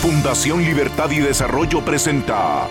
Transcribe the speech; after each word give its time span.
Fundación 0.00 0.62
Libertad 0.62 1.10
y 1.10 1.18
Desarrollo 1.18 1.84
presenta 1.84 2.66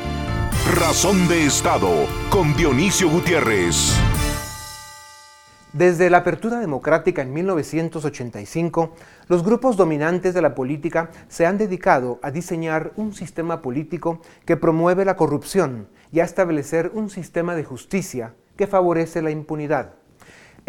Razón 0.80 1.28
de 1.28 1.46
Estado 1.46 2.08
con 2.32 2.56
Dionisio 2.56 3.08
Gutiérrez. 3.08 3.96
Desde 5.72 6.10
la 6.10 6.18
apertura 6.18 6.60
democrática 6.60 7.22
en 7.22 7.32
1985, 7.32 8.96
los 9.28 9.44
grupos 9.44 9.78
dominantes 9.78 10.34
de 10.34 10.42
la 10.42 10.56
política 10.56 11.12
se 11.28 11.46
han 11.46 11.60
dedicado 11.60 12.20
a 12.24 12.32
diseñar 12.32 12.94
un 12.96 13.14
sistema 13.14 13.62
político 13.62 14.22
que 14.46 14.58
promueve 14.58 15.06
la 15.06 15.16
corrupción 15.16 15.88
y 16.12 16.22
a 16.22 16.24
establecer 16.24 16.90
un 16.96 17.12
sistema 17.12 17.54
de 17.54 17.64
justicia 17.64 18.34
que 18.58 18.66
favorece 18.66 19.22
la 19.22 19.30
impunidad. 19.30 19.94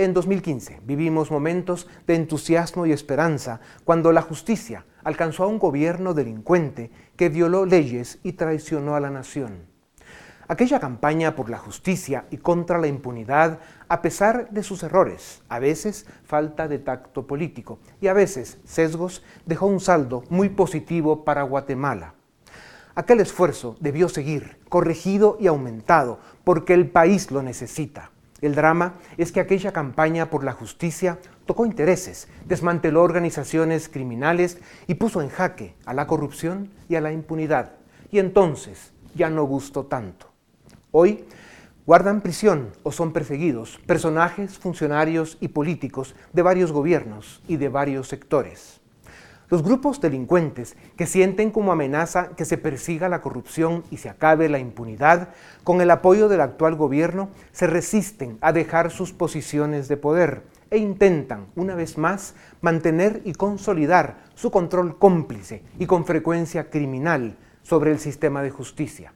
En 0.00 0.14
2015 0.14 0.80
vivimos 0.82 1.30
momentos 1.30 1.86
de 2.06 2.14
entusiasmo 2.14 2.86
y 2.86 2.92
esperanza 2.92 3.60
cuando 3.84 4.12
la 4.12 4.22
justicia 4.22 4.86
alcanzó 5.04 5.44
a 5.44 5.46
un 5.46 5.58
gobierno 5.58 6.14
delincuente 6.14 6.90
que 7.16 7.28
violó 7.28 7.66
leyes 7.66 8.18
y 8.22 8.32
traicionó 8.32 8.94
a 8.94 9.00
la 9.00 9.10
nación. 9.10 9.66
Aquella 10.48 10.80
campaña 10.80 11.36
por 11.36 11.50
la 11.50 11.58
justicia 11.58 12.24
y 12.30 12.38
contra 12.38 12.78
la 12.78 12.86
impunidad, 12.86 13.58
a 13.88 14.00
pesar 14.00 14.48
de 14.48 14.62
sus 14.62 14.82
errores, 14.82 15.42
a 15.50 15.58
veces 15.58 16.06
falta 16.24 16.66
de 16.66 16.78
tacto 16.78 17.26
político 17.26 17.78
y 18.00 18.06
a 18.06 18.14
veces 18.14 18.56
sesgos, 18.64 19.22
dejó 19.44 19.66
un 19.66 19.80
saldo 19.80 20.24
muy 20.30 20.48
positivo 20.48 21.26
para 21.26 21.42
Guatemala. 21.42 22.14
Aquel 22.94 23.20
esfuerzo 23.20 23.76
debió 23.80 24.08
seguir, 24.08 24.60
corregido 24.70 25.36
y 25.38 25.46
aumentado, 25.46 26.20
porque 26.42 26.72
el 26.72 26.88
país 26.88 27.30
lo 27.30 27.42
necesita. 27.42 28.12
El 28.42 28.54
drama 28.54 28.94
es 29.18 29.32
que 29.32 29.40
aquella 29.40 29.72
campaña 29.72 30.30
por 30.30 30.44
la 30.44 30.52
justicia 30.52 31.18
tocó 31.46 31.66
intereses, 31.66 32.28
desmanteló 32.46 33.02
organizaciones 33.02 33.88
criminales 33.88 34.58
y 34.86 34.94
puso 34.94 35.20
en 35.20 35.28
jaque 35.28 35.74
a 35.84 35.94
la 35.94 36.06
corrupción 36.06 36.70
y 36.88 36.96
a 36.96 37.00
la 37.00 37.12
impunidad. 37.12 37.72
Y 38.10 38.18
entonces 38.18 38.92
ya 39.14 39.28
no 39.30 39.44
gustó 39.44 39.84
tanto. 39.86 40.30
Hoy 40.90 41.24
guardan 41.86 42.20
prisión 42.20 42.72
o 42.82 42.92
son 42.92 43.12
perseguidos 43.12 43.78
personajes, 43.86 44.58
funcionarios 44.58 45.38
y 45.40 45.48
políticos 45.48 46.14
de 46.32 46.42
varios 46.42 46.72
gobiernos 46.72 47.42
y 47.46 47.56
de 47.56 47.68
varios 47.68 48.08
sectores. 48.08 48.79
Los 49.50 49.64
grupos 49.64 50.00
delincuentes 50.00 50.76
que 50.96 51.06
sienten 51.06 51.50
como 51.50 51.72
amenaza 51.72 52.28
que 52.36 52.44
se 52.44 52.56
persiga 52.56 53.08
la 53.08 53.20
corrupción 53.20 53.82
y 53.90 53.96
se 53.96 54.08
acabe 54.08 54.48
la 54.48 54.60
impunidad, 54.60 55.30
con 55.64 55.80
el 55.80 55.90
apoyo 55.90 56.28
del 56.28 56.40
actual 56.40 56.76
gobierno, 56.76 57.30
se 57.50 57.66
resisten 57.66 58.38
a 58.42 58.52
dejar 58.52 58.92
sus 58.92 59.12
posiciones 59.12 59.88
de 59.88 59.96
poder 59.96 60.44
e 60.70 60.78
intentan, 60.78 61.46
una 61.56 61.74
vez 61.74 61.98
más, 61.98 62.36
mantener 62.60 63.22
y 63.24 63.32
consolidar 63.32 64.18
su 64.36 64.52
control 64.52 64.96
cómplice 64.98 65.64
y 65.80 65.86
con 65.86 66.06
frecuencia 66.06 66.70
criminal 66.70 67.36
sobre 67.64 67.90
el 67.90 67.98
sistema 67.98 68.42
de 68.42 68.50
justicia. 68.50 69.12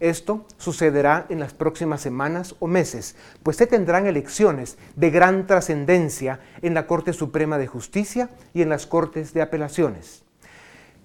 Esto 0.00 0.46
sucederá 0.58 1.26
en 1.28 1.40
las 1.40 1.54
próximas 1.54 2.00
semanas 2.00 2.56
o 2.58 2.66
meses, 2.66 3.16
pues 3.42 3.56
se 3.56 3.66
tendrán 3.66 4.06
elecciones 4.06 4.76
de 4.96 5.10
gran 5.10 5.46
trascendencia 5.46 6.40
en 6.62 6.74
la 6.74 6.86
Corte 6.86 7.12
Suprema 7.12 7.58
de 7.58 7.66
Justicia 7.66 8.30
y 8.52 8.62
en 8.62 8.68
las 8.68 8.86
Cortes 8.86 9.32
de 9.34 9.42
Apelaciones. 9.42 10.24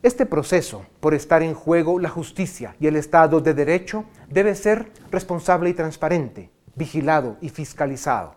Este 0.02 0.26
proceso, 0.26 0.86
por 1.02 1.14
estar 1.14 1.44
en 1.44 1.54
juego 1.54 2.00
la 2.00 2.10
justicia 2.10 2.76
y 2.80 2.88
el 2.88 2.96
Estado 2.96 3.42
de 3.42 3.54
Derecho, 3.54 4.06
debe 4.30 4.56
ser 4.56 4.92
responsable 5.12 5.70
y 5.70 5.74
transparente, 5.74 6.50
vigilado 6.76 7.38
y 7.42 7.50
fiscalizado. 7.50 8.36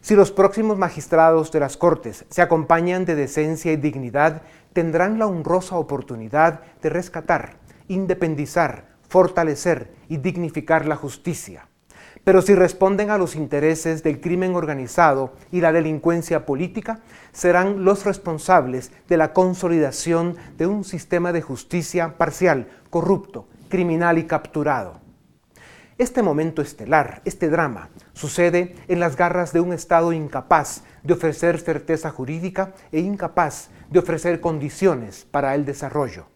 Si 0.00 0.16
los 0.16 0.32
próximos 0.32 0.76
magistrados 0.76 1.50
de 1.52 1.60
las 1.60 1.76
Cortes 1.76 2.26
se 2.28 2.42
acompañan 2.42 3.04
de 3.04 3.14
decencia 3.14 3.72
y 3.72 3.76
dignidad, 3.76 4.42
tendrán 4.72 5.18
la 5.18 5.26
honrosa 5.26 5.76
oportunidad 5.76 6.60
de 6.82 6.90
rescatar, 6.90 7.56
independizar, 7.88 8.93
fortalecer 9.14 9.92
y 10.08 10.16
dignificar 10.16 10.86
la 10.86 10.96
justicia. 10.96 11.68
Pero 12.24 12.42
si 12.42 12.56
responden 12.56 13.10
a 13.10 13.16
los 13.16 13.36
intereses 13.36 14.02
del 14.02 14.20
crimen 14.20 14.56
organizado 14.56 15.34
y 15.52 15.60
la 15.60 15.70
delincuencia 15.70 16.44
política, 16.44 16.98
serán 17.30 17.84
los 17.84 18.04
responsables 18.04 18.90
de 19.06 19.16
la 19.16 19.32
consolidación 19.32 20.34
de 20.58 20.66
un 20.66 20.82
sistema 20.82 21.32
de 21.32 21.42
justicia 21.42 22.18
parcial, 22.18 22.66
corrupto, 22.90 23.46
criminal 23.68 24.18
y 24.18 24.24
capturado. 24.24 25.00
Este 25.96 26.20
momento 26.20 26.60
estelar, 26.60 27.22
este 27.24 27.48
drama, 27.48 27.90
sucede 28.14 28.74
en 28.88 28.98
las 28.98 29.14
garras 29.14 29.52
de 29.52 29.60
un 29.60 29.72
Estado 29.72 30.12
incapaz 30.12 30.82
de 31.04 31.14
ofrecer 31.14 31.60
certeza 31.60 32.10
jurídica 32.10 32.74
e 32.90 32.98
incapaz 32.98 33.68
de 33.92 34.00
ofrecer 34.00 34.40
condiciones 34.40 35.24
para 35.30 35.54
el 35.54 35.64
desarrollo. 35.64 36.33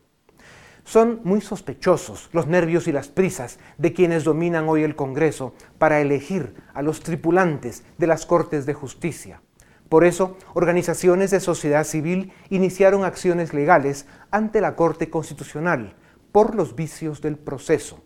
Son 0.88 1.20
muy 1.22 1.42
sospechosos 1.42 2.30
los 2.32 2.46
nervios 2.46 2.88
y 2.88 2.92
las 2.92 3.08
prisas 3.08 3.58
de 3.76 3.92
quienes 3.92 4.24
dominan 4.24 4.70
hoy 4.70 4.84
el 4.84 4.96
Congreso 4.96 5.52
para 5.76 6.00
elegir 6.00 6.54
a 6.72 6.80
los 6.80 7.00
tripulantes 7.00 7.82
de 7.98 8.06
las 8.06 8.24
Cortes 8.24 8.64
de 8.64 8.72
Justicia. 8.72 9.42
Por 9.90 10.06
eso, 10.06 10.38
organizaciones 10.54 11.30
de 11.30 11.40
sociedad 11.40 11.84
civil 11.84 12.32
iniciaron 12.48 13.04
acciones 13.04 13.52
legales 13.52 14.06
ante 14.30 14.62
la 14.62 14.76
Corte 14.76 15.10
Constitucional 15.10 15.94
por 16.32 16.54
los 16.54 16.74
vicios 16.74 17.20
del 17.20 17.36
proceso. 17.36 18.02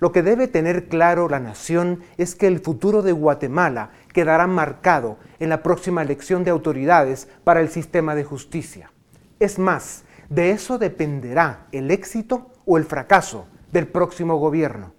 Lo 0.00 0.10
que 0.10 0.24
debe 0.24 0.48
tener 0.48 0.88
claro 0.88 1.28
la 1.28 1.38
nación 1.38 2.00
es 2.16 2.34
que 2.34 2.48
el 2.48 2.58
futuro 2.58 3.02
de 3.02 3.12
Guatemala 3.12 3.90
quedará 4.12 4.48
marcado 4.48 5.18
en 5.38 5.50
la 5.50 5.62
próxima 5.62 6.02
elección 6.02 6.42
de 6.42 6.50
autoridades 6.50 7.28
para 7.44 7.60
el 7.60 7.68
sistema 7.68 8.16
de 8.16 8.24
justicia. 8.24 8.90
Es 9.38 9.60
más, 9.60 10.02
de 10.32 10.50
eso 10.50 10.78
dependerá 10.78 11.66
el 11.72 11.90
éxito 11.90 12.50
o 12.64 12.78
el 12.78 12.84
fracaso 12.84 13.46
del 13.70 13.86
próximo 13.86 14.38
gobierno. 14.38 14.94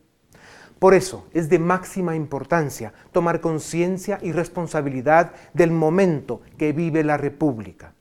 Por 0.78 0.94
eso 0.94 1.28
es 1.34 1.50
de 1.50 1.58
máxima 1.58 2.16
importancia 2.16 2.94
tomar 3.12 3.42
conciencia 3.42 4.20
y 4.22 4.32
responsabilidad 4.32 5.32
del 5.54 5.72
momento 5.72 6.42
que 6.58 6.72
vive 6.72 7.04
la 7.04 7.18
República. 7.18 7.94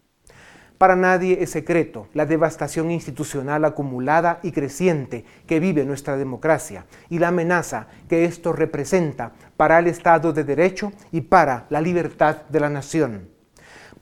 Para 0.77 0.95
nadie 0.95 1.39
es 1.41 1.51
secreto 1.51 2.09
la 2.13 2.27
devastación 2.27 2.91
institucional 2.91 3.65
acumulada 3.65 4.41
y 4.43 4.53
creciente 4.53 5.25
que 5.47 5.59
vive 5.59 5.87
nuestra 5.87 6.19
democracia 6.19 6.85
y 7.09 7.19
la 7.19 7.29
amenaza 7.29 7.87
que 8.11 8.27
esto 8.27 8.53
representa 8.53 9.33
para 9.57 9.79
el 9.79 9.87
Estado 9.87 10.35
de 10.35 10.45
Derecho 10.45 10.93
y 11.13 11.23
para 11.23 11.65
la 11.71 11.81
libertad 11.81 12.43
de 12.51 12.61
la 12.61 12.69
nación. 12.69 13.33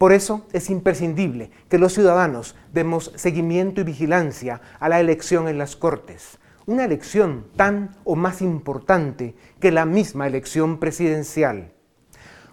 Por 0.00 0.15
eso 0.15 0.47
es 0.55 0.71
imprescindible 0.71 1.50
que 1.69 1.77
los 1.77 1.93
ciudadanos 1.93 2.56
demos 2.72 3.12
seguimiento 3.16 3.83
y 3.83 3.84
vigilancia 3.84 4.62
a 4.78 4.88
la 4.88 4.99
elección 4.99 5.47
en 5.47 5.59
las 5.59 5.77
Cortes, 5.77 6.38
una 6.65 6.87
elección 6.87 7.44
tan 7.55 7.94
o 8.05 8.16
más 8.16 8.41
importante 8.41 9.34
que 9.61 9.71
la 9.71 9.84
misma 9.84 10.27
elección 10.27 10.78
presidencial. 10.78 11.75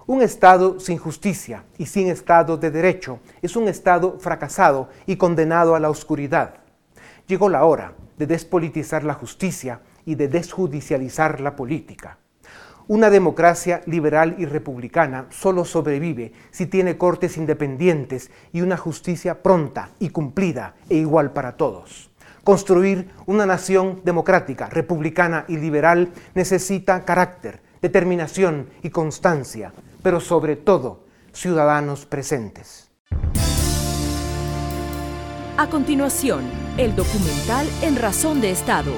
Un 0.07 0.23
Estado 0.23 0.81
sin 0.81 0.97
justicia 0.97 1.63
y 1.77 1.85
sin 1.85 2.09
Estado 2.09 2.57
de 2.57 2.69
Derecho 2.69 3.19
es 3.41 3.55
un 3.55 3.69
Estado 3.69 4.19
fracasado 4.19 4.89
y 5.05 5.15
condenado 5.15 5.73
a 5.73 5.79
la 5.79 5.89
oscuridad. 5.89 6.55
Llegó 7.27 7.47
la 7.47 7.63
hora 7.63 7.93
de 8.17 8.27
despolitizar 8.27 9.05
la 9.05 9.13
justicia 9.13 9.79
y 10.03 10.15
de 10.15 10.27
desjudicializar 10.27 11.39
la 11.39 11.55
política. 11.55 12.17
Una 12.89 13.09
democracia 13.09 13.81
liberal 13.85 14.35
y 14.37 14.45
republicana 14.45 15.25
solo 15.29 15.65
sobrevive 15.65 16.31
si 16.51 16.67
tiene 16.67 16.97
cortes 16.97 17.35
independientes 17.35 18.31
y 18.53 18.61
una 18.61 18.77
justicia 18.77 19.43
pronta 19.43 19.89
y 19.99 20.09
cumplida 20.09 20.75
e 20.89 20.95
igual 20.95 21.33
para 21.33 21.57
todos. 21.57 22.09
Construir 22.45 23.09
una 23.25 23.45
nación 23.45 23.99
democrática, 24.05 24.69
republicana 24.69 25.43
y 25.49 25.57
liberal 25.57 26.13
necesita 26.33 27.03
carácter, 27.03 27.61
determinación 27.81 28.69
y 28.81 28.89
constancia, 28.89 29.73
pero 30.01 30.21
sobre 30.21 30.55
todo 30.55 31.03
ciudadanos 31.33 32.05
presentes. 32.05 32.89
A 35.57 35.67
continuación, 35.69 36.45
el 36.77 36.95
documental 36.95 37.67
En 37.81 37.97
Razón 37.97 38.39
de 38.39 38.51
Estado 38.51 38.93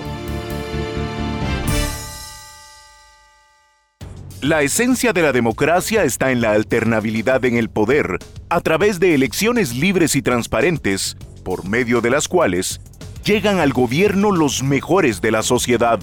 La 4.42 4.62
esencia 4.62 5.12
de 5.12 5.22
la 5.22 5.34
democracia 5.34 6.06
está 6.06 6.32
en 6.32 6.40
la 6.40 6.52
alternabilidad 6.52 7.44
en 7.44 7.58
el 7.58 7.70
poder, 7.70 8.20
a 8.48 8.62
través 8.62 8.98
de 9.02 9.14
elecciones 9.14 9.76
libres 9.76 10.16
y 10.16 10.22
transparentes, 10.22 11.18
por 11.44 11.68
medio 11.68 12.00
de 12.00 12.10
las 12.10 12.30
cuales 12.30 12.80
llegan 13.26 13.60
al 13.60 13.74
gobierno 13.74 14.32
los 14.32 14.64
mejores 14.64 15.20
de 15.20 15.32
la 15.32 15.44
sociedad. 15.44 16.00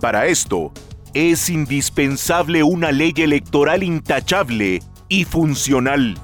Para 0.00 0.26
esto, 0.26 0.72
es 1.12 1.50
indispensable 1.50 2.62
una 2.62 2.92
ley 2.92 3.12
electoral 3.16 3.82
intachable 3.82 4.80
y 5.08 5.24
funcional, 5.24 6.16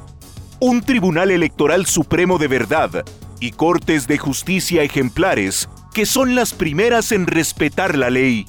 un 0.61 0.81
Tribunal 0.81 1.33
Electoral 1.33 1.87
Supremo 1.87 2.39
de 2.39 2.47
verdad 2.47 3.05
y 3.41 3.51
Cortes 3.51 4.07
de 4.07 4.17
Justicia 4.17 4.85
ejemplares 4.85 5.69
que 5.93 6.07
son 6.07 6.37
las 6.37 6.53
primeras 6.53 7.11
en 7.11 7.27
respetar 7.27 7.99
la 7.99 8.11
ley. 8.11 8.47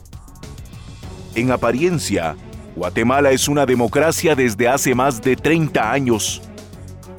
En 1.33 1.49
apariencia, 1.49 2.35
Guatemala 2.75 3.31
es 3.31 3.47
una 3.47 3.65
democracia 3.65 4.35
desde 4.35 4.67
hace 4.67 4.95
más 4.95 5.21
de 5.21 5.35
30 5.35 5.91
años. 5.91 6.41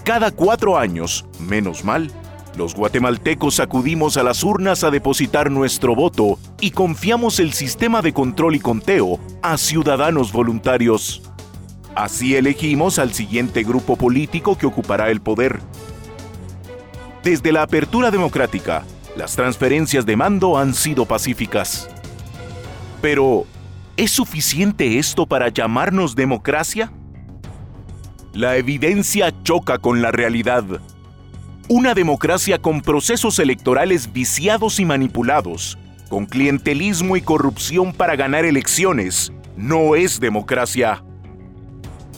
Cada 0.04 0.30
cuatro 0.30 0.78
años, 0.78 1.26
menos 1.38 1.84
mal, 1.84 2.10
Los 2.56 2.74
guatemaltecos 2.74 3.60
acudimos 3.60 4.18
a 4.18 4.22
las 4.22 4.44
urnas 4.44 4.84
a 4.84 4.90
depositar 4.90 5.50
nuestro 5.50 5.94
voto 5.94 6.38
y 6.60 6.72
confiamos 6.72 7.40
el 7.40 7.54
sistema 7.54 8.02
de 8.02 8.12
control 8.12 8.54
y 8.54 8.60
conteo 8.60 9.18
a 9.40 9.56
ciudadanos 9.56 10.32
voluntarios. 10.32 11.22
Así 11.94 12.36
elegimos 12.36 12.98
al 12.98 13.14
siguiente 13.14 13.62
grupo 13.62 13.96
político 13.96 14.58
que 14.58 14.66
ocupará 14.66 15.10
el 15.10 15.22
poder. 15.22 15.60
Desde 17.22 17.52
la 17.52 17.62
apertura 17.62 18.10
democrática, 18.10 18.84
las 19.16 19.34
transferencias 19.34 20.04
de 20.04 20.16
mando 20.16 20.58
han 20.58 20.74
sido 20.74 21.06
pacíficas. 21.06 21.88
Pero, 23.00 23.46
¿es 23.96 24.10
suficiente 24.10 24.98
esto 24.98 25.26
para 25.26 25.48
llamarnos 25.48 26.14
democracia? 26.14 26.92
La 28.32 28.56
evidencia 28.56 29.32
choca 29.42 29.78
con 29.78 30.00
la 30.00 30.10
realidad. 30.10 30.64
Una 31.68 31.94
democracia 31.94 32.58
con 32.58 32.80
procesos 32.80 33.38
electorales 33.38 34.12
viciados 34.12 34.80
y 34.80 34.84
manipulados, 34.84 35.78
con 36.08 36.26
clientelismo 36.26 37.16
y 37.16 37.22
corrupción 37.22 37.92
para 37.92 38.16
ganar 38.16 38.44
elecciones, 38.44 39.32
no 39.56 39.94
es 39.94 40.18
democracia. 40.18 41.04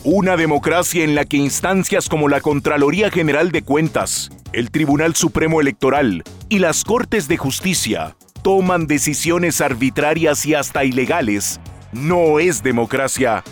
Una 0.05 0.37
democracia 0.37 1.03
en 1.03 1.15
la 1.15 1.25
que 1.25 1.37
instancias 1.37 2.09
como 2.09 2.29
la 2.29 2.41
Contraloría 2.41 3.11
General 3.11 3.50
de 3.50 3.62
Cuentas, 3.62 4.31
el 4.53 4.70
Tribunal 4.70 5.17
Supremo 5.17 5.61
Electoral 5.61 6.23
y 6.49 6.59
las 6.59 6.85
Cortes 6.85 7.27
de 7.27 7.37
Justicia 7.37 8.15
toman 8.44 8.87
decisiones 8.87 9.62
arbitrarias 9.62 10.44
y 10.44 10.55
hasta 10.55 10.85
ilegales, 10.85 11.61
no 11.93 12.38
es 12.38 12.62
democracia. 12.62 13.43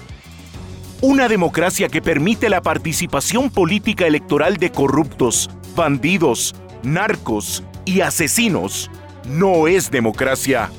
Una 1.00 1.28
democracia 1.28 1.88
que 1.88 2.02
permite 2.02 2.50
la 2.50 2.60
participación 2.60 3.48
política 3.48 4.06
electoral 4.06 4.58
de 4.58 4.70
corruptos, 4.70 5.48
bandidos, 5.74 6.54
narcos 6.82 7.64
y 7.86 8.02
asesinos 8.02 8.90
no 9.26 9.66
es 9.66 9.90
democracia. 9.90 10.70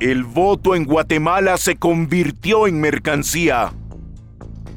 El 0.00 0.24
voto 0.24 0.74
en 0.74 0.84
Guatemala 0.84 1.58
se 1.58 1.76
convirtió 1.76 2.66
en 2.66 2.80
mercancía. 2.80 3.74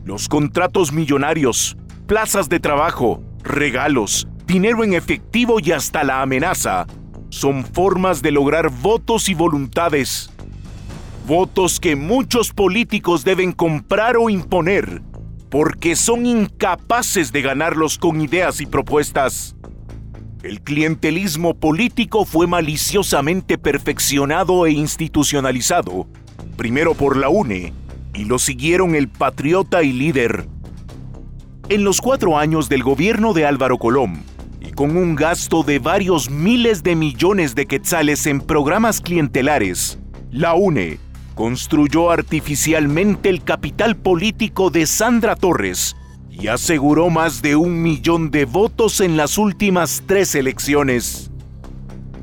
Los 0.03 0.27
contratos 0.27 0.91
millonarios, 0.91 1.77
plazas 2.07 2.49
de 2.49 2.59
trabajo, 2.59 3.23
regalos, 3.41 4.27
dinero 4.45 4.83
en 4.83 4.95
efectivo 4.95 5.61
y 5.61 5.71
hasta 5.71 6.03
la 6.03 6.21
amenaza 6.21 6.87
son 7.31 7.65
formas 7.65 8.21
de 8.21 8.29
lograr 8.29 8.69
votos 8.69 9.27
y 9.29 9.33
voluntades. 9.33 10.29
Votos 11.25 11.79
que 11.79 11.95
muchos 11.95 12.51
políticos 12.51 13.23
deben 13.23 13.51
comprar 13.51 14.17
o 14.17 14.29
imponer 14.29 15.01
porque 15.51 15.97
son 15.97 16.25
incapaces 16.25 17.33
de 17.33 17.41
ganarlos 17.41 17.97
con 17.97 18.21
ideas 18.21 18.61
y 18.61 18.65
propuestas. 18.65 19.55
El 20.43 20.61
clientelismo 20.61 21.55
político 21.55 22.23
fue 22.23 22.47
maliciosamente 22.47 23.57
perfeccionado 23.57 24.65
e 24.65 24.71
institucionalizado, 24.71 26.07
primero 26.55 26.93
por 26.95 27.17
la 27.17 27.27
UNE, 27.27 27.73
y 28.13 28.23
lo 28.23 28.39
siguieron 28.39 28.95
el 28.95 29.09
patriota 29.09 29.83
y 29.83 29.91
líder. 29.91 30.47
En 31.67 31.83
los 31.83 31.99
cuatro 31.99 32.37
años 32.37 32.69
del 32.69 32.81
gobierno 32.81 33.33
de 33.33 33.45
Álvaro 33.45 33.77
Colón, 33.77 34.23
con 34.81 34.97
un 34.97 35.13
gasto 35.13 35.61
de 35.61 35.77
varios 35.77 36.31
miles 36.31 36.81
de 36.81 36.95
millones 36.95 37.53
de 37.53 37.67
quetzales 37.67 38.25
en 38.25 38.41
programas 38.41 38.99
clientelares, 38.99 39.99
la 40.31 40.55
UNE 40.55 40.97
construyó 41.35 42.09
artificialmente 42.09 43.29
el 43.29 43.43
capital 43.43 43.95
político 43.95 44.71
de 44.71 44.87
Sandra 44.87 45.35
Torres 45.35 45.95
y 46.31 46.47
aseguró 46.47 47.11
más 47.11 47.43
de 47.43 47.55
un 47.55 47.83
millón 47.83 48.31
de 48.31 48.45
votos 48.45 49.01
en 49.01 49.17
las 49.17 49.37
últimas 49.37 50.01
tres 50.07 50.33
elecciones. 50.33 51.29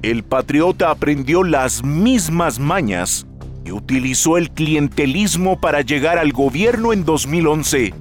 El 0.02 0.24
patriota 0.24 0.90
aprendió 0.90 1.44
las 1.44 1.84
mismas 1.84 2.58
mañas 2.58 3.24
y 3.64 3.70
utilizó 3.70 4.36
el 4.36 4.50
clientelismo 4.50 5.60
para 5.60 5.82
llegar 5.82 6.18
al 6.18 6.32
gobierno 6.32 6.92
en 6.92 7.04
2011, 7.04 7.94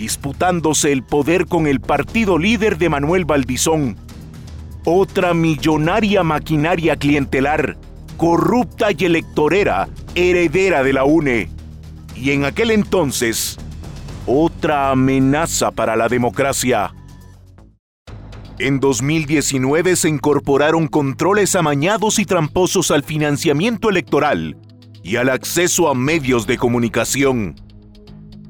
disputándose 0.00 0.92
el 0.92 1.02
poder 1.02 1.44
con 1.44 1.66
el 1.66 1.78
partido 1.78 2.38
líder 2.38 2.78
de 2.78 2.88
Manuel 2.88 3.26
Valdizón. 3.26 3.98
Otra 4.86 5.34
millonaria 5.34 6.22
maquinaria 6.22 6.96
clientelar 6.96 7.76
corrupta 8.16 8.92
y 8.96 9.04
electorera, 9.04 9.90
heredera 10.14 10.82
de 10.82 10.94
la 10.94 11.04
UNE. 11.04 11.50
Y 12.16 12.30
en 12.30 12.46
aquel 12.46 12.70
entonces, 12.70 13.58
otra 14.26 14.90
amenaza 14.90 15.70
para 15.70 15.96
la 15.96 16.08
democracia. 16.08 16.94
En 18.58 18.80
2019 18.80 19.96
se 19.96 20.08
incorporaron 20.08 20.86
controles 20.86 21.54
amañados 21.56 22.18
y 22.18 22.24
tramposos 22.24 22.90
al 22.90 23.04
financiamiento 23.04 23.90
electoral 23.90 24.56
y 25.02 25.16
al 25.16 25.28
acceso 25.28 25.90
a 25.90 25.94
medios 25.94 26.46
de 26.46 26.56
comunicación. 26.56 27.69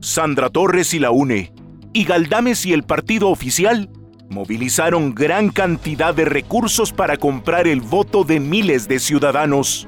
Sandra 0.01 0.49
Torres 0.49 0.95
y 0.95 0.99
la 0.99 1.11
UNE, 1.11 1.53
y 1.93 2.05
Galdames 2.05 2.65
y 2.65 2.73
el 2.73 2.85
partido 2.85 3.29
oficial 3.29 3.91
movilizaron 4.31 5.15
gran 5.15 5.51
cantidad 5.51 6.15
de 6.15 6.25
recursos 6.25 6.91
para 6.91 7.19
comprar 7.19 7.67
el 7.67 7.83
voto 7.83 8.25
de 8.25 8.41
miles 8.41 8.89
de 8.89 8.99
ciudadanos. 8.99 9.87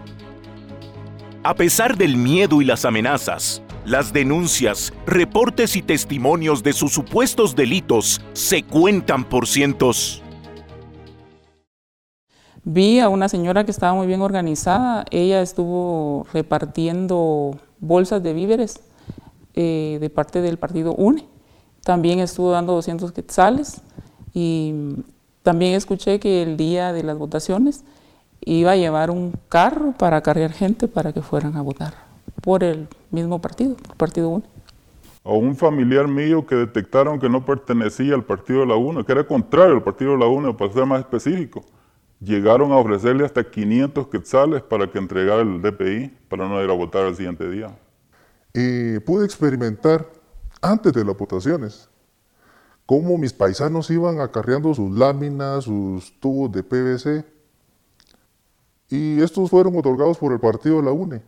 A 1.45 1.55
pesar 1.55 1.97
del 1.97 2.19
miedo 2.19 2.61
y 2.61 2.67
las 2.67 2.85
amenazas, 2.85 3.63
las 3.87 4.13
denuncias, 4.13 4.93
reportes 5.07 5.77
y 5.77 5.83
testimonios 5.83 6.63
de 6.63 6.75
sus 6.75 6.93
supuestos 6.93 7.57
delitos 7.57 8.21
se 8.35 8.63
cuentan 8.65 9.25
por 9.25 9.47
cientos. 9.47 10.23
Vi 12.65 13.01
a 13.01 13.09
una 13.09 13.31
señora 13.31 13.65
que 13.65 13.71
estaba 13.71 13.95
muy 13.95 14.07
bien 14.07 14.21
organizada. 14.21 15.07
Ella 15.11 15.41
estuvo 15.41 16.27
repartiendo 16.35 17.57
bolsas 17.81 18.23
de 18.23 18.35
víveres 18.35 18.92
eh, 19.55 19.99
de 20.01 20.11
parte 20.11 20.41
del 20.41 20.59
partido 20.59 20.95
UNE. 20.95 21.27
También 21.85 22.21
estuvo 22.21 22.51
dando 22.51 22.75
200 22.75 23.13
quetzales 23.13 23.81
y 24.33 24.95
también 25.43 25.75
escuché 25.75 26.21
que 26.21 26.43
el 26.43 26.57
día 26.57 26.93
de 26.93 27.03
las 27.03 27.19
votaciones 27.19 27.85
iba 28.41 28.73
a 28.73 28.77
llevar 28.77 29.11
un 29.11 29.33
carro 29.49 29.93
para 29.99 30.21
cargar 30.21 30.53
gente 30.53 30.89
para 30.89 31.13
que 31.13 31.23
fueran 31.23 31.57
a 31.57 31.63
votar 31.63 31.95
por 32.41 32.65
el 32.65 32.89
mismo 33.11 33.41
partido, 33.41 33.77
el 33.91 33.97
Partido 33.97 34.29
UNE. 34.29 34.45
A 35.25 35.33
un 35.33 35.55
familiar 35.55 36.09
mío 36.09 36.45
que 36.45 36.57
detectaron 36.57 37.21
que 37.21 37.29
no 37.29 37.45
pertenecía 37.45 38.15
al 38.15 38.25
Partido 38.25 38.61
de 38.61 38.67
la 38.67 38.75
UNE, 38.75 39.05
que 39.05 39.13
era 39.13 39.25
contrario 39.25 39.75
al 39.75 39.83
Partido 39.83 40.13
de 40.13 40.19
la 40.19 40.27
UNE, 40.27 40.53
para 40.55 40.73
ser 40.73 40.85
más 40.85 41.01
específico, 41.01 41.65
llegaron 42.21 42.73
a 42.73 42.77
ofrecerle 42.77 43.25
hasta 43.25 43.45
500 43.45 44.09
quetzales 44.09 44.63
para 44.63 44.89
que 44.89 44.99
entregara 44.99 45.43
el 45.43 45.63
DPI 45.63 46.11
para 46.29 46.49
no 46.49 46.63
ir 46.63 46.71
a 46.71 46.73
votar 46.73 47.07
al 47.07 47.15
siguiente 47.15 47.49
día. 47.49 47.69
Y 48.55 48.99
pude 49.01 49.25
experimentar 49.25 50.11
antes 50.61 50.93
de 50.93 51.05
las 51.05 51.17
votaciones 51.17 51.89
cómo 52.87 53.17
mis 53.17 53.33
paisanos 53.33 53.91
iban 53.91 54.21
acarreando 54.21 54.75
sus 54.75 54.91
láminas, 54.97 55.65
sus 55.65 56.19
tubos 56.21 56.53
de 56.53 56.63
PVC, 56.63 57.25
y 58.91 59.23
estos 59.23 59.49
fueron 59.49 59.77
otorgados 59.77 60.19
por 60.19 60.33
el 60.33 60.41
partido 60.41 60.77
de 60.77 60.83
la 60.83 60.93
UNE. 60.93 61.23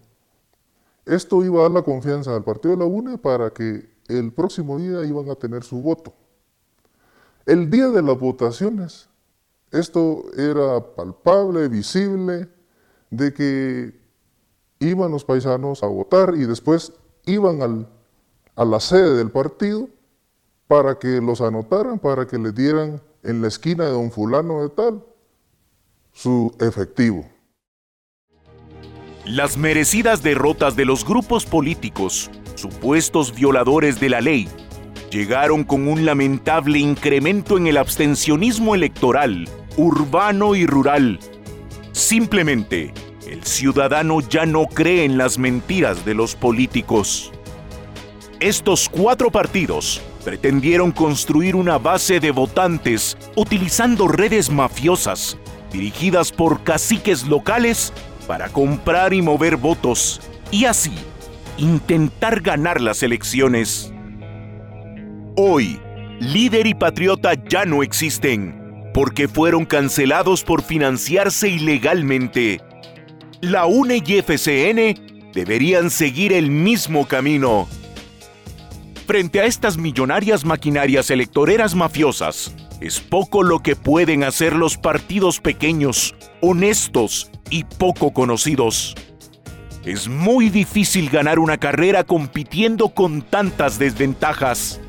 Esto 1.06 1.42
iba 1.42 1.60
a 1.60 1.62
dar 1.62 1.70
la 1.70 1.82
confianza 1.82 2.34
al 2.34 2.44
partido 2.44 2.72
de 2.76 2.80
la 2.80 2.84
UNE 2.84 3.16
para 3.16 3.50
que 3.50 3.88
el 4.08 4.32
próximo 4.32 4.78
día 4.78 5.02
iban 5.04 5.30
a 5.30 5.34
tener 5.34 5.64
su 5.64 5.80
voto. 5.80 6.12
El 7.46 7.70
día 7.70 7.88
de 7.88 8.02
las 8.02 8.18
votaciones, 8.18 9.08
esto 9.70 10.24
era 10.36 10.94
palpable, 10.94 11.68
visible, 11.68 12.48
de 13.10 13.32
que 13.32 14.00
iban 14.80 15.10
los 15.10 15.24
paisanos 15.24 15.82
a 15.82 15.86
votar 15.86 16.34
y 16.36 16.44
después 16.44 16.92
iban 17.26 17.86
a 18.56 18.64
la 18.64 18.80
sede 18.80 19.16
del 19.16 19.30
partido 19.30 19.88
para 20.66 20.98
que 20.98 21.20
los 21.20 21.40
anotaran, 21.40 21.98
para 21.98 22.26
que 22.26 22.38
les 22.38 22.54
dieran 22.54 23.00
en 23.22 23.42
la 23.42 23.48
esquina 23.48 23.84
de 23.84 23.90
don 23.90 24.10
fulano 24.10 24.62
de 24.62 24.68
tal 24.70 25.04
su 26.12 26.54
efectivo. 26.60 27.24
Las 29.26 29.56
merecidas 29.56 30.22
derrotas 30.22 30.76
de 30.76 30.84
los 30.84 31.04
grupos 31.04 31.46
políticos, 31.46 32.30
supuestos 32.56 33.34
violadores 33.34 33.98
de 33.98 34.10
la 34.10 34.20
ley, 34.20 34.48
llegaron 35.10 35.64
con 35.64 35.88
un 35.88 36.04
lamentable 36.04 36.78
incremento 36.78 37.56
en 37.56 37.66
el 37.66 37.78
abstencionismo 37.78 38.74
electoral, 38.74 39.48
urbano 39.76 40.54
y 40.54 40.66
rural. 40.66 41.18
Simplemente, 41.92 42.92
el 43.26 43.44
ciudadano 43.44 44.20
ya 44.20 44.46
no 44.46 44.66
cree 44.66 45.04
en 45.04 45.16
las 45.16 45.38
mentiras 45.38 46.04
de 46.04 46.14
los 46.14 46.34
políticos. 46.34 47.32
Estos 48.40 48.88
cuatro 48.88 49.30
partidos 49.30 50.02
pretendieron 50.24 50.92
construir 50.92 51.56
una 51.56 51.78
base 51.78 52.20
de 52.20 52.30
votantes 52.30 53.16
utilizando 53.36 54.08
redes 54.08 54.50
mafiosas 54.50 55.38
dirigidas 55.72 56.30
por 56.32 56.62
caciques 56.62 57.24
locales 57.24 57.92
para 58.26 58.48
comprar 58.48 59.12
y 59.12 59.22
mover 59.22 59.56
votos 59.56 60.20
y 60.50 60.66
así 60.66 60.94
intentar 61.58 62.40
ganar 62.40 62.80
las 62.80 63.02
elecciones. 63.02 63.92
Hoy, 65.36 65.80
líder 66.20 66.66
y 66.66 66.74
patriota 66.74 67.34
ya 67.34 67.64
no 67.64 67.82
existen. 67.82 68.62
porque 68.94 69.26
fueron 69.26 69.64
cancelados 69.64 70.44
por 70.44 70.62
financiarse 70.62 71.48
ilegalmente. 71.48 72.60
La 73.44 73.66
UNE 73.66 74.02
y 74.06 74.22
FCN 74.22 75.30
deberían 75.34 75.90
seguir 75.90 76.32
el 76.32 76.50
mismo 76.50 77.06
camino. 77.06 77.68
Frente 79.06 79.40
a 79.40 79.44
estas 79.44 79.76
millonarias 79.76 80.46
maquinarias 80.46 81.10
electoreras 81.10 81.74
mafiosas, 81.74 82.54
es 82.80 83.00
poco 83.00 83.42
lo 83.42 83.58
que 83.58 83.76
pueden 83.76 84.24
hacer 84.24 84.54
los 84.54 84.78
partidos 84.78 85.40
pequeños, 85.40 86.14
honestos 86.40 87.30
y 87.50 87.64
poco 87.64 88.14
conocidos. 88.14 88.94
Es 89.84 90.08
muy 90.08 90.48
difícil 90.48 91.10
ganar 91.10 91.38
una 91.38 91.58
carrera 91.58 92.02
compitiendo 92.04 92.94
con 92.94 93.20
tantas 93.20 93.78
desventajas. 93.78 94.80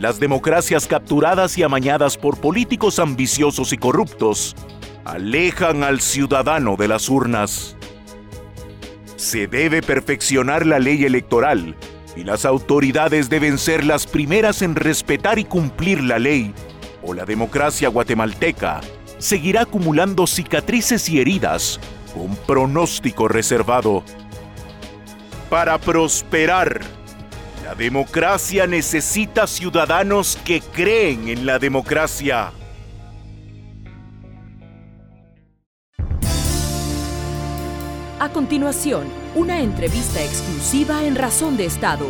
Las 0.00 0.18
democracias 0.18 0.88
capturadas 0.88 1.56
y 1.58 1.62
amañadas 1.62 2.16
por 2.16 2.40
políticos 2.40 2.98
ambiciosos 2.98 3.72
y 3.72 3.76
corruptos 3.76 4.56
alejan 5.04 5.84
al 5.84 6.00
ciudadano 6.00 6.76
de 6.76 6.88
las 6.88 7.08
urnas. 7.08 7.76
Se 9.16 9.46
debe 9.46 9.82
perfeccionar 9.82 10.66
la 10.66 10.78
ley 10.78 11.04
electoral 11.04 11.76
y 12.16 12.24
las 12.24 12.44
autoridades 12.44 13.28
deben 13.28 13.58
ser 13.58 13.84
las 13.84 14.06
primeras 14.06 14.62
en 14.62 14.74
respetar 14.74 15.38
y 15.38 15.44
cumplir 15.44 16.02
la 16.02 16.18
ley, 16.18 16.54
o 17.02 17.14
la 17.14 17.24
democracia 17.24 17.88
guatemalteca 17.88 18.80
seguirá 19.18 19.62
acumulando 19.62 20.26
cicatrices 20.26 21.08
y 21.08 21.20
heridas 21.20 21.78
con 22.14 22.34
pronóstico 22.36 23.28
reservado. 23.28 24.02
Para 25.48 25.78
prosperar, 25.78 26.80
la 27.64 27.74
democracia 27.74 28.66
necesita 28.66 29.46
ciudadanos 29.46 30.38
que 30.44 30.60
creen 30.60 31.28
en 31.28 31.46
la 31.46 31.58
democracia. 31.58 32.52
A 38.22 38.28
continuación, 38.28 39.06
una 39.34 39.62
entrevista 39.62 40.22
exclusiva 40.22 41.04
en 41.06 41.14
Razón 41.14 41.56
de 41.56 41.64
Estado. 41.64 42.04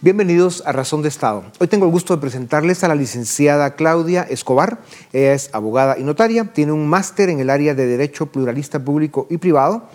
Bienvenidos 0.00 0.62
a 0.64 0.72
Razón 0.72 1.02
de 1.02 1.10
Estado. 1.10 1.44
Hoy 1.60 1.68
tengo 1.68 1.84
el 1.84 1.92
gusto 1.92 2.16
de 2.16 2.22
presentarles 2.22 2.82
a 2.82 2.88
la 2.88 2.94
licenciada 2.94 3.74
Claudia 3.74 4.22
Escobar. 4.22 4.78
Ella 5.12 5.34
es 5.34 5.50
abogada 5.52 5.98
y 5.98 6.04
notaria, 6.04 6.54
tiene 6.54 6.72
un 6.72 6.88
máster 6.88 7.28
en 7.28 7.38
el 7.38 7.50
área 7.50 7.74
de 7.74 7.84
Derecho 7.84 8.32
Pluralista 8.32 8.82
Público 8.82 9.26
y 9.28 9.36
Privado. 9.36 9.90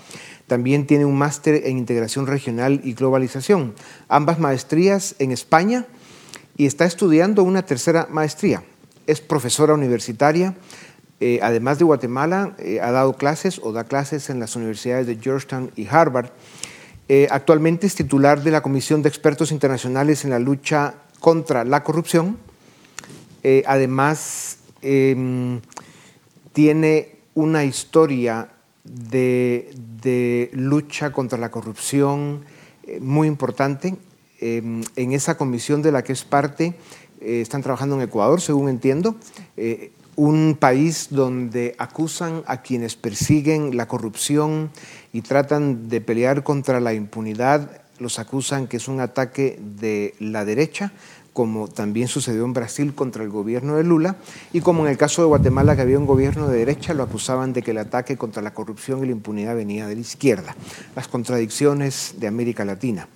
También 0.45 0.85
tiene 0.85 1.05
un 1.05 1.17
máster 1.17 1.63
en 1.65 1.79
Integración 1.79 2.27
Regional 2.27 2.81
y 2.83 2.93
Globalización, 2.93 3.73
ambas 4.09 4.37
maestrías 4.37 5.15
en 5.17 5.31
España 5.31 5.87
y 6.55 6.67
está 6.67 6.85
estudiando 6.85 7.41
una 7.41 7.63
tercera 7.63 8.07
maestría. 8.11 8.61
Es 9.07 9.21
profesora 9.21 9.73
universitaria, 9.73 10.53
eh, 11.21 11.39
además 11.41 11.79
de 11.79 11.85
Guatemala, 11.85 12.55
eh, 12.59 12.79
ha 12.81 12.91
dado 12.91 13.13
clases 13.13 13.59
o 13.61 13.73
da 13.73 13.83
clases 13.83 14.29
en 14.29 14.39
las 14.39 14.55
universidades 14.55 15.05
de 15.05 15.17
Georgetown 15.17 15.71
y 15.75 15.85
Harvard. 15.87 16.29
Eh, 17.09 17.27
actualmente 17.29 17.87
es 17.87 17.95
titular 17.95 18.41
de 18.41 18.51
la 18.51 18.61
Comisión 18.61 19.01
de 19.01 19.09
Expertos 19.09 19.51
Internacionales 19.51 20.23
en 20.23 20.29
la 20.29 20.39
lucha 20.39 20.95
contra 21.19 21.63
la 21.63 21.83
corrupción. 21.83 22.37
además, 23.65 24.57
em, 24.81 25.61
tiene 26.51 27.15
una 27.35 27.63
historia 27.63 28.49
de, 28.83 30.49
lucha 30.53 31.11
contra 31.11 31.39
la 31.39 31.49
corrupción 31.49 32.43
muy 32.99 33.27
importante. 33.27 33.95
Em, 34.41 34.83
en 34.97 35.13
esa 35.13 35.37
comisión 35.37 35.81
de 35.81 35.91
la 35.93 36.03
que 36.03 36.13
es 36.13 36.25
parte, 36.25 36.75
están 37.21 37.63
trabajando 37.63 37.95
en 37.95 38.01
Ecuador, 38.01 38.41
según 38.41 38.69
entiendo 38.69 39.15
un 40.19 40.57
país 40.59 41.07
donde 41.11 41.75
acusan 41.77 42.43
a 42.45 42.61
quienes 42.61 42.97
persiguen 42.97 43.77
la 43.77 43.87
corrupción 43.87 44.69
y 45.13 45.21
tratan 45.21 45.87
de 45.87 46.01
pelear 46.01 46.43
contra 46.43 46.81
la 46.81 46.93
impunidad, 46.93 47.83
los 47.99 48.19
acusan 48.19 48.67
que 48.67 48.75
es 48.75 48.89
un 48.89 48.99
ataque 48.99 49.57
de 49.79 50.15
la 50.19 50.43
derecha, 50.43 50.91
como 51.31 51.69
también 51.69 52.09
sucedió 52.09 52.43
en 52.43 52.51
Brasil 52.51 52.93
contra 52.93 53.23
el 53.23 53.29
gobierno 53.29 53.77
de 53.77 53.85
Lula, 53.85 54.17
y 54.51 54.59
como 54.59 54.83
en 54.83 54.91
el 54.91 54.97
caso 54.97 55.21
de 55.21 55.29
Guatemala, 55.29 55.77
que 55.77 55.83
había 55.83 55.97
un 55.97 56.05
gobierno 56.05 56.49
de 56.49 56.57
derecha, 56.57 56.93
lo 56.93 57.03
acusaban 57.03 57.53
de 57.53 57.61
que 57.61 57.71
el 57.71 57.77
ataque 57.77 58.17
contra 58.17 58.41
la 58.41 58.53
corrupción 58.53 59.01
y 59.01 59.05
la 59.05 59.13
impunidad 59.13 59.55
venía 59.55 59.87
de 59.87 59.95
la 59.95 60.01
izquierda. 60.01 60.53
Las 60.97 61.07
contradicciones 61.07 62.15
de 62.19 62.27
América 62.27 62.65
Latina. 62.65 63.07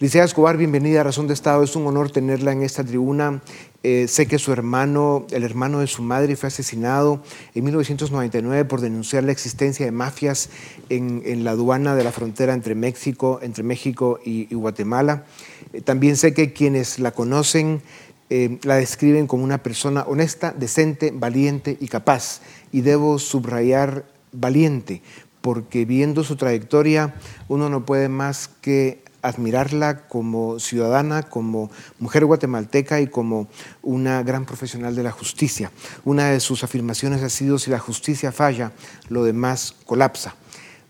Licea 0.00 0.22
Escobar, 0.22 0.56
bienvenida 0.56 1.00
a 1.00 1.02
Razón 1.02 1.26
de 1.26 1.34
Estado. 1.34 1.64
Es 1.64 1.74
un 1.74 1.84
honor 1.88 2.12
tenerla 2.12 2.52
en 2.52 2.62
esta 2.62 2.84
tribuna. 2.84 3.42
Eh, 3.82 4.06
sé 4.06 4.26
que 4.28 4.38
su 4.38 4.52
hermano, 4.52 5.26
el 5.32 5.42
hermano 5.42 5.80
de 5.80 5.88
su 5.88 6.02
madre, 6.02 6.36
fue 6.36 6.46
asesinado 6.46 7.20
en 7.52 7.64
1999 7.64 8.64
por 8.66 8.80
denunciar 8.80 9.24
la 9.24 9.32
existencia 9.32 9.84
de 9.84 9.90
mafias 9.90 10.50
en, 10.88 11.42
la 11.42 11.50
aduana 11.50 11.96
de 11.96 12.04
la 12.04 12.12
frontera 12.12 12.54
entre 12.54 12.76
México, 12.76 13.40
entre 13.42 13.64
México 13.64 14.20
y, 14.24 14.54
Guatemala. 14.54 15.24
Eh, 15.72 15.80
también 15.80 16.16
sé 16.16 16.32
que 16.32 16.52
quienes 16.52 17.00
la 17.00 17.10
conocen 17.10 17.82
eh, 18.30 18.60
la 18.62 18.76
describen 18.76 19.26
como 19.26 19.42
una 19.42 19.64
persona 19.64 20.04
honesta, 20.04 20.54
decente, 20.56 21.12
valiente 21.12 21.76
y 21.80 21.88
capaz. 21.88 22.40
Y 22.70 22.82
debo 22.82 23.18
subrayar 23.18 24.04
valiente, 24.30 25.02
porque 25.40 25.84
viendo 25.84 26.22
su 26.22 26.36
trayectoria 26.36 27.16
uno 27.48 27.68
no 27.68 27.84
puede 27.84 28.08
más 28.08 28.46
que 28.60 29.07
admirarla 29.28 30.08
como 30.08 30.58
ciudadana, 30.58 31.22
como 31.22 31.70
mujer 31.98 32.24
guatemalteca 32.24 33.00
y 33.00 33.06
como 33.06 33.48
una 33.82 34.22
gran 34.22 34.44
profesional 34.44 34.94
de 34.94 35.02
la 35.02 35.10
justicia. 35.10 35.70
Una 36.04 36.30
de 36.30 36.40
sus 36.40 36.64
afirmaciones 36.64 37.22
ha 37.22 37.28
sido, 37.28 37.58
si 37.58 37.70
la 37.70 37.78
justicia 37.78 38.32
falla, 38.32 38.72
lo 39.08 39.24
demás 39.24 39.74
colapsa. 39.86 40.34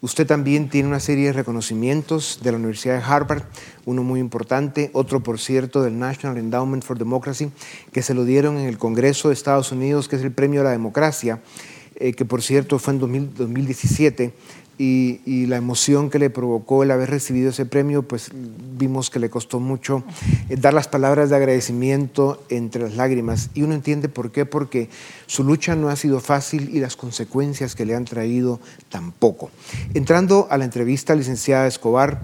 Usted 0.00 0.28
también 0.28 0.68
tiene 0.68 0.88
una 0.88 1.00
serie 1.00 1.26
de 1.26 1.32
reconocimientos 1.32 2.38
de 2.40 2.52
la 2.52 2.58
Universidad 2.58 2.98
de 2.98 3.04
Harvard, 3.04 3.42
uno 3.84 4.04
muy 4.04 4.20
importante, 4.20 4.90
otro 4.92 5.24
por 5.24 5.40
cierto 5.40 5.82
del 5.82 5.98
National 5.98 6.38
Endowment 6.38 6.84
for 6.84 6.96
Democracy, 6.96 7.50
que 7.90 8.02
se 8.02 8.14
lo 8.14 8.24
dieron 8.24 8.58
en 8.58 8.68
el 8.68 8.78
Congreso 8.78 9.28
de 9.28 9.34
Estados 9.34 9.72
Unidos, 9.72 10.08
que 10.08 10.14
es 10.14 10.22
el 10.22 10.30
Premio 10.30 10.60
a 10.60 10.64
la 10.64 10.70
Democracia, 10.70 11.40
eh, 11.96 12.12
que 12.12 12.24
por 12.24 12.42
cierto 12.42 12.78
fue 12.78 12.94
en 12.94 13.00
2017 13.00 14.32
y, 14.78 15.46
la 15.46 15.56
emoción 15.56 16.08
que 16.10 16.18
le 16.18 16.30
provocó 16.30 16.82
el 16.82 16.90
haber 16.90 17.10
recibido 17.10 17.50
ese 17.50 17.66
premio, 17.66 18.02
pues 18.02 18.30
vimos 18.32 19.10
que 19.10 19.18
le 19.18 19.30
costó 19.30 19.60
mucho 19.60 20.04
eh, 20.48 20.56
dar 20.56 20.74
las 20.74 20.86
palabras 20.86 21.30
de 21.30 21.36
agradecimiento 21.36 22.42
entre 22.48 22.82
las 22.82 22.94
lágrimas. 22.94 23.50
Y 23.54 23.62
uno 23.62 23.74
entiende 23.74 24.08
por 24.08 24.30
qué, 24.30 24.46
porque 24.46 24.88
su 25.26 25.42
lucha 25.42 25.74
no 25.74 25.88
ha 25.88 25.96
sido 25.96 26.20
fácil 26.20 26.70
y 26.74 26.80
las 26.80 26.96
consecuencias 26.96 27.74
que 27.74 27.84
le 27.84 27.96
han 27.96 28.04
traído 28.04 28.60
tampoco. 28.88 29.50
Entrando 29.94 30.46
a 30.50 30.58
la 30.58 30.64
entrevista, 30.64 31.14
licenciada 31.14 31.66
Escobar, 31.66 32.20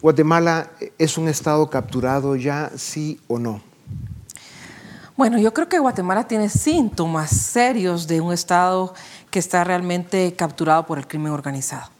¿Guatemala 0.00 0.70
es 0.96 1.18
un 1.18 1.28
estado 1.28 1.68
capturado 1.68 2.36
ya, 2.36 2.70
sí 2.76 3.20
o 3.26 3.38
no? 3.38 3.60
Bueno, 5.16 5.38
yo 5.38 5.52
creo 5.52 5.68
que 5.68 5.80
Guatemala 5.80 6.28
tiene 6.28 6.48
síntomas 6.48 7.30
serios 7.30 8.06
de 8.06 8.20
un 8.20 8.32
estado 8.32 8.94
que 9.30 9.40
está 9.40 9.64
realmente 9.64 10.32
capturado 10.34 10.86
por 10.86 10.98
el 10.98 11.08
crimen 11.08 11.32
organizado. 11.32 11.97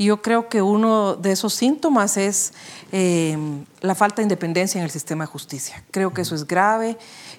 Y 0.00 0.06
yo 0.06 0.22
creo 0.22 0.48
que 0.48 0.62
uno 0.62 1.14
de 1.14 1.30
esos 1.30 1.52
síntomas 1.52 2.16
es 2.16 2.54
eh, 2.90 3.36
la 3.82 3.94
falta 3.94 4.16
de 4.16 4.22
independencia 4.22 4.78
en 4.78 4.84
el 4.86 4.90
sistema 4.90 5.24
de 5.24 5.28
justicia. 5.28 5.84
Creo 5.90 6.14
que 6.14 6.22
eso 6.22 6.34
es 6.34 6.46
grave. 6.46 6.96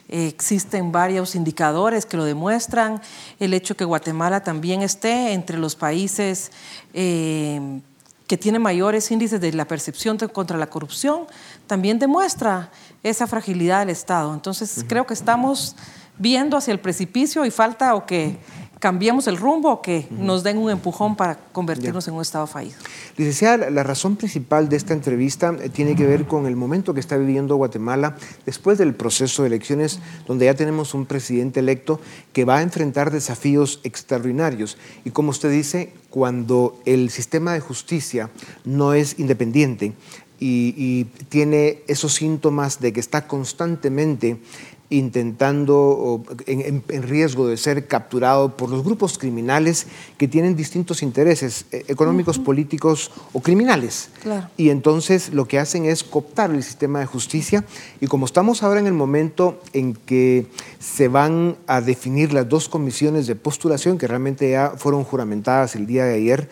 existen 0.07 0.91
varios 0.91 1.33
indicadores 1.33 2.05
que 2.05 2.17
lo 2.17 2.23
demuestran. 2.23 3.01
El 3.39 3.55
hecho 3.55 3.75
que 3.75 3.83
Guatemala 3.83 4.43
también 4.43 4.83
esté 4.83 5.33
entre 5.33 5.57
los 5.57 5.75
países 5.75 6.51
eh, 6.93 7.81
que 8.27 8.37
tienen 8.37 8.61
mayores 8.61 9.09
índices 9.09 9.41
de 9.41 9.53
la 9.53 9.65
percepción 9.65 10.19
contra 10.19 10.55
la 10.59 10.67
corrupción 10.67 11.25
también 11.65 11.97
demuestra 11.97 12.69
esa 13.01 13.25
fragilidad 13.25 13.79
del 13.79 13.89
Estado. 13.89 14.35
Entonces, 14.35 14.85
creo 14.87 15.07
que 15.07 15.15
estamos 15.15 15.75
viendo 16.19 16.57
hacia 16.57 16.73
el 16.73 16.79
precipicio 16.79 17.43
y 17.43 17.49
falta 17.49 17.95
o 17.95 18.05
que 18.05 18.37
cambiemos 18.81 19.27
el 19.27 19.37
rumbo 19.37 19.71
o 19.71 19.81
que 19.81 20.07
nos 20.09 20.41
den 20.41 20.57
un 20.57 20.71
empujón 20.71 21.15
para 21.15 21.37
convertirnos 21.53 22.07
en 22.07 22.15
un 22.15 22.21
Estado 22.21 22.47
fallido. 22.47 22.77
Licenciada, 23.15 23.69
la 23.69 23.83
razón 23.83 24.15
principal 24.15 24.69
de 24.69 24.75
esta 24.75 24.95
entrevista 24.95 25.55
eh, 25.61 25.69
tiene 25.69 25.95
que 25.95 26.07
ver 26.07 26.25
con 26.25 26.47
el 26.47 26.55
momento 26.55 26.95
que 26.95 26.99
está 26.99 27.15
viviendo 27.15 27.55
Guatemala 27.57 28.17
después 28.43 28.79
del 28.79 28.95
proceso 28.95 29.43
de 29.43 29.49
elecciones, 29.49 29.99
donde 30.27 30.45
ya 30.45 30.55
tenemos 30.55 30.95
un 30.95 31.05
presidente 31.05 31.59
electo 31.59 32.01
que 32.33 32.43
va 32.43 32.57
a 32.57 32.61
enfrentar 32.63 33.11
desafíos 33.11 33.81
extraordinarios. 33.83 34.77
Y 35.05 35.11
como 35.11 35.29
usted 35.29 35.51
dice, 35.51 35.93
cuando 36.09 36.81
el 36.85 37.11
sistema 37.11 37.53
de 37.53 37.59
justicia 37.59 38.31
no 38.65 38.95
es 38.95 39.19
independiente, 39.19 39.93
y, 40.41 41.05
tiene 41.29 41.83
esos 41.87 42.15
síntomas 42.15 42.79
de 42.79 42.91
que 42.91 42.99
está 42.99 43.27
constantemente 43.27 44.39
intentando, 44.91 46.21
en, 46.45 46.83
riesgo 47.03 47.47
de 47.47 47.55
ser 47.55 47.87
capturado 47.87 48.57
por 48.57 48.69
los 48.69 48.83
grupos 48.83 49.17
criminales 49.17 49.87
que 50.17 50.27
tienen 50.27 50.55
distintos 50.55 51.01
intereses 51.01 51.65
eh, 51.71 51.85
económicos, 51.87 52.37
políticos 52.37 53.09
o 53.31 53.41
criminales. 53.41 54.09
Y 54.57 54.69
entonces 54.69 55.33
lo 55.33 55.47
que 55.47 55.59
hacen 55.59 55.85
es 55.85 56.03
cooptar 56.03 56.51
el 56.51 56.61
sistema 56.61 56.99
de 56.99 57.05
justicia. 57.05 57.63
Y 58.01 58.07
como 58.07 58.25
estamos 58.25 58.63
ahora 58.63 58.81
en 58.81 58.87
el 58.87 58.93
momento 58.93 59.61
en 59.71 59.93
que 59.93 60.47
se 60.79 61.07
van 61.07 61.55
a 61.67 61.79
definir 61.79 62.33
las 62.33 62.49
dos 62.49 62.67
comisiones 62.67 63.27
de 63.27 63.35
postulación 63.35 63.97
que 63.97 64.07
realmente 64.07 64.51
ya 64.51 64.73
fueron 64.75 65.05
juramentadas 65.05 65.75
el 65.75 65.87
día 65.87 66.03
de 66.03 66.15
ayer, 66.15 66.49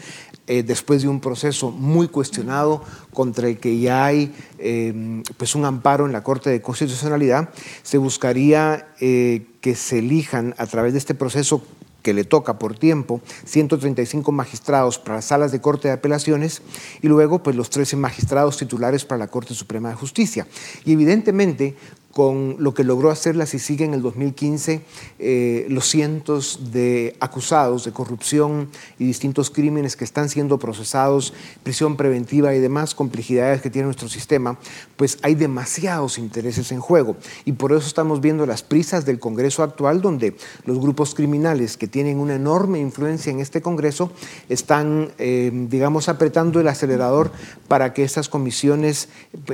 eh, 0.49 0.63
después 0.63 1.03
de 1.03 1.07
un 1.07 1.19
proceso 1.19 1.69
muy 1.69 2.07
cuestionado 2.07 2.83
contra 3.13 3.47
el 3.47 3.59
que 3.59 3.79
ya 3.79 4.03
hay 4.03 4.33
eh, 4.57 5.21
pues 5.37 5.53
un 5.53 5.63
amparo 5.63 6.07
en 6.07 6.11
la 6.11 6.23
Corte 6.23 6.49
de 6.49 6.59
Constitucionalidad, 6.59 7.49
se 7.83 7.99
buscaría 7.99 8.87
eh, 8.99 9.45
que 9.61 9.75
se 9.75 9.99
elijan 9.99 10.55
a 10.57 10.65
través 10.65 10.93
de 10.93 10.97
este 10.97 11.13
proceso 11.13 11.61
que 12.01 12.15
le 12.15 12.23
toca 12.23 12.57
por 12.57 12.75
tiempo 12.75 13.21
135 13.45 14.31
magistrados 14.31 14.97
para 14.97 15.17
las 15.17 15.25
salas 15.25 15.51
de 15.51 15.61
Corte 15.61 15.89
de 15.89 15.93
Apelaciones 15.93 16.63
y 17.03 17.09
luego 17.09 17.43
pues 17.43 17.55
los 17.55 17.69
13 17.69 17.97
magistrados 17.97 18.57
titulares 18.57 19.05
para 19.05 19.19
la 19.19 19.27
Corte 19.27 19.53
Suprema 19.53 19.89
de 19.89 19.95
Justicia. 19.95 20.47
Y 20.83 20.93
evidentemente 20.93 21.75
con 22.19 22.57
lo 22.59 22.73
que 22.73 22.83
logró 22.83 23.11
hacer 23.11 23.37
la 23.37 23.45
CICIG 23.45 23.83
en 23.83 23.93
el 23.93 24.01
2015, 24.01 24.81
eh, 25.19 25.65
los 25.69 25.87
cientos 25.87 26.73
de 26.73 27.15
acusados 27.21 27.85
de 27.85 27.93
corrupción 27.93 28.67
y 28.97 29.05
distintos 29.05 29.49
crímenes 29.49 29.95
que 29.95 30.03
están 30.03 30.27
siendo 30.27 30.59
procesados, 30.59 31.33
prisión 31.63 31.95
preventiva 31.95 32.53
y 32.53 32.59
demás 32.59 32.93
complejidades 32.93 33.61
que 33.61 33.69
tiene 33.69 33.85
nuestro 33.85 34.09
sistema, 34.09 34.59
pues 34.97 35.17
hay 35.21 35.35
demasiados 35.35 36.17
intereses 36.17 36.73
en 36.73 36.81
juego. 36.81 37.15
Y 37.45 37.53
por 37.53 37.71
eso 37.71 37.87
estamos 37.87 38.19
viendo 38.19 38.45
las 38.45 38.63
prisas 38.63 39.05
del 39.05 39.17
Congreso 39.17 39.63
actual, 39.63 40.01
donde 40.01 40.35
los 40.65 40.77
grupos 40.77 41.15
criminales 41.15 41.77
que 41.77 41.87
tienen 41.87 42.19
una 42.19 42.35
enorme 42.35 42.79
influencia 42.79 43.31
en 43.31 43.39
este 43.39 43.61
Congreso 43.61 44.11
están, 44.49 45.13
eh, 45.19 45.51
digamos, 45.69 46.09
apretando 46.09 46.59
el 46.59 46.67
acelerador 46.67 47.31
para 47.69 47.93
que 47.93 48.03
estas 48.03 48.27
comisiones 48.27 49.07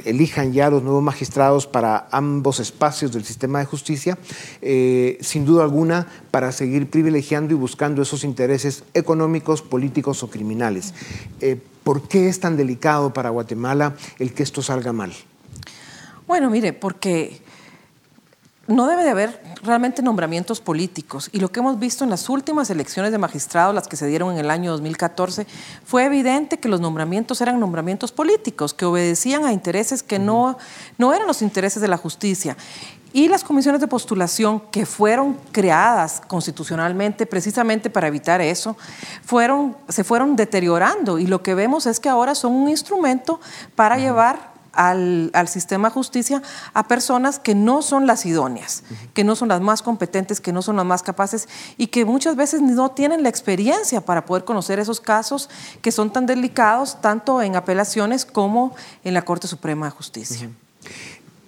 elijan 0.03 0.51
ya 0.51 0.71
los 0.71 0.81
nuevos 0.81 1.03
magistrados 1.03 1.67
para 1.67 2.07
ambos 2.09 2.54
espacios 2.59 3.11
del 3.11 3.23
sistema 3.23 3.59
de 3.59 3.65
justicia, 3.65 4.17
eh, 4.61 5.17
sin 5.21 5.45
duda 5.45 5.63
alguna, 5.63 6.07
para 6.31 6.51
seguir 6.51 6.89
privilegiando 6.89 7.53
y 7.53 7.57
buscando 7.57 8.01
esos 8.01 8.23
intereses 8.23 8.83
económicos, 8.93 9.61
políticos 9.61 10.23
o 10.23 10.29
criminales. 10.29 10.93
Eh, 11.41 11.59
¿Por 11.83 12.07
qué 12.07 12.29
es 12.29 12.39
tan 12.39 12.57
delicado 12.57 13.13
para 13.13 13.29
Guatemala 13.29 13.95
el 14.19 14.33
que 14.33 14.43
esto 14.43 14.61
salga 14.61 14.91
mal? 14.91 15.13
Bueno, 16.27 16.49
mire, 16.49 16.73
porque 16.73 17.41
no 18.67 18.87
debe 18.87 19.03
de 19.03 19.11
haber 19.11 19.41
realmente 19.63 20.01
nombramientos 20.01 20.59
políticos. 20.59 21.29
Y 21.31 21.39
lo 21.39 21.51
que 21.51 21.59
hemos 21.59 21.79
visto 21.79 22.03
en 22.03 22.09
las 22.09 22.29
últimas 22.29 22.69
elecciones 22.69 23.11
de 23.11 23.17
magistrados, 23.17 23.75
las 23.75 23.87
que 23.87 23.95
se 23.95 24.07
dieron 24.07 24.31
en 24.33 24.39
el 24.39 24.49
año 24.49 24.71
2014, 24.71 25.45
fue 25.85 26.05
evidente 26.05 26.57
que 26.57 26.67
los 26.67 26.81
nombramientos 26.81 27.41
eran 27.41 27.59
nombramientos 27.59 28.11
políticos, 28.11 28.73
que 28.73 28.85
obedecían 28.85 29.45
a 29.45 29.53
intereses 29.53 30.01
que 30.01 30.17
no, 30.17 30.57
no 30.97 31.13
eran 31.13 31.27
los 31.27 31.41
intereses 31.41 31.81
de 31.81 31.87
la 31.87 31.97
justicia. 31.97 32.57
Y 33.13 33.29
las 33.29 33.45
comisiones 33.45 33.79
de 33.79 33.87
postulación 33.87 34.59
que 34.71 34.85
fueron 34.85 35.37
creadas 35.53 36.21
constitucionalmente 36.27 37.25
precisamente 37.25 37.89
para 37.89 38.07
evitar 38.07 38.41
eso, 38.41 38.75
fueron, 39.23 39.77
se 39.87 40.03
fueron 40.03 40.35
deteriorando 40.35 41.17
y 41.17 41.27
lo 41.27 41.41
que 41.41 41.53
vemos 41.53 41.85
es 41.85 42.01
que 42.01 42.09
ahora 42.09 42.35
son 42.35 42.51
un 42.53 42.67
instrumento 42.67 43.39
para 43.75 43.97
llevar 43.97 44.54
al, 44.75 45.31
sistema 45.47 45.89
de 45.89 45.93
justicia 45.93 46.41
a 46.73 46.87
personas 46.87 47.39
que 47.39 47.55
no 47.55 47.81
son 47.81 48.07
las 48.07 48.25
idóneas, 48.25 48.83
que 49.13 49.23
no 49.23 49.35
son 49.35 49.49
las 49.49 49.61
más 49.61 49.81
competentes, 49.81 50.41
que 50.41 50.51
no 50.51 50.61
son 50.61 50.75
las 50.75 50.85
más 50.85 51.03
capaces 51.03 51.47
y 51.77 51.87
que 51.87 52.05
muchas 52.05 52.35
veces 52.35 52.61
no 52.61 52.91
tienen 52.91 53.23
la 53.23 53.29
experiencia 53.29 54.01
para 54.01 54.25
poder 54.25 54.43
conocer 54.43 54.79
esos 54.79 54.99
casos 54.99 55.49
que 55.81 55.91
son 55.91 56.11
tan 56.11 56.25
delicados 56.25 57.01
tanto 57.01 57.41
en 57.41 57.55
apelaciones 57.55 58.25
como 58.25 58.75
en 59.03 59.13
la 59.13 59.23
Corte 59.23 59.47
Suprema 59.47 59.85
de 59.87 59.91
Justicia. 59.91 60.49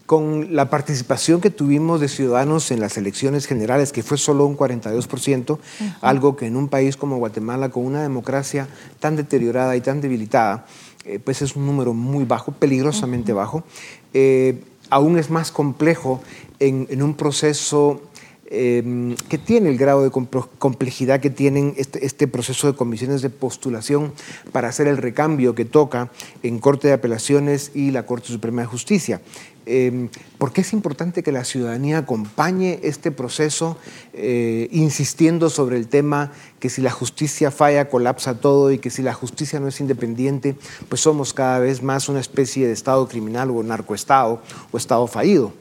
Con 0.06 0.56
la 0.56 0.70
participación 0.70 1.42
que 1.42 1.50
tuvimos 1.50 2.00
de 2.00 2.08
ciudadanos 2.08 2.72
en 2.72 2.80
las 2.80 2.96
elecciones 2.98 3.46
generales, 3.46 3.92
que 3.92 4.04
fue 4.04 4.18
solo 4.18 4.46
un 4.46 4.58
42%, 4.58 5.60
algo 6.00 6.38
que 6.38 6.46
en 6.46 6.56
un 6.56 6.70
país 6.70 6.96
como 6.96 7.18
Guatemala, 7.18 7.70
con 7.70 7.86
una 7.86 8.04
democracia 8.04 8.70
tan 9.02 9.18
deteriorada 9.18 9.76
y 9.76 9.82
tan 9.82 10.00
debilitada, 10.00 10.66
eh, 11.08 11.20
pues 11.24 11.42
es 11.42 11.56
un 11.56 11.66
número 11.66 11.94
muy 11.94 12.26
bajo, 12.26 12.52
peligrosamente 12.52 13.32
bajo. 13.32 13.64
Eh, 14.14 14.62
aún 14.90 15.18
es 15.18 15.30
más 15.30 15.52
complejo 15.52 16.22
en, 16.60 17.02
un 17.02 17.14
proceso 17.14 18.02
em, 18.50 19.16
que 19.30 19.38
tiene 19.38 19.70
el 19.70 19.78
grado 19.78 20.04
de 20.04 20.12
complejidad 20.12 21.20
que 21.20 21.30
tienen 21.30 21.74
este, 21.78 22.06
este, 22.06 22.28
proceso 22.28 22.68
de 22.68 22.78
comisiones 22.78 23.22
de 23.22 23.30
postulación 23.30 24.14
para 24.52 24.68
hacer 24.68 24.88
el 24.88 24.98
recambio 24.98 25.56
que 25.56 25.66
toca 25.66 26.12
en 26.44 26.60
Corte 26.60 26.90
de 26.90 26.94
Apelaciones 26.94 27.72
y 27.74 27.92
la 27.92 28.06
Corte 28.06 28.28
Suprema 28.28 28.62
de 28.62 28.68
Justicia. 28.68 29.22
Em, 29.70 30.08
¿Por 30.38 30.54
qué 30.54 30.62
es 30.62 30.72
importante 30.72 31.24
que 31.24 31.34
la 31.34 31.44
ciudadanía 31.44 31.98
acompañe 31.98 32.80
este 32.84 33.12
proceso 33.12 33.78
eh, 34.14 34.70
insistiendo 34.72 35.50
sobre 35.50 35.76
el 35.76 35.90
tema 35.90 36.32
que 36.62 36.70
si 36.70 36.82
la 36.82 36.92
justicia 36.92 37.52
falla 37.52 37.90
colapsa 37.90 38.40
todo 38.40 38.72
y 38.72 38.78
que 38.78 38.90
si 38.90 39.02
la 39.02 39.14
justicia 39.14 39.60
no 39.60 39.68
es 39.68 39.82
independiente, 39.82 40.56
pues 40.88 41.02
somos 41.02 41.34
cada 41.34 41.60
vez 41.60 41.84
más 41.84 42.08
una 42.08 42.22
especie 42.22 42.66
de 42.66 42.72
Estado 42.72 43.10
criminal 43.10 43.52
o 43.52 43.62
narcoestado 43.62 44.42
o 44.72 44.78
Estado 44.78 45.06
fallido? 45.08 45.52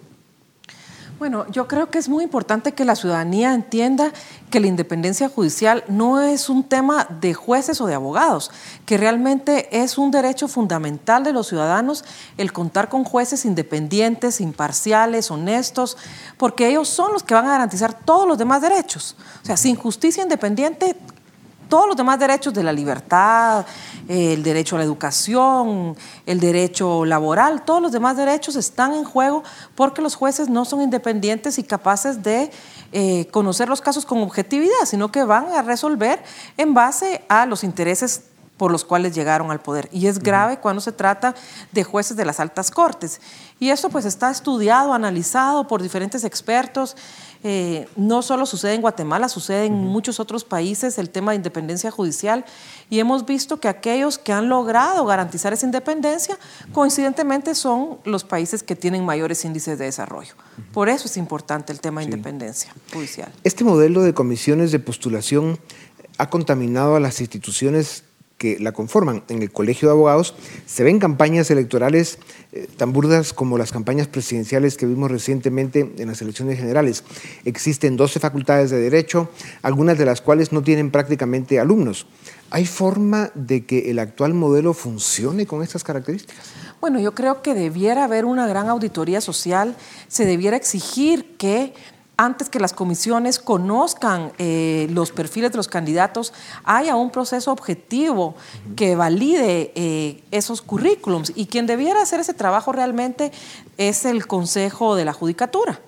Bueno, 1.18 1.46
yo 1.50 1.66
creo 1.66 1.90
que 1.90 1.96
es 1.96 2.10
muy 2.10 2.24
importante 2.24 2.72
que 2.72 2.84
la 2.84 2.94
ciudadanía 2.94 3.54
entienda 3.54 4.12
que 4.50 4.60
la 4.60 4.66
independencia 4.66 5.30
judicial 5.30 5.82
no 5.88 6.20
es 6.20 6.50
un 6.50 6.62
tema 6.62 7.06
de 7.22 7.32
jueces 7.32 7.80
o 7.80 7.86
de 7.86 7.94
abogados, 7.94 8.50
que 8.84 8.98
realmente 8.98 9.82
es 9.82 9.96
un 9.96 10.10
derecho 10.10 10.46
fundamental 10.46 11.24
de 11.24 11.32
los 11.32 11.46
ciudadanos 11.46 12.04
el 12.36 12.52
contar 12.52 12.90
con 12.90 13.04
jueces 13.04 13.46
independientes, 13.46 14.42
imparciales, 14.42 15.30
honestos, 15.30 15.96
porque 16.36 16.68
ellos 16.68 16.88
son 16.88 17.14
los 17.14 17.22
que 17.22 17.32
van 17.32 17.46
a 17.46 17.52
garantizar 17.52 17.94
todos 17.94 18.28
los 18.28 18.36
demás 18.36 18.60
derechos. 18.60 19.16
O 19.42 19.46
sea, 19.46 19.56
sin 19.56 19.74
justicia 19.74 20.22
independiente, 20.22 20.96
todos 21.68 21.86
los 21.86 21.96
demás 21.96 22.18
derechos 22.18 22.54
de 22.54 22.62
la 22.62 22.72
libertad, 22.72 23.66
el 24.08 24.42
derecho 24.42 24.76
a 24.76 24.78
la 24.78 24.84
educación, 24.84 25.96
el 26.26 26.40
derecho 26.40 27.04
laboral, 27.04 27.64
todos 27.64 27.82
los 27.82 27.92
demás 27.92 28.16
derechos 28.16 28.56
están 28.56 28.94
en 28.94 29.04
juego 29.04 29.42
porque 29.74 30.02
los 30.02 30.14
jueces 30.14 30.48
no 30.48 30.64
son 30.64 30.82
independientes 30.82 31.58
y 31.58 31.62
capaces 31.62 32.22
de 32.22 32.50
eh, 32.92 33.26
conocer 33.30 33.68
los 33.68 33.80
casos 33.80 34.06
con 34.06 34.22
objetividad, 34.22 34.84
sino 34.84 35.10
que 35.10 35.24
van 35.24 35.52
a 35.52 35.62
resolver 35.62 36.22
en 36.56 36.74
base 36.74 37.24
a 37.28 37.46
los 37.46 37.64
intereses 37.64 38.22
por 38.56 38.72
los 38.72 38.84
cuales 38.84 39.14
llegaron 39.14 39.50
al 39.50 39.60
poder. 39.60 39.88
Y 39.92 40.06
es 40.06 40.18
grave 40.18 40.58
cuando 40.58 40.80
se 40.80 40.92
trata 40.92 41.34
de 41.72 41.84
jueces 41.84 42.16
de 42.16 42.24
las 42.24 42.40
altas 42.40 42.70
cortes. 42.70 43.20
Y 43.58 43.70
esto 43.70 43.88
pues 43.88 44.04
está 44.04 44.30
estudiado, 44.30 44.92
analizado 44.92 45.66
por 45.66 45.82
diferentes 45.82 46.24
expertos. 46.24 46.94
Eh, 47.42 47.88
no 47.96 48.20
solo 48.20 48.44
sucede 48.44 48.74
en 48.74 48.82
Guatemala, 48.82 49.28
sucede 49.28 49.66
en 49.66 49.72
muchos 49.72 50.20
otros 50.20 50.44
países 50.44 50.98
el 50.98 51.08
tema 51.08 51.32
de 51.32 51.36
independencia 51.36 51.90
judicial. 51.90 52.44
Y 52.90 52.98
hemos 52.98 53.24
visto 53.24 53.58
que 53.58 53.68
aquellos 53.68 54.18
que 54.18 54.32
han 54.32 54.50
logrado 54.50 55.06
garantizar 55.06 55.54
esa 55.54 55.64
independencia, 55.64 56.38
coincidentemente 56.72 57.54
son 57.54 57.98
los 58.04 58.24
países 58.24 58.62
que 58.62 58.76
tienen 58.76 59.06
mayores 59.06 59.44
índices 59.44 59.78
de 59.78 59.86
desarrollo. 59.86 60.34
Por 60.72 60.90
eso 60.90 61.06
es 61.06 61.16
importante 61.16 61.72
el 61.72 61.80
tema 61.80 62.00
de 62.00 62.06
independencia 62.06 62.74
judicial. 62.92 63.32
Este 63.42 63.64
modelo 63.64 64.02
de 64.02 64.12
comisiones 64.12 64.70
de 64.70 64.80
postulación 64.80 65.58
ha 66.18 66.28
contaminado 66.28 66.96
a 66.96 67.00
las 67.00 67.20
instituciones 67.20 68.04
que 68.38 68.58
la 68.58 68.72
conforman. 68.72 69.22
En 69.28 69.42
el 69.42 69.50
Colegio 69.50 69.88
de 69.88 69.92
Abogados 69.92 70.34
se 70.66 70.84
ven 70.84 70.98
campañas 70.98 71.50
electorales 71.50 72.18
eh, 72.52 72.68
tan 72.76 72.92
burdas 72.92 73.32
como 73.32 73.56
las 73.56 73.72
campañas 73.72 74.08
presidenciales 74.08 74.76
que 74.76 74.86
vimos 74.86 75.10
recientemente 75.10 75.94
en 75.96 76.08
las 76.08 76.20
elecciones 76.20 76.58
generales. 76.58 77.04
Existen 77.44 77.96
12 77.96 78.20
facultades 78.20 78.70
de 78.70 78.78
Derecho, 78.78 79.30
algunas 79.62 79.96
de 79.98 80.04
las 80.04 80.20
cuales 80.20 80.52
no 80.52 80.62
tienen 80.62 80.90
prácticamente 80.90 81.58
alumnos. 81.58 82.06
¿Hay 82.50 82.66
forma 82.66 83.30
de 83.34 83.64
que 83.64 83.90
el 83.90 83.98
actual 83.98 84.34
modelo 84.34 84.72
funcione 84.72 85.46
con 85.46 85.62
estas 85.62 85.82
características? 85.82 86.46
Bueno, 86.80 87.00
yo 87.00 87.14
creo 87.14 87.42
que 87.42 87.54
debiera 87.54 88.04
haber 88.04 88.24
una 88.24 88.46
gran 88.46 88.68
auditoría 88.68 89.20
social, 89.20 89.76
se 90.08 90.26
debiera 90.26 90.56
exigir 90.56 91.36
que 91.38 91.74
antes 92.16 92.48
que 92.48 92.58
las 92.58 92.72
comisiones 92.72 93.38
conozcan 93.38 94.32
eh, 94.38 94.88
los 94.90 95.10
perfiles 95.10 95.52
de 95.52 95.58
los 95.58 95.68
candidatos, 95.68 96.32
haya 96.64 96.96
un 96.96 97.10
proceso 97.10 97.52
objetivo 97.52 98.34
que 98.74 98.96
valide 98.96 99.72
eh, 99.74 100.22
esos 100.30 100.62
currículums. 100.62 101.32
Y 101.34 101.46
quien 101.46 101.66
debiera 101.66 102.02
hacer 102.02 102.20
ese 102.20 102.34
trabajo 102.34 102.72
realmente 102.72 103.32
es 103.76 104.04
el 104.04 104.26
Consejo 104.26 104.96
de 104.96 105.04
la 105.04 105.12
Judicatura. 105.12 105.80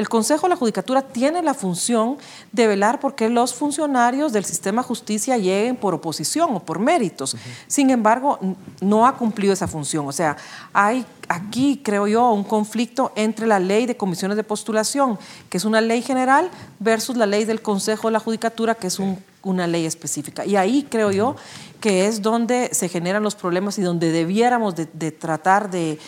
El 0.00 0.08
Consejo 0.08 0.46
de 0.46 0.48
la 0.48 0.56
Judicatura 0.56 1.02
tiene 1.02 1.42
la 1.42 1.52
función 1.52 2.16
de 2.52 2.66
velar 2.66 3.00
porque 3.00 3.28
los 3.28 3.52
funcionarios 3.52 4.32
del 4.32 4.46
sistema 4.46 4.82
justicia 4.82 5.36
lleguen 5.36 5.76
por 5.76 5.92
oposición 5.92 6.56
o 6.56 6.60
por 6.60 6.78
méritos. 6.78 7.36
Sin 7.66 7.90
embargo, 7.90 8.38
no 8.80 9.06
ha 9.06 9.18
cumplido 9.18 9.52
esa 9.52 9.68
función. 9.68 10.08
O 10.08 10.12
sea, 10.12 10.38
hay 10.72 11.04
aquí, 11.28 11.82
creo 11.84 12.06
yo, 12.06 12.32
un 12.32 12.44
conflicto 12.44 13.12
entre 13.14 13.46
la 13.46 13.58
ley 13.58 13.84
de 13.84 13.98
comisiones 13.98 14.38
de 14.38 14.42
postulación, 14.42 15.18
que 15.50 15.58
es 15.58 15.66
una 15.66 15.82
ley 15.82 16.00
general, 16.00 16.48
versus 16.78 17.18
la 17.18 17.26
ley 17.26 17.44
del 17.44 17.60
Consejo 17.60 18.08
de 18.08 18.12
la 18.12 18.20
Judicatura, 18.20 18.76
que 18.76 18.86
es 18.86 18.98
una 19.42 19.66
ley 19.66 19.84
específica. 19.84 20.46
Y 20.46 20.56
ahí 20.56 20.86
creo 20.88 21.10
yo 21.10 21.36
que 21.78 22.06
es 22.06 22.22
donde 22.22 22.70
se 22.72 22.88
generan 22.88 23.22
los 23.22 23.34
problemas 23.34 23.78
y 23.78 23.82
donde 23.82 24.12
debiéramos 24.12 24.74
de, 24.76 25.10
tratar 25.12 25.70
de 25.70 25.98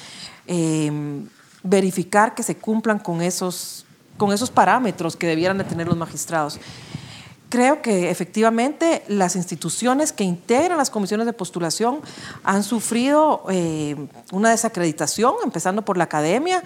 em, 0.46 1.28
verificar 1.62 2.34
que 2.34 2.42
se 2.42 2.56
cumplan 2.56 2.98
con 2.98 3.22
esos, 3.22 3.84
con 4.16 4.32
esos 4.32 4.50
parámetros 4.50 5.16
que 5.16 5.26
debieran 5.26 5.58
de 5.58 5.64
tener 5.64 5.86
los 5.86 5.96
magistrados 5.96 6.58
creo 7.52 7.82
que 7.82 8.08
efectivamente 8.08 9.02
las 9.08 9.36
instituciones 9.36 10.14
que 10.14 10.24
integran 10.24 10.78
las 10.78 10.88
comisiones 10.88 11.26
de 11.26 11.34
postulación 11.34 12.00
han 12.44 12.62
sufrido 12.62 13.44
eh, 13.50 13.94
una 14.30 14.48
desacreditación, 14.48 15.34
empezando 15.44 15.82
por 15.82 15.98
la 15.98 16.04
academia. 16.04 16.62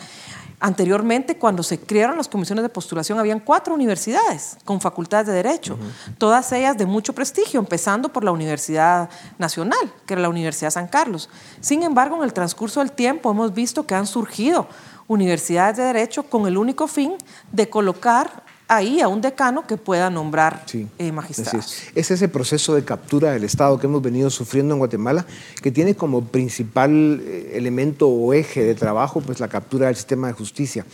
Anteriormente, 0.58 1.36
cuando 1.36 1.62
se 1.62 1.78
crearon 1.78 2.16
las 2.16 2.28
comisiones 2.28 2.62
de 2.62 2.70
postulación, 2.70 3.18
habían 3.18 3.40
cuatro 3.40 3.74
universidades 3.74 4.56
con 4.64 4.80
facultades 4.80 5.26
de 5.26 5.34
Derecho, 5.34 5.78
todas 6.16 6.50
ellas 6.52 6.78
de 6.78 6.86
mucho 6.86 7.12
prestigio, 7.12 7.60
empezando 7.60 8.08
por 8.08 8.24
la 8.24 8.30
Universidad 8.32 9.10
Nacional, 9.38 9.92
que 10.06 10.14
era 10.14 10.22
la 10.22 10.30
Universidad 10.30 10.70
San 10.70 10.88
Carlos. 10.88 11.28
Sin 11.60 11.82
embargo, 11.82 12.16
en 12.16 12.24
el 12.24 12.32
transcurso 12.32 12.80
del 12.80 12.92
tiempo 12.92 13.30
hemos 13.30 13.52
visto 13.52 13.86
que 13.86 13.94
han 13.94 14.06
surgido 14.06 14.66
universidades 15.08 15.76
de 15.76 15.84
Derecho 15.84 16.22
con 16.24 16.46
el 16.46 16.56
único 16.56 16.88
fin 16.88 17.14
de 17.52 17.68
colocar 17.68 18.45
ahí 18.68 19.00
a 19.00 19.08
un 19.08 19.20
decano 19.20 19.66
que 19.66 19.76
pueda 19.76 20.10
nombrar 20.10 20.64
eh, 20.98 21.12
magistrados. 21.12 21.82
Es. 21.94 22.10
ese 22.10 22.28
proceso 22.28 22.74
de 22.74 22.84
captura 22.84 23.32
del 23.32 23.44
Estado 23.44 23.78
que 23.78 23.86
hemos 23.86 24.02
venido 24.02 24.30
sufriendo 24.30 24.74
en 24.74 24.78
Guatemala, 24.78 25.26
que 25.62 25.70
tiene 25.70 25.94
como 25.94 26.24
principal 26.24 27.20
eh, 27.22 27.52
elemento 27.54 28.08
o 28.08 28.32
eje 28.32 28.64
de 28.64 28.74
trabajo 28.74 29.20
pues, 29.20 29.40
la 29.40 29.48
captura 29.48 29.86
del 29.86 29.96
sistema 29.96 30.26
de 30.26 30.32
justicia. 30.32 30.84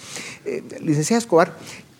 Eh, 0.45 0.63
licenciada 0.81 1.19
Escobar, 1.19 1.57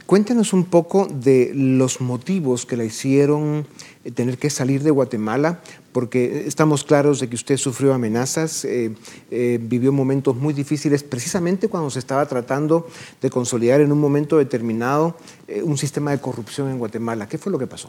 cuéntenos 0.07 0.53
un 0.53 0.65
poco 0.65 1.07
de 1.07 1.53
los 1.55 2.01
motivos 2.01 2.67
que 2.67 2.77
la 2.77 2.85
hicieron 2.85 3.67
tener 4.15 4.37
que 4.37 4.51
salir 4.51 4.83
de 4.83 4.91
Guatemala 4.91 5.61
porque 5.93 6.45
estamos 6.47 6.85
claros 6.85 7.21
de 7.21 7.29
que 7.29 7.37
usted 7.37 7.57
sufrió 7.57 7.95
amenazas, 7.95 8.65
eh, 8.65 8.95
eh, 9.31 9.59
vivió 9.61 9.93
momentos 9.93 10.35
muy 10.35 10.55
difíciles 10.55 11.03
precisamente 11.03 11.69
cuando 11.69 11.91
se 11.91 11.99
estaba 11.99 12.27
tratando 12.27 12.87
de 13.21 13.31
consolidar 13.31 13.81
en 13.81 13.93
un 13.93 14.01
momento 14.01 14.39
determinado 14.39 15.17
eh, 15.47 15.63
un 15.63 15.77
sistema 15.77 16.11
de 16.11 16.19
corrupción 16.19 16.71
en 16.71 16.79
Guatemala. 16.79 17.29
¿Qué 17.29 17.39
fue 17.39 17.53
lo 17.53 17.59
que 17.59 17.67
pasó? 17.67 17.89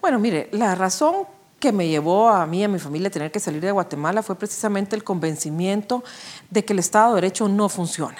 Bueno, 0.00 0.18
mire, 0.18 0.48
la 0.52 0.74
razón 0.74 1.26
que 1.58 1.72
me 1.72 1.88
llevó 1.88 2.28
a 2.28 2.46
mí 2.46 2.60
y 2.60 2.64
a 2.64 2.68
mi 2.68 2.78
familia 2.78 3.08
a 3.08 3.10
tener 3.10 3.30
que 3.30 3.40
salir 3.40 3.60
de 3.60 3.70
Guatemala 3.70 4.22
fue 4.22 4.36
precisamente 4.36 4.96
el 4.96 5.04
convencimiento 5.04 6.02
de 6.50 6.64
que 6.64 6.72
el 6.72 6.78
Estado 6.78 7.14
de 7.14 7.22
Derecho 7.22 7.48
no 7.48 7.68
funciona 7.68 8.18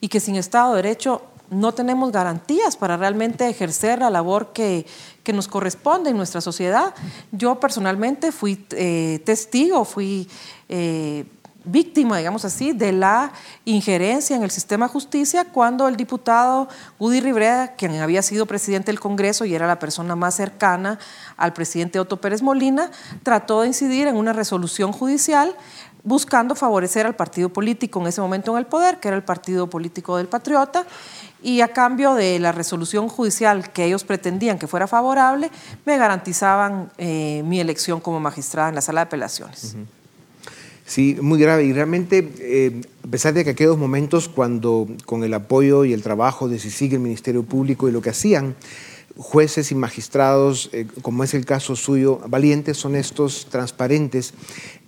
y 0.00 0.08
que 0.08 0.20
sin 0.20 0.36
Estado 0.36 0.74
de 0.74 0.82
Derecho 0.82 1.22
no 1.50 1.72
tenemos 1.72 2.12
garantías 2.12 2.76
para 2.76 2.96
realmente 2.96 3.48
ejercer 3.48 4.00
la 4.00 4.10
labor 4.10 4.52
que, 4.52 4.86
nos 5.32 5.48
corresponde 5.48 6.10
en 6.10 6.16
nuestra 6.16 6.40
sociedad. 6.40 6.94
Yo 7.32 7.60
personalmente 7.60 8.32
fui 8.32 8.64
eh, 8.70 9.20
testigo, 9.24 9.84
fui 9.84 10.28
eh, 10.68 11.24
víctima, 11.64 12.18
digamos 12.18 12.44
así, 12.44 12.72
de 12.72 12.92
la 12.92 13.32
injerencia 13.64 14.36
en 14.36 14.42
el 14.42 14.50
sistema 14.50 14.86
de 14.86 14.92
justicia 14.92 15.44
cuando 15.44 15.86
el 15.88 15.96
diputado 15.96 16.68
Woody 16.98 17.20
Rivera, 17.20 17.74
quien 17.76 18.00
había 18.00 18.22
sido 18.22 18.46
presidente 18.46 18.90
del 18.90 19.00
Congreso 19.00 19.44
y 19.44 19.54
era 19.54 19.66
la 19.66 19.78
persona 19.78 20.16
más 20.16 20.34
cercana 20.34 20.98
al 21.36 21.52
presidente 21.52 22.00
Otto 22.00 22.20
Pérez 22.20 22.42
Molina, 22.42 22.90
trató 23.22 23.62
de 23.62 23.68
incidir 23.68 24.06
en 24.06 24.16
una 24.16 24.32
resolución 24.32 24.92
judicial 24.92 25.54
buscando 26.04 26.54
favorecer 26.54 27.06
al 27.06 27.16
partido 27.16 27.50
político 27.50 28.00
en 28.00 28.06
ese 28.06 28.20
momento 28.20 28.52
en 28.52 28.58
el 28.58 28.66
poder, 28.66 28.98
que 28.98 29.08
era 29.08 29.16
el 29.16 29.24
partido 29.24 29.68
político 29.68 30.16
del 30.16 30.26
Patriota, 30.26 30.86
y 31.42 31.60
a 31.60 31.68
cambio 31.68 32.14
de 32.14 32.38
la 32.38 32.52
resolución 32.52 33.08
judicial 33.08 33.72
que 33.72 33.84
ellos 33.84 34.04
pretendían 34.04 34.58
que 34.58 34.66
fuera 34.66 34.86
favorable, 34.86 35.50
me 35.84 35.96
garantizaban 35.96 36.90
eh, 36.98 37.42
mi 37.44 37.60
elección 37.60 38.00
como 38.00 38.20
magistrada 38.20 38.68
en 38.68 38.74
la 38.74 38.80
sala 38.80 39.02
de 39.02 39.06
apelaciones. 39.06 39.76
Sí, 40.86 41.18
muy 41.20 41.38
grave. 41.38 41.64
Y 41.64 41.72
realmente, 41.74 42.32
eh, 42.38 42.80
a 43.04 43.10
pesar 43.10 43.34
de 43.34 43.44
que 43.44 43.50
aquellos 43.50 43.76
momentos 43.76 44.28
cuando 44.28 44.88
con 45.04 45.22
el 45.22 45.34
apoyo 45.34 45.84
y 45.84 45.92
el 45.92 46.02
trabajo 46.02 46.48
de 46.48 46.58
sigue 46.58 46.96
el 46.96 47.02
Ministerio 47.02 47.42
Público 47.42 47.88
y 47.88 47.92
lo 47.92 48.00
que 48.00 48.08
hacían, 48.10 48.56
jueces 49.18 49.70
y 49.70 49.74
magistrados, 49.74 50.70
eh, 50.72 50.86
como 51.02 51.24
es 51.24 51.34
el 51.34 51.44
caso 51.44 51.76
suyo, 51.76 52.20
valientes, 52.28 52.82
honestos, 52.84 53.48
transparentes, 53.50 54.32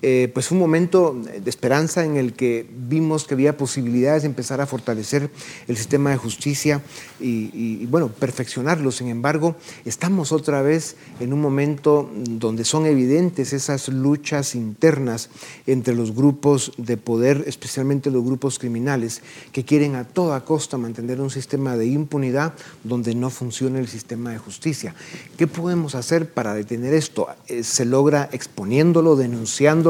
eh, 0.03 0.31
pues 0.33 0.51
un 0.51 0.59
momento 0.59 1.15
de 1.15 1.51
esperanza 1.51 2.07
en 2.07 2.17
el 2.17 2.33
que 2.33 2.67
vimos 2.89 3.25
que 3.25 3.35
había 3.35 3.59
posibilidades 3.59 4.23
de 4.23 4.29
empezar 4.29 4.63
a 4.63 4.67
fortalecer 4.67 5.31
el 5.69 5.77
sistema 5.77 6.09
de 6.09 6.17
justicia 6.17 6.81
y, 7.21 7.85
bueno, 7.87 8.09
perfeccionarlo. 8.09 8.93
Sin 8.93 9.09
embargo, 9.09 9.57
estamos 9.85 10.33
otra 10.33 10.63
vez 10.63 10.97
en 11.21 11.35
un 11.35 11.43
momento 11.43 12.09
donde 12.15 12.65
son 12.65 12.87
evidentes 12.87 13.53
esas 13.53 13.89
luchas 13.89 14.55
internas 14.55 15.29
entre 15.67 15.95
los 15.95 16.15
grupos 16.15 16.73
de 16.79 16.97
poder, 16.97 17.45
especialmente 17.47 18.11
los 18.11 18.25
grupos 18.25 18.59
criminales, 18.59 19.21
que 19.53 19.67
quieren 19.67 19.97
a 19.97 20.05
toda 20.05 20.47
costa 20.47 20.79
mantener 20.79 21.21
un 21.21 21.31
sistema 21.31 21.77
de 21.77 21.87
impunidad 21.87 22.55
donde 22.85 23.15
no 23.15 23.29
funciona 23.29 23.79
el 23.79 23.89
sistema 23.89 24.31
de 24.31 24.39
justicia. 24.39 24.95
¿Qué 25.37 25.47
podemos 25.47 25.95
hacer 25.95 26.33
para 26.33 26.55
detener 26.55 26.95
esto? 26.95 27.29
Eh, 27.49 27.65
¿Se 27.65 27.85
logra 27.85 28.31
exponiéndolo, 28.33 29.15
denunciándolo? 29.15 29.90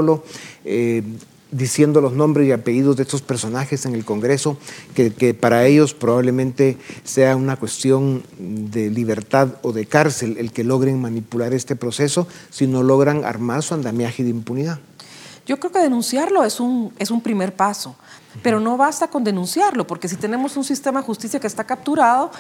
Eh, 0.65 1.03
diciendo 1.51 2.01
los 2.01 2.13
nombres 2.13 2.47
y 2.47 2.53
apellidos 2.53 2.97
de 2.97 3.03
estos 3.03 3.23
personajes 3.23 3.85
en 3.87 3.95
el 3.95 4.05
Congreso, 4.05 4.57
que, 4.95 5.35
para 5.35 5.67
ellos 5.67 5.95
probablemente 5.95 6.77
sea 7.05 7.37
una 7.37 7.57
cuestión 7.57 8.23
de 8.39 8.91
libertad 8.91 9.49
o 9.63 9.73
de 9.73 9.87
cárcel 9.87 10.37
el 10.39 10.53
que 10.53 10.65
logren 10.65 11.01
manipular 11.01 11.53
este 11.53 11.77
proceso 11.77 12.27
si 12.51 12.67
no 12.67 12.83
logran 12.83 13.25
armar 13.25 13.63
su 13.63 13.75
andamiaje 13.75 14.23
de 14.23 14.31
impunidad. 14.31 14.79
Yo 15.47 15.59
creo 15.59 15.73
que 15.73 15.81
denunciarlo 15.81 16.45
es 16.45 16.61
un, 16.61 16.93
es 16.99 17.11
un 17.11 17.21
primer 17.21 17.55
paso. 17.57 17.97
Pero 18.43 18.61
no 18.61 18.77
basta 18.77 19.09
con 19.09 19.25
denunciarlo, 19.25 19.87
porque 19.87 20.09
si 20.09 20.15
tenemos 20.15 20.57
un 20.57 20.63
sistema 20.63 21.01
de 21.01 21.07
justicia 21.07 21.41
que 21.41 21.49
está 21.49 21.65
capturado, 21.65 22.31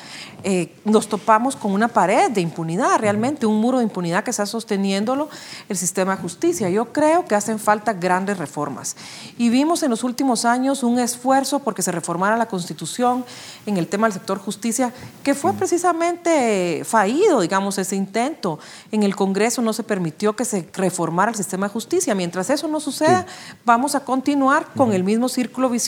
eh, 0.45 0.73
nos 0.85 1.09
topamos 1.09 1.57
con 1.57 1.73
una 1.73 1.89
pared 1.89 2.31
de 2.31 2.41
impunidad, 2.41 3.01
realmente 3.01 3.45
un 3.45 3.61
muro 3.61 3.79
de 3.79 3.85
impunidad 3.85 4.23
que 4.23 4.31
está 4.31 4.47
sosteniéndolo 4.47 5.29
el 5.69 5.77
sistema 5.77 6.15
de 6.15 6.23
justicia. 6.23 6.71
Yo 6.71 6.93
creo 6.93 7.25
que 7.25 7.35
hacen 7.35 7.59
falta 7.59 7.93
grandes 7.93 8.39
reformas. 8.39 8.97
Y 9.37 9.49
vimos 9.49 9.83
en 9.83 9.91
los 9.91 10.05
últimos 10.05 10.45
años 10.45 10.85
un 10.85 11.01
esfuerzo 11.01 11.59
porque 11.59 11.83
se 11.83 11.91
reformara 11.91 12.37
la 12.37 12.47
Constitución 12.47 13.25
en 13.67 13.77
el 13.77 13.89
tema 13.89 14.07
del 14.07 14.15
sector 14.15 14.39
justicia, 14.39 14.93
que 15.25 15.35
fue 15.35 15.53
precisamente 15.55 16.83
fallido, 16.85 17.41
digamos, 17.41 17.79
ese 17.79 17.97
intento. 17.97 18.61
En 18.93 19.03
el 19.03 19.17
Congreso 19.17 19.61
no 19.61 19.73
se 19.73 19.83
permitió 19.83 20.37
que 20.37 20.45
se 20.45 20.69
reformara 20.73 21.33
el 21.33 21.37
sistema 21.37 21.67
de 21.67 21.73
justicia. 21.73 22.15
Mientras 22.15 22.49
eso 22.49 22.69
no 22.69 22.79
suceda, 22.79 23.27
vamos 23.65 23.97
a 23.97 24.01
continuar 24.01 24.69
con 24.77 24.93
el 24.93 25.03
mismo 25.03 25.29
círculo 25.29 25.69
vicioso 25.69 25.80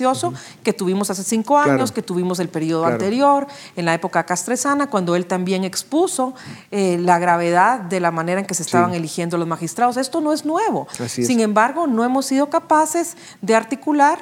que 0.63 0.73
tuvimos 0.73 1.11
hace 1.11 1.23
cinco 1.23 1.59
años, 1.59 1.93
que 1.93 2.03
tuvimos 2.03 2.39
el 2.41 2.49
periodo 2.49 2.87
anterior, 2.87 3.47
en 3.77 3.85
la 3.85 3.95
época 3.95 4.25
castresana, 4.25 4.89
cuando 4.89 5.17
él 5.17 5.27
también 5.27 5.65
expuso 5.65 6.35
eh, 6.71 6.99
la 6.99 7.19
gravedad 7.19 7.81
de 7.81 8.01
la 8.01 8.11
manera 8.11 8.41
en 8.41 8.47
que 8.47 8.55
se 8.55 8.63
estaban 8.63 8.95
eligiendo 8.95 9.39
los 9.39 9.47
magistrados. 9.47 9.97
Esto 9.97 10.21
no 10.21 10.33
es 10.33 10.45
nuevo. 10.45 10.87
Sin 11.07 11.41
embargo, 11.41 11.87
no 11.87 12.05
hemos 12.05 12.27
sido 12.27 12.49
capaces 12.51 13.17
de 13.41 13.55
articular 13.55 14.19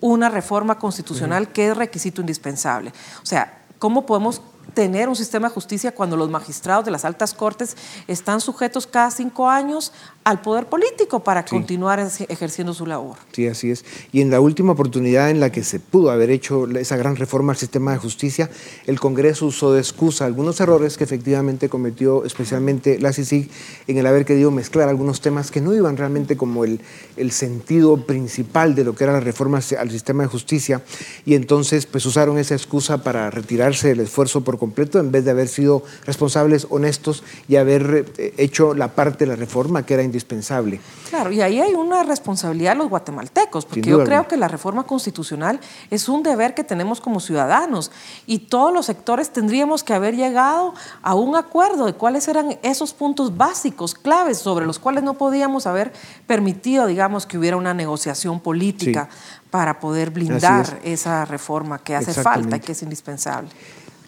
una 0.00 0.28
reforma 0.28 0.78
constitucional 0.78 1.48
que 1.48 1.68
es 1.68 1.76
requisito 1.76 2.20
indispensable. 2.20 2.92
O 3.22 3.26
sea, 3.26 3.62
¿cómo 3.78 4.04
podemos 4.04 4.42
tener 4.74 5.08
un 5.08 5.16
sistema 5.16 5.48
de 5.48 5.54
justicia 5.54 5.92
cuando 5.92 6.16
los 6.16 6.30
magistrados 6.30 6.84
de 6.84 6.90
las 6.90 7.04
altas 7.04 7.32
cortes 7.32 7.76
están 8.08 8.40
sujetos 8.40 8.86
cada 8.86 9.10
cinco 9.10 9.48
años 9.48 9.92
al 10.24 10.40
poder 10.40 10.66
político 10.66 11.20
para 11.20 11.44
continuar 11.44 12.00
ejerciendo 12.00 12.72
su 12.72 12.86
labor. 12.86 13.16
Sí, 13.32 13.46
así 13.46 13.70
es. 13.70 13.84
Y 14.10 14.22
en 14.22 14.30
la 14.30 14.40
última 14.40 14.72
oportunidad 14.72 15.30
en 15.30 15.38
la 15.38 15.52
que 15.52 15.62
se 15.62 15.80
pudo 15.80 16.10
haber 16.10 16.30
hecho 16.30 16.66
esa 16.66 16.96
gran 16.96 17.16
reforma 17.16 17.52
al 17.52 17.58
sistema 17.58 17.92
de 17.92 17.98
justicia, 17.98 18.50
el 18.86 18.98
Congreso 18.98 19.46
usó 19.46 19.74
de 19.74 19.80
excusa 19.80 20.24
algunos 20.24 20.60
errores 20.60 20.96
que 20.96 21.04
efectivamente 21.04 21.68
cometió 21.68 22.24
especialmente 22.24 22.98
la 22.98 23.12
CICIG 23.12 23.50
en 23.86 23.98
el 23.98 24.06
haber 24.06 24.24
querido 24.24 24.50
mezclar 24.50 24.88
algunos 24.88 25.20
temas 25.20 25.50
que 25.50 25.60
no 25.60 25.74
iban 25.74 25.98
realmente 25.98 26.38
como 26.38 26.64
el, 26.64 26.80
el 27.18 27.30
sentido 27.30 27.98
principal 28.06 28.74
de 28.74 28.84
lo 28.84 28.94
que 28.94 29.04
era 29.04 29.12
la 29.12 29.20
reforma 29.20 29.60
al 29.78 29.90
sistema 29.90 30.22
de 30.22 30.28
justicia 30.28 30.82
y 31.26 31.34
entonces 31.34 31.84
pues 31.84 32.06
usaron 32.06 32.38
esa 32.38 32.54
excusa 32.54 33.02
para 33.02 33.30
retirarse 33.30 33.88
del 33.88 34.00
esfuerzo 34.00 34.42
por 34.42 34.58
completo 34.58 34.98
en 34.98 35.12
vez 35.12 35.24
de 35.24 35.32
haber 35.32 35.48
sido 35.48 35.82
responsables, 36.06 36.66
honestos 36.70 37.22
y 37.46 37.56
haber 37.56 38.06
eh, 38.16 38.32
hecho 38.38 38.74
la 38.74 38.94
parte 38.94 39.24
de 39.24 39.30
la 39.30 39.36
reforma 39.36 39.84
que 39.84 39.94
era 39.94 40.02
indispensable. 40.14 40.80
Claro, 41.10 41.32
y 41.32 41.40
ahí 41.42 41.60
hay 41.60 41.74
una 41.74 42.04
responsabilidad 42.04 42.72
de 42.72 42.78
los 42.78 42.88
guatemaltecos, 42.88 43.66
porque 43.66 43.82
yo 43.82 44.04
creo 44.04 44.28
que 44.28 44.36
la 44.36 44.46
reforma 44.46 44.84
constitucional 44.84 45.58
es 45.90 46.08
un 46.08 46.22
deber 46.22 46.54
que 46.54 46.62
tenemos 46.62 47.00
como 47.00 47.18
ciudadanos 47.18 47.90
y 48.26 48.38
todos 48.38 48.72
los 48.72 48.86
sectores 48.86 49.30
tendríamos 49.30 49.82
que 49.82 49.92
haber 49.92 50.14
llegado 50.14 50.74
a 51.02 51.14
un 51.14 51.34
acuerdo 51.34 51.86
de 51.86 51.94
cuáles 51.94 52.28
eran 52.28 52.58
esos 52.62 52.94
puntos 52.94 53.36
básicos, 53.36 53.94
claves, 53.94 54.38
sobre 54.38 54.66
los 54.66 54.78
cuales 54.78 55.02
no 55.02 55.14
podíamos 55.14 55.66
haber 55.66 55.92
permitido, 56.26 56.86
digamos, 56.86 57.26
que 57.26 57.36
hubiera 57.36 57.56
una 57.56 57.74
negociación 57.74 58.38
política 58.38 59.08
para 59.50 59.80
poder 59.80 60.10
blindar 60.10 60.80
esa 60.84 61.24
reforma 61.24 61.78
que 61.78 61.96
hace 61.96 62.14
falta 62.14 62.56
y 62.56 62.60
que 62.60 62.72
es 62.72 62.82
indispensable. 62.82 63.50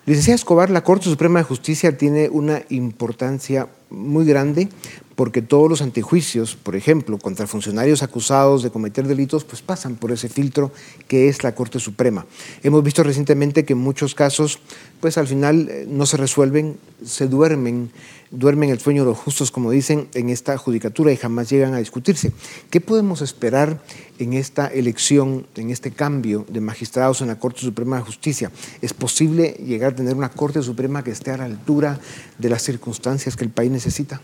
Licenciada 0.06 0.36
Escobar, 0.36 0.70
la 0.70 0.84
Corte 0.84 1.06
Suprema 1.06 1.40
de 1.40 1.44
Justicia 1.44 1.96
tiene 1.98 2.28
una 2.28 2.62
importancia 2.68 3.66
muy 3.90 4.24
grande 4.24 4.68
porque 5.16 5.40
todos 5.40 5.68
los 5.68 5.80
antejuicios, 5.80 6.56
por 6.56 6.76
ejemplo, 6.76 7.18
contra 7.18 7.46
funcionarios 7.46 8.02
acusados 8.02 8.62
de 8.62 8.70
cometer 8.70 9.06
delitos, 9.06 9.44
pues 9.44 9.62
pasan 9.62 9.96
por 9.96 10.12
ese 10.12 10.28
filtro 10.28 10.70
que 11.08 11.28
es 11.28 11.42
la 11.42 11.54
Corte 11.54 11.80
Suprema. 11.80 12.26
Hemos 12.62 12.84
visto 12.84 13.02
recientemente 13.02 13.64
que 13.64 13.72
en 13.72 13.78
muchos 13.78 14.14
casos, 14.14 14.58
pues 15.00 15.16
al 15.16 15.26
final 15.26 15.68
eh, 15.70 15.86
no 15.88 16.04
se 16.04 16.18
resuelven, 16.18 16.76
se 17.02 17.28
duermen 17.28 17.90
duermen 18.30 18.70
el 18.70 18.80
sueño 18.80 19.04
de 19.04 19.10
los 19.10 19.18
justos, 19.18 19.50
como 19.50 19.70
dicen, 19.70 20.08
en 20.14 20.28
esta 20.28 20.56
judicatura 20.56 21.12
y 21.12 21.16
jamás 21.16 21.50
llegan 21.50 21.74
a 21.74 21.78
discutirse. 21.78 22.32
¿Qué 22.70 22.80
podemos 22.80 23.22
esperar 23.22 23.82
en 24.18 24.32
esta 24.32 24.66
elección, 24.66 25.46
en 25.56 25.70
este 25.70 25.90
cambio 25.90 26.44
de 26.48 26.60
magistrados 26.60 27.20
en 27.20 27.28
la 27.28 27.38
Corte 27.38 27.60
Suprema 27.60 27.96
de 27.96 28.02
Justicia? 28.02 28.50
¿Es 28.80 28.94
posible 28.94 29.56
llegar 29.64 29.92
a 29.92 29.96
tener 29.96 30.14
una 30.14 30.30
Corte 30.30 30.62
Suprema 30.62 31.04
que 31.04 31.10
esté 31.10 31.30
a 31.30 31.36
la 31.36 31.44
altura 31.44 31.98
de 32.38 32.48
las 32.48 32.62
circunstancias 32.62 33.36
que 33.36 33.44
el 33.44 33.50
país 33.50 33.70
necesita? 33.70 34.20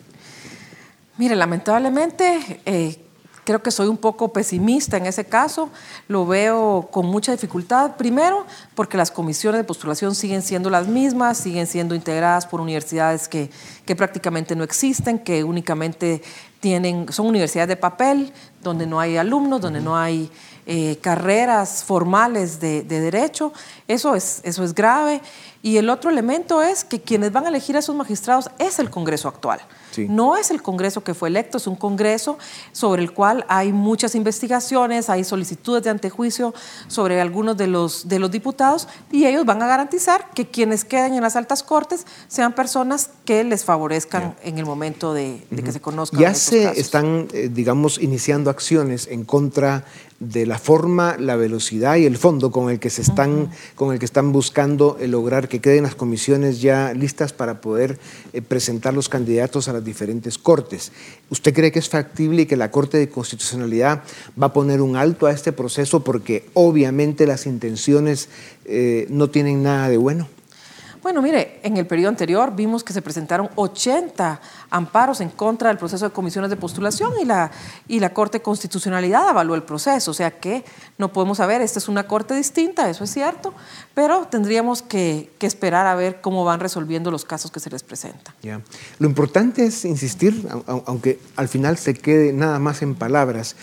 Mire, 1.18 1.36
lamentablemente... 1.36 2.60
Eh, 2.64 3.01
Creo 3.44 3.60
que 3.60 3.72
soy 3.72 3.88
un 3.88 3.96
poco 3.96 4.32
pesimista 4.32 4.96
en 4.96 5.06
ese 5.06 5.24
caso, 5.24 5.68
lo 6.06 6.26
veo 6.26 6.88
con 6.92 7.06
mucha 7.06 7.32
dificultad. 7.32 7.96
Primero, 7.96 8.46
porque 8.76 8.96
las 8.96 9.10
comisiones 9.10 9.58
de 9.58 9.64
postulación 9.64 10.14
siguen 10.14 10.42
siendo 10.42 10.70
las 10.70 10.86
mismas, 10.86 11.38
siguen 11.38 11.66
siendo 11.66 11.96
integradas 11.96 12.46
por 12.46 12.60
universidades 12.60 13.26
que, 13.26 13.50
que 13.84 13.96
prácticamente 13.96 14.54
no 14.54 14.62
existen, 14.62 15.18
que 15.18 15.42
únicamente 15.42 16.22
tienen, 16.60 17.12
son 17.12 17.26
universidades 17.26 17.68
de 17.68 17.76
papel, 17.76 18.32
donde 18.62 18.86
no 18.86 19.00
hay 19.00 19.16
alumnos, 19.16 19.60
donde 19.60 19.80
no 19.80 19.96
hay 19.96 20.30
eh, 20.64 20.98
carreras 21.00 21.82
formales 21.82 22.60
de, 22.60 22.84
de, 22.84 23.00
derecho. 23.00 23.52
Eso 23.88 24.14
es, 24.14 24.40
eso 24.44 24.62
es 24.62 24.72
grave. 24.72 25.20
Y 25.60 25.78
el 25.78 25.90
otro 25.90 26.10
elemento 26.10 26.62
es 26.62 26.84
que 26.84 27.00
quienes 27.00 27.32
van 27.32 27.46
a 27.46 27.48
elegir 27.48 27.74
a 27.74 27.80
esos 27.80 27.96
magistrados 27.96 28.48
es 28.60 28.78
el 28.78 28.88
Congreso 28.88 29.26
actual. 29.26 29.60
No 29.98 30.36
es 30.36 30.50
el 30.50 30.62
Congreso 30.62 31.04
que 31.04 31.14
fue 31.14 31.28
electo, 31.28 31.58
es 31.58 31.66
un 31.66 31.76
Congreso 31.76 32.38
sobre 32.72 33.02
el 33.02 33.12
cual 33.12 33.44
hay 33.48 33.72
muchas 33.72 34.14
investigaciones, 34.14 35.10
hay 35.10 35.24
solicitudes 35.24 35.82
de 35.82 35.90
antejuicio 35.90 36.54
sobre 36.88 37.20
algunos 37.20 37.56
de 37.56 37.66
los, 37.66 38.08
de 38.08 38.18
los 38.18 38.30
diputados 38.30 38.88
y 39.10 39.26
ellos 39.26 39.44
van 39.44 39.62
a 39.62 39.66
garantizar 39.66 40.30
que 40.34 40.46
quienes 40.46 40.84
queden 40.84 41.14
en 41.14 41.22
las 41.22 41.36
altas 41.36 41.62
cortes 41.62 42.06
sean 42.28 42.54
personas 42.54 43.10
que 43.24 43.44
les 43.44 43.64
favorezcan 43.64 44.36
en 44.42 44.58
el 44.58 44.64
momento 44.64 45.14
de, 45.14 45.46
que 45.50 45.72
se 45.72 45.80
conozcan. 45.80 46.20
Ya 46.20 46.34
se 46.34 46.78
están, 46.80 47.28
eh, 47.32 47.48
digamos, 47.52 47.98
iniciando 47.98 48.50
acciones 48.50 49.06
en 49.08 49.24
contra 49.24 49.84
de 50.22 50.46
la 50.46 50.56
forma, 50.56 51.16
la 51.18 51.34
velocidad 51.34 51.96
y 51.96 52.06
el 52.06 52.16
fondo 52.16 52.52
con 52.52 52.70
el 52.70 52.78
que 52.78 52.90
se 52.90 53.02
están, 53.02 53.50
con 53.74 53.92
el 53.92 53.98
que 53.98 54.04
están 54.04 54.30
buscando 54.30 54.96
eh, 55.00 55.08
lograr 55.08 55.48
que 55.48 55.60
queden 55.60 55.82
las 55.82 55.96
comisiones 55.96 56.60
ya 56.62 56.94
listas 56.94 57.32
para 57.32 57.60
poder 57.60 57.98
eh, 58.32 58.40
presentar 58.40 58.94
los 58.94 59.08
candidatos 59.08 59.66
a 59.66 59.72
las 59.72 59.84
diferentes 59.84 60.38
cortes. 60.38 60.92
¿Usted 61.28 61.52
cree 61.52 61.72
que 61.72 61.80
es 61.80 61.88
factible 61.88 62.42
y 62.42 62.46
que 62.46 62.56
la 62.56 62.70
Corte 62.70 62.98
de 62.98 63.08
Constitucionalidad 63.08 64.04
va 64.40 64.46
a 64.46 64.52
poner 64.52 64.80
un 64.80 64.94
alto 64.94 65.26
a 65.26 65.32
este 65.32 65.50
proceso 65.50 66.04
porque 66.04 66.46
obviamente 66.54 67.26
las 67.26 67.46
intenciones 67.46 68.28
eh, 68.64 69.06
no 69.10 69.28
tienen 69.28 69.64
nada 69.64 69.88
de 69.88 69.96
bueno? 69.96 70.28
Bueno, 71.02 71.20
mire, 71.20 71.58
en 71.64 71.76
el 71.76 71.86
periodo 71.86 72.10
anterior 72.10 72.54
vimos 72.54 72.84
que 72.84 72.92
se 72.92 73.02
presentaron 73.02 73.50
80 73.56 74.40
amparos 74.70 75.20
en 75.20 75.30
contra 75.30 75.68
del 75.68 75.76
proceso 75.76 76.04
de 76.04 76.12
comisiones 76.12 76.48
de 76.48 76.56
postulación 76.56 77.12
y 77.20 77.24
la, 77.24 77.50
y 77.88 77.98
la 77.98 78.14
Corte 78.14 78.40
Constitucionalidad 78.40 79.28
avaló 79.28 79.56
el 79.56 79.64
proceso. 79.64 80.12
O 80.12 80.14
sea 80.14 80.30
que 80.30 80.64
no 80.98 81.12
podemos 81.12 81.38
saber, 81.38 81.60
esta 81.60 81.80
es 81.80 81.88
una 81.88 82.06
Corte 82.06 82.34
distinta, 82.34 82.88
eso 82.88 83.02
es 83.02 83.10
cierto, 83.10 83.52
pero 83.94 84.28
tendríamos 84.30 84.82
que, 84.82 85.30
esperar 85.40 85.88
a 85.88 85.96
ver 85.96 86.20
cómo 86.20 86.44
van 86.44 86.60
resolviendo 86.60 87.10
los 87.10 87.24
casos 87.24 87.50
que 87.50 87.58
se 87.58 87.68
les 87.68 87.82
presentan. 87.82 88.32
Lo 89.00 89.08
importante 89.08 89.66
es 89.66 89.84
insistir, 89.84 90.48
aunque 90.86 91.18
al 91.34 91.48
final 91.48 91.76
se 91.78 91.94
quede 91.94 92.32
nada 92.32 92.60
más 92.60 92.80
en 92.82 92.94
palabras, 92.94 93.56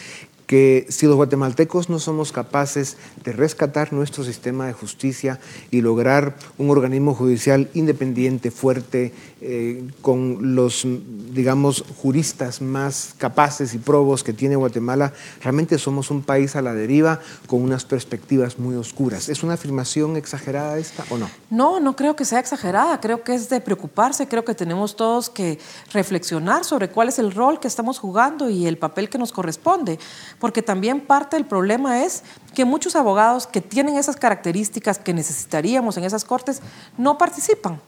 que 0.50 0.88
si 0.90 1.06
los 1.06 1.16
guatemaltecos 1.16 1.92
no 1.92 2.00
somos 2.00 2.32
capaces 2.32 2.98
de 3.24 3.34
rescatar 3.34 3.94
nuestro 3.94 4.24
sistema 4.24 4.66
de 4.66 4.74
justicia 4.74 5.40
y 5.70 5.82
lograr 5.82 6.38
un 6.58 6.72
organismo 6.72 7.14
judicial 7.14 7.70
independiente, 7.76 8.50
fuerte, 8.50 9.14
eh, 9.42 9.88
con 10.02 10.56
los, 10.56 10.88
digamos, 11.34 11.86
juristas 12.02 12.64
más 12.64 13.14
capaces 13.20 13.76
y 13.76 13.78
probos 13.78 14.24
que 14.24 14.34
tiene 14.34 14.56
Guatemala, 14.56 15.14
realmente 15.44 15.78
somos 15.78 16.10
un 16.10 16.24
país 16.24 16.56
a 16.56 16.64
la 16.64 16.74
deriva 16.74 17.20
con 17.46 17.62
unas 17.62 17.86
perspectivas 17.86 18.58
muy 18.58 18.76
oscuras. 18.76 19.30
¿Es 19.30 19.44
una 19.44 19.54
afirmación 19.54 20.18
exagerada 20.18 20.80
esta 20.80 21.06
o 21.12 21.20
no? 21.20 21.30
No, 21.52 21.80
no 21.80 21.96
creo 21.96 22.16
que 22.16 22.26
sea 22.26 22.40
exagerada, 22.40 23.00
creo 23.00 23.24
que 23.24 23.36
es 23.36 23.50
de 23.50 23.62
preocuparse, 23.62 24.28
creo 24.28 24.44
que 24.44 24.56
tenemos 24.56 24.96
todos 24.96 25.30
que 25.30 25.60
reflexionar 25.94 26.66
sobre 26.66 26.90
cuál 26.90 27.10
es 27.10 27.20
el 27.20 27.32
rol 27.32 27.60
que 27.60 27.68
estamos 27.68 28.00
jugando 28.00 28.50
y 28.50 28.66
el 28.66 28.80
papel 28.80 29.10
que 29.10 29.20
nos 29.20 29.32
corresponde 29.32 30.00
porque 30.40 30.62
también 30.62 31.02
parte 31.02 31.36
del 31.36 31.46
problema 31.46 32.04
es 32.04 32.24
que 32.56 32.66
muchos 32.66 32.96
abogados 32.96 33.46
que 33.48 33.62
tienen 33.62 33.98
esas 33.98 34.16
características 34.16 35.00
que 35.00 35.14
necesitaríamos 35.14 35.98
en 35.98 36.06
esas 36.06 36.24
cortes 36.24 36.62
no 36.98 37.18
participan. 37.18 37.80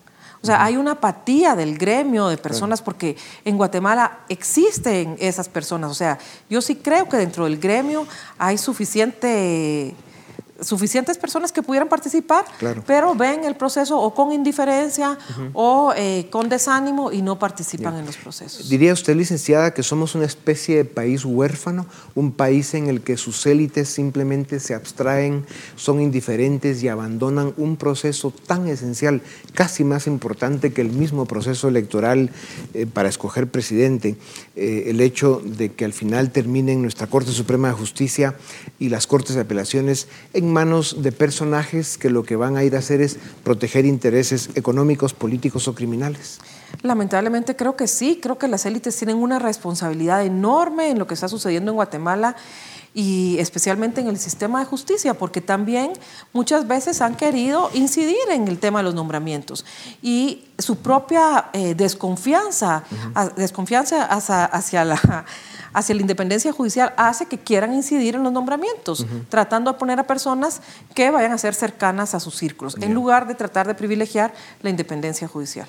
O 0.44 0.46
sea, 0.46 0.64
hay 0.64 0.76
una 0.76 0.94
apatía 0.94 1.56
del 1.56 1.78
gremio 1.78 2.28
de 2.28 2.38
personas 2.38 2.82
porque 2.82 3.16
en 3.46 3.58
Guatemala 3.58 4.20
existen 4.28 5.16
esas 5.20 5.48
personas. 5.48 5.92
O 5.92 5.94
sea, 5.94 6.18
yo 6.50 6.62
sí 6.62 6.76
creo 6.76 7.08
que 7.08 7.18
dentro 7.18 7.46
del 7.46 7.60
gremio 7.60 8.08
hay 8.40 8.58
suficiente 8.58 9.94
suficientes 10.62 11.18
personas 11.18 11.52
que 11.52 11.64
pudieran 11.64 11.90
participar, 11.90 12.46
pero 12.86 13.16
ven 13.16 13.44
el 13.44 13.56
proceso 13.56 14.00
o 14.00 14.14
con 14.14 14.32
indiferencia 14.32 15.18
o 15.54 15.94
eh, 15.96 16.28
con 16.30 16.50
desánimo 16.50 17.12
y 17.12 17.22
no 17.22 17.40
participan 17.40 17.98
en 17.98 18.06
los 18.06 18.18
procesos. 18.18 18.70
¿Diría 18.70 18.94
usted, 18.94 19.16
licenciada, 19.16 19.74
que 19.74 19.84
somos 19.84 20.16
una 20.16 20.26
especie 20.26 20.78
de 20.78 20.86
país 20.86 21.26
huérfano, 21.26 21.88
un 22.16 22.32
país 22.32 22.74
en 22.74 22.88
el 22.88 23.02
que 23.02 23.18
sus 23.18 23.46
élites 23.46 23.90
simplemente 23.90 24.60
se 24.60 24.76
abstraen, 24.76 25.46
son 25.76 26.00
indiferentes 26.02 26.84
y 26.84 26.88
abandonan 26.88 27.54
un 27.58 27.76
proceso 27.78 28.32
tan 28.32 28.68
esencial, 28.68 29.22
casi 29.54 29.84
más 29.84 30.08
importante 30.08 30.72
que 30.72 30.82
el 30.82 30.92
mismo 30.92 31.26
proceso 31.26 31.68
electoral 31.68 32.30
eh, 32.74 32.86
para 32.86 33.10
escoger 33.10 33.50
presidente, 33.50 34.16
eh, 34.56 34.86
el 34.88 35.02
hecho 35.02 35.42
de 35.44 35.72
que 35.74 35.86
al 35.86 35.94
final 35.94 36.32
terminen 36.32 36.82
nuestra 36.82 37.08
Corte 37.08 37.32
Suprema 37.32 37.70
de 37.70 37.74
Justicia 37.74 38.36
y 38.80 38.90
las 38.90 39.08
Cortes 39.08 39.36
de 39.36 39.42
Apelaciones 39.42 40.08
en 40.34 40.51
manos 40.52 41.02
de 41.02 41.12
personajes 41.12 41.98
que 41.98 42.10
lo 42.10 42.24
que 42.24 42.36
van 42.36 42.58
a 42.58 42.64
ir 42.64 42.76
a 42.76 42.80
hacer 42.80 43.02
es 43.02 43.18
proteger 43.44 43.86
intereses 43.86 44.50
económicos, 44.56 45.14
políticos 45.14 45.68
o 45.68 45.76
criminales? 45.76 46.40
Lamentablemente 46.84 47.56
creo 47.56 47.76
que 47.76 47.88
sí, 47.88 48.20
creo 48.22 48.38
que 48.38 48.48
las 48.48 48.66
élites 48.66 48.96
tienen 48.96 49.18
una 49.18 49.40
responsabilidad 49.40 50.24
enorme 50.26 50.90
en 50.90 51.00
lo 51.00 51.08
que 51.08 51.14
está 51.14 51.28
sucediendo 51.28 51.72
en 51.72 51.76
Guatemala 51.76 52.36
y 52.94 53.38
especialmente 53.40 54.02
en 54.02 54.08
el 54.08 54.18
sistema 54.18 54.60
de 54.60 54.66
justicia, 54.66 55.14
porque 55.14 55.40
también 55.42 55.94
muchas 56.34 56.68
veces 56.68 57.02
han 57.02 57.16
querido 57.16 57.70
incidir 57.74 58.18
en 58.32 58.48
el 58.48 58.60
tema 58.60 58.80
de 58.80 58.84
los 58.84 58.96
nombramientos 58.96 59.66
y 60.02 60.46
su 60.58 60.78
propia 60.78 61.50
eh, 61.54 61.74
desconfianza, 61.74 62.84
desconfianza 63.38 64.06
hacia 64.06 64.86
la 64.86 65.26
hacia 65.74 65.96
la 65.96 66.02
independencia 66.02 66.52
judicial 66.52 66.94
hace 66.98 67.26
que 67.26 67.38
quieran 67.38 67.74
incidir 67.74 68.16
en 68.16 68.24
los 68.24 68.32
nombramientos, 68.32 69.06
tratando 69.30 69.72
de 69.72 69.78
poner 69.78 70.00
a 70.00 70.04
personas 70.04 70.62
que 70.94 71.12
vayan 71.12 71.32
a 71.32 71.38
ser 71.38 71.54
cercanas 71.54 72.14
a 72.14 72.20
sus 72.20 72.36
círculos, 72.36 72.76
en 72.82 72.94
lugar 72.94 73.28
de 73.28 73.36
tratar 73.36 73.68
de 73.68 73.76
privilegiar 73.76 74.34
la 74.62 74.70
independencia 74.70 75.28
judicial. 75.28 75.68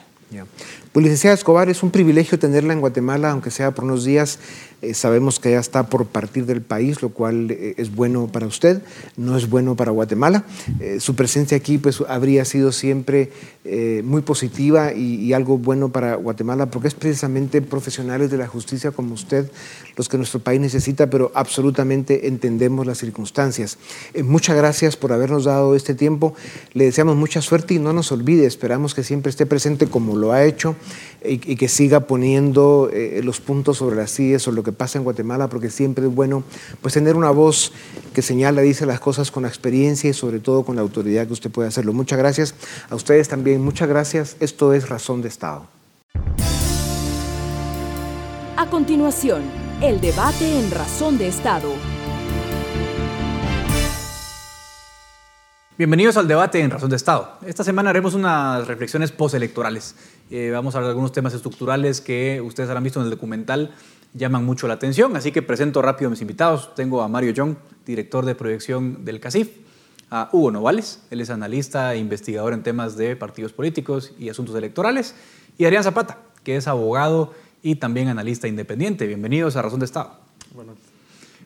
Pues 0.93 1.05
licenciada 1.05 1.35
Escobar, 1.35 1.71
es 1.71 1.83
un 1.83 1.91
privilegio 1.91 2.39
tenerla 2.39 2.73
en 2.73 2.81
Guatemala, 2.81 3.31
aunque 3.31 3.51
sea 3.51 3.71
por 3.71 3.85
unos 3.85 4.05
días. 4.05 4.39
Eh, 4.83 4.95
sabemos 4.95 5.39
que 5.39 5.53
ya 5.53 5.61
está 5.61 5.87
por 5.87 6.07
partir 6.07 6.45
del 6.45 6.61
país, 6.61 7.03
lo 7.03 7.11
cual 7.11 7.53
eh, 7.53 7.75
es 7.77 7.95
bueno 7.95 8.27
para 8.27 8.47
usted, 8.47 8.83
no 9.17 9.37
es 9.37 9.49
bueno 9.49 9.77
para 9.77 9.93
Guatemala. 9.93 10.45
Eh, 10.81 10.99
su 10.99 11.15
presencia 11.15 11.57
aquí 11.57 11.79
pues, 11.79 12.03
habría 12.09 12.45
sido 12.45 12.73
siempre 12.73 13.31
muy 14.03 14.23
positiva 14.23 14.93
y, 14.93 15.15
y, 15.15 15.35
algo 15.35 15.57
bueno 15.57 15.91
para 15.91 16.17
Guatemala, 16.17 16.67
porque 16.67 16.89
es 16.89 16.95
precisamente 16.95 17.63
profesionales 17.63 18.29
de 18.29 18.37
la 18.37 18.49
justicia 18.49 18.91
como 18.91 19.15
usted 19.15 19.49
los 19.97 20.09
que 20.09 20.17
nuestro 20.17 20.41
país 20.41 20.61
necesita, 20.61 21.09
pero 21.09 21.31
absolutamente 21.35 22.27
entendemos 22.27 22.89
las 22.89 22.99
circunstancias. 22.99 23.79
muchas 24.25 24.57
gracias 24.57 24.97
por 24.97 25.13
habernos 25.13 25.45
dado 25.45 25.77
este 25.77 25.95
tiempo. 25.95 26.35
Le 26.73 26.87
deseamos 26.87 27.15
mucha 27.15 27.41
suerte 27.41 27.75
y 27.75 27.79
no 27.79 27.93
nos 27.93 28.11
olvide, 28.11 28.47
esperamos 28.47 28.95
que 28.95 29.05
siempre 29.05 29.31
esté 29.31 29.47
presente 29.47 29.87
como 29.87 30.17
lo 30.17 30.22
ha 30.31 30.45
hecho 30.45 30.77
y, 31.25 31.39
que 31.39 31.69
siga 31.69 32.01
poniendo 32.01 32.91
los 33.23 33.41
puntos 33.41 33.79
sobre 33.79 33.97
las 33.97 34.11
sillas 34.11 34.43
sobre 34.43 34.57
lo 34.57 34.63
que 34.63 34.73
pasa 34.73 34.99
en 34.99 35.05
Guatemala, 35.05 35.49
porque 35.49 35.71
siempre 35.71 36.07
es 36.07 36.15
bueno 36.15 36.45
pues, 36.81 36.95
tener 36.95 37.17
una 37.17 37.31
voz 37.31 37.73
que 38.13 38.23
señala, 38.23 38.61
dice 38.61 38.87
las 38.87 39.01
cosas 39.01 39.31
con 39.31 39.45
la 39.45 39.49
experiencia 39.49 40.11
y 40.11 40.13
sobre 40.13 40.39
todo 40.39 40.65
con 40.65 40.77
la 40.77 40.83
autoridad 40.83 41.27
que 41.27 41.33
usted 41.33 41.51
puede 41.51 41.69
hacerlo. 41.69 41.93
Muchas 41.93 42.19
gracias. 42.19 42.55
A 42.91 42.95
ustedes 42.95 43.29
también, 43.29 43.63
muchas 43.63 43.89
gracias. 43.89 44.37
Esto 44.39 44.73
es 44.75 44.89
Razón 44.89 45.23
de 45.23 45.29
Estado. 45.29 45.67
A 48.57 48.71
continuación, 48.71 49.43
el 49.81 50.01
debate 50.01 50.61
en 50.61 50.71
Razón 50.71 51.19
de 51.19 51.27
Estado. 51.27 51.73
Bienvenidos 55.83 56.17
al 56.17 56.29
debate 56.29 56.61
en 56.61 56.71
Razón 56.71 56.91
de 56.91 56.95
Estado. 56.95 57.39
Esta 57.45 57.65
semana 57.65 57.91
haremos 57.91 58.15
unas 58.15 58.69
reflexiones 58.69 59.11
postelectorales. 59.11 59.97
Eh, 60.31 60.51
vamos 60.53 60.77
a 60.77 60.79
hablar 60.79 60.87
de 60.87 60.91
algunos 60.93 61.11
temas 61.11 61.35
estructurales 61.35 62.01
que 62.01 62.41
ustedes 62.41 62.69
habrán 62.69 62.85
visto 62.85 63.01
en 63.01 63.07
el 63.07 63.11
documental 63.11 63.75
llaman 64.15 64.45
mucho 64.45 64.69
la 64.69 64.75
atención, 64.75 65.17
así 65.17 65.33
que 65.33 65.43
presento 65.43 65.83
rápido 65.83 66.07
a 66.07 66.11
mis 66.11 66.21
invitados. 66.21 66.73
Tengo 66.77 67.03
a 67.03 67.09
Mario 67.09 67.33
Young, 67.33 67.57
director 67.85 68.25
de 68.25 68.37
proyección 68.37 69.05
del 69.05 69.19
CACIF, 69.19 69.49
a 70.09 70.29
Hugo 70.31 70.53
Novales, 70.53 71.03
él 71.11 71.21
es 71.21 71.31
analista 71.31 71.93
e 71.95 71.99
investigador 71.99 72.53
en 72.53 72.63
temas 72.63 72.97
de 72.97 73.17
partidos 73.17 73.53
políticos 73.53 74.13
y 74.21 74.29
asuntos 74.29 74.55
electorales, 74.55 75.17
y 75.59 75.65
Adrián 75.65 75.83
Zapata, 75.83 76.19
que 76.45 76.55
es 76.55 76.69
abogado 76.69 77.35
y 77.61 77.75
también 77.75 78.07
analista 78.07 78.47
independiente. 78.47 79.09
Bienvenidos 79.09 79.57
a 79.57 79.63
Razón 79.63 79.81
de 79.81 79.87
Estado. 79.87 80.13
Bueno. 80.55 80.92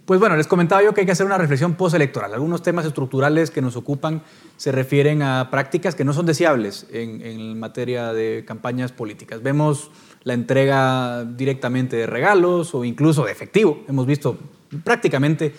Pues 0.06 0.20
bueno, 0.20 0.36
les 0.36 0.46
comentaba 0.46 0.84
yo 0.84 0.94
que 0.94 1.00
hay 1.00 1.06
que 1.06 1.10
hacer 1.12 1.26
una 1.26 1.36
reflexión 1.36 1.74
postelectoral. 1.74 2.32
Algunos 2.32 2.62
temas 2.62 2.86
estructurales 2.86 3.50
que 3.50 3.60
nos 3.60 3.74
ocupan 3.74 4.22
se 4.56 4.70
refieren 4.70 5.20
a 5.20 5.50
prácticas 5.50 5.96
que 5.96 6.04
no 6.04 6.12
son 6.12 6.26
deseables 6.26 6.86
en, 6.92 7.58
materia 7.58 8.12
de 8.12 8.44
campañas 8.46 8.92
políticas. 8.92 9.42
Vemos 9.42 9.90
la 10.22 10.34
entrega 10.34 11.24
directamente 11.24 11.96
de 11.96 12.06
regalos 12.06 12.72
o 12.72 12.84
incluso 12.84 13.24
de 13.24 13.32
efectivo. 13.32 13.82
Hemos 13.88 14.06
visto 14.06 14.38
prácticamente 14.84 15.52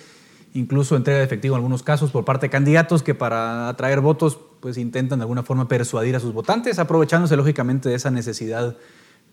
incluso 0.53 0.95
entrega 0.95 1.19
de 1.19 1.25
efectivo 1.25 1.55
en 1.55 1.57
algunos 1.57 1.83
casos 1.83 2.11
por 2.11 2.23
parte 2.23 2.45
de 2.45 2.49
candidatos 2.49 3.03
que 3.03 3.13
para 3.13 3.67
atraer 3.67 3.99
votos 3.99 4.39
pues 4.61 4.77
intentan 4.77 5.19
de 5.19 5.23
alguna 5.23 5.43
forma 5.43 5.67
persuadir 5.67 6.15
a 6.15 6.21
sus 6.21 6.31
votantes, 6.31 6.79
aprovechándose 6.79 7.35
lógicamente 7.35 7.89
de 7.89 7.95
esa 7.95 8.11
necesidad 8.11 8.77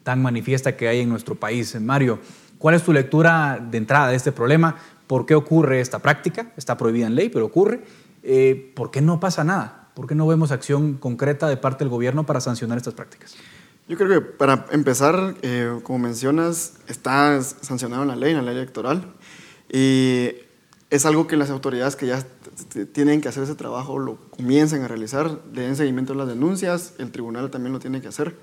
tan 0.03 0.21
manifiesta 0.21 0.77
que 0.77 0.89
hay 0.89 1.01
en 1.01 1.09
nuestro 1.09 1.35
país. 1.35 1.81
Mario, 1.81 2.19
¿cuál 2.59 2.75
es 2.75 2.83
tu 2.83 2.93
lectura 2.93 3.59
de 3.61 3.79
entrada 3.79 4.09
de 4.09 4.17
este 4.17 4.33
problema? 4.33 4.77
¿Por 5.07 5.27
qué 5.27 5.35
ocurre 5.35 5.81
esta 5.81 5.99
práctica? 5.99 6.53
Está 6.57 6.77
prohibida 6.77 7.07
en 7.07 7.15
ley, 7.15 7.29
pero 7.29 7.47
ocurre. 7.47 7.83
Eh, 8.23 8.73
¿Por 8.75 8.91
qué 8.91 9.01
no 9.01 9.21
pasa 9.21 9.45
nada? 9.45 9.91
¿Por 9.95 10.07
qué 10.07 10.15
no 10.15 10.27
vemos 10.27 10.51
acción 10.51 10.95
concreta 10.95 11.47
de 11.49 11.57
parte 11.57 11.85
del 11.85 11.91
gobierno 11.91 12.25
para 12.25 12.41
sancionar 12.41 12.79
estas 12.79 12.95
prácticas? 12.95 13.37
Yo 13.87 13.99
creo 13.99 14.09
que 14.09 14.21
para 14.23 14.67
empezar, 14.71 15.35
eh, 15.43 15.79
como 15.83 15.99
mencionas, 15.99 16.75
está 16.89 17.41
sancionado 17.43 18.03
en 18.03 18.09
la 18.09 18.17
ley, 18.17 18.31
en 18.31 18.39
la 18.39 18.43
ley 18.43 18.57
electoral, 18.57 19.13
y 19.71 20.31
es 20.89 21.05
algo 21.05 21.27
que 21.27 21.37
las 21.37 21.51
autoridades 21.51 21.97
que 21.97 22.07
ya 22.07 22.25
tienen 22.93 23.21
que 23.21 23.29
hacer 23.29 23.43
ese 23.43 23.55
trabajo 23.57 23.99
lo 23.99 24.17
comiencen 24.31 24.83
a 24.83 24.89
realizar, 24.89 25.41
le 25.53 25.63
den 25.63 25.77
seguimiento 25.77 26.15
a 26.15 26.17
las 26.17 26.29
denuncias, 26.29 26.95
el 26.99 27.11
tribunal 27.11 27.51
también 27.51 27.73
lo 27.73 27.79
tiene 27.79 28.01
que 28.01 28.09
hacer. 28.09 28.37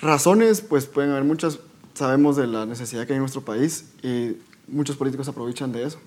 Razones, 0.00 0.60
pues 0.60 0.86
pueden 0.86 1.10
haber 1.10 1.24
muchas, 1.24 1.58
sabemos 1.92 2.36
de 2.36 2.46
la 2.46 2.64
necesidad 2.64 3.06
que 3.06 3.12
hay 3.12 3.16
en 3.16 3.22
nuestro 3.22 3.42
país 3.42 3.90
y 4.02 4.36
muchos 4.68 4.96
políticos 4.96 5.28
aprovechan 5.28 5.72
de 5.72 5.84
eso. 5.84 5.98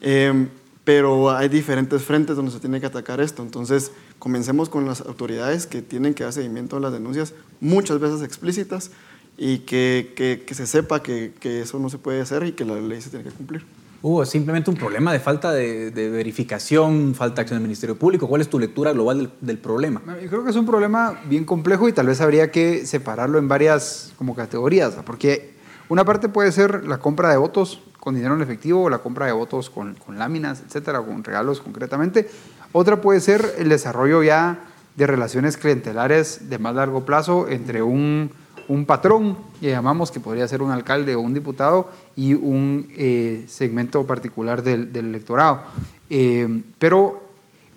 Eh, 0.00 0.48
pero 0.84 1.30
hay 1.30 1.48
diferentes 1.48 2.02
frentes 2.02 2.36
donde 2.36 2.50
se 2.50 2.58
tiene 2.58 2.80
que 2.80 2.86
atacar 2.86 3.20
esto. 3.20 3.42
Entonces, 3.42 3.92
comencemos 4.18 4.68
con 4.68 4.86
las 4.86 5.02
autoridades 5.02 5.66
que 5.66 5.82
tienen 5.82 6.14
que 6.14 6.24
dar 6.24 6.32
seguimiento 6.32 6.76
a 6.76 6.80
las 6.80 6.92
denuncias, 6.92 7.34
muchas 7.60 8.00
veces 8.00 8.22
explícitas, 8.22 8.90
y 9.36 9.58
que, 9.60 10.12
que, 10.16 10.54
se 10.54 10.66
sepa 10.66 11.02
que, 11.02 11.32
que, 11.38 11.62
eso 11.62 11.78
no 11.78 11.88
se 11.88 11.98
puede 11.98 12.20
hacer 12.20 12.44
y 12.44 12.52
que 12.52 12.64
la 12.64 12.74
ley 12.74 13.00
se 13.00 13.08
tiene 13.08 13.24
que 13.24 13.30
cumplir. 13.30 13.64
Hugo, 14.02 14.22
es 14.22 14.30
simplemente 14.30 14.70
un 14.70 14.76
problema 14.76 15.12
de 15.12 15.20
falta 15.20 15.52
de, 15.52 15.90
verificación, 15.90 17.14
falta 17.14 17.36
de 17.36 17.40
acción 17.42 17.58
del 17.58 17.62
Ministerio 17.62 17.96
Público. 17.96 18.26
¿Cuál 18.26 18.40
es 18.40 18.48
tu 18.48 18.58
lectura 18.58 18.92
global 18.92 19.18
del, 19.18 19.30
del, 19.40 19.58
problema? 19.58 20.02
Yo 20.22 20.28
creo 20.28 20.44
que 20.44 20.50
es 20.50 20.56
un 20.56 20.66
problema 20.66 21.20
bien 21.26 21.44
complejo 21.44 21.88
y 21.88 21.92
tal 21.92 22.06
vez 22.06 22.20
habría 22.20 22.50
que 22.50 22.86
separarlo 22.86 23.38
en 23.38 23.48
varias 23.48 24.12
como 24.16 24.34
categorías, 24.34 24.96
porque 25.04 25.59
una 25.90 26.04
parte 26.04 26.28
puede 26.28 26.52
ser 26.52 26.86
la 26.86 26.98
compra 26.98 27.30
de 27.30 27.36
votos 27.36 27.82
con 27.98 28.14
dinero 28.14 28.34
en 28.34 28.42
efectivo 28.42 28.84
o 28.84 28.88
la 28.88 28.98
compra 28.98 29.26
de 29.26 29.32
votos 29.32 29.68
con, 29.68 29.94
con 29.94 30.18
láminas, 30.18 30.62
etcétera, 30.64 31.02
con 31.02 31.22
regalos 31.22 31.60
concretamente. 31.60 32.30
Otra 32.72 33.00
puede 33.00 33.20
ser 33.20 33.56
el 33.58 33.68
desarrollo 33.68 34.22
ya 34.22 34.60
de 34.94 35.06
relaciones 35.08 35.56
clientelares 35.56 36.48
de 36.48 36.58
más 36.60 36.76
largo 36.76 37.04
plazo 37.04 37.48
entre 37.48 37.82
un, 37.82 38.30
un 38.68 38.86
patrón, 38.86 39.36
que 39.60 39.70
llamamos 39.70 40.12
que 40.12 40.20
podría 40.20 40.46
ser 40.46 40.62
un 40.62 40.70
alcalde 40.70 41.16
o 41.16 41.20
un 41.20 41.34
diputado, 41.34 41.90
y 42.14 42.34
un 42.34 42.86
eh, 42.96 43.44
segmento 43.48 44.06
particular 44.06 44.62
del, 44.62 44.94
electorado. 44.94 45.62
Eh, 46.08 46.62
pero 46.78 47.20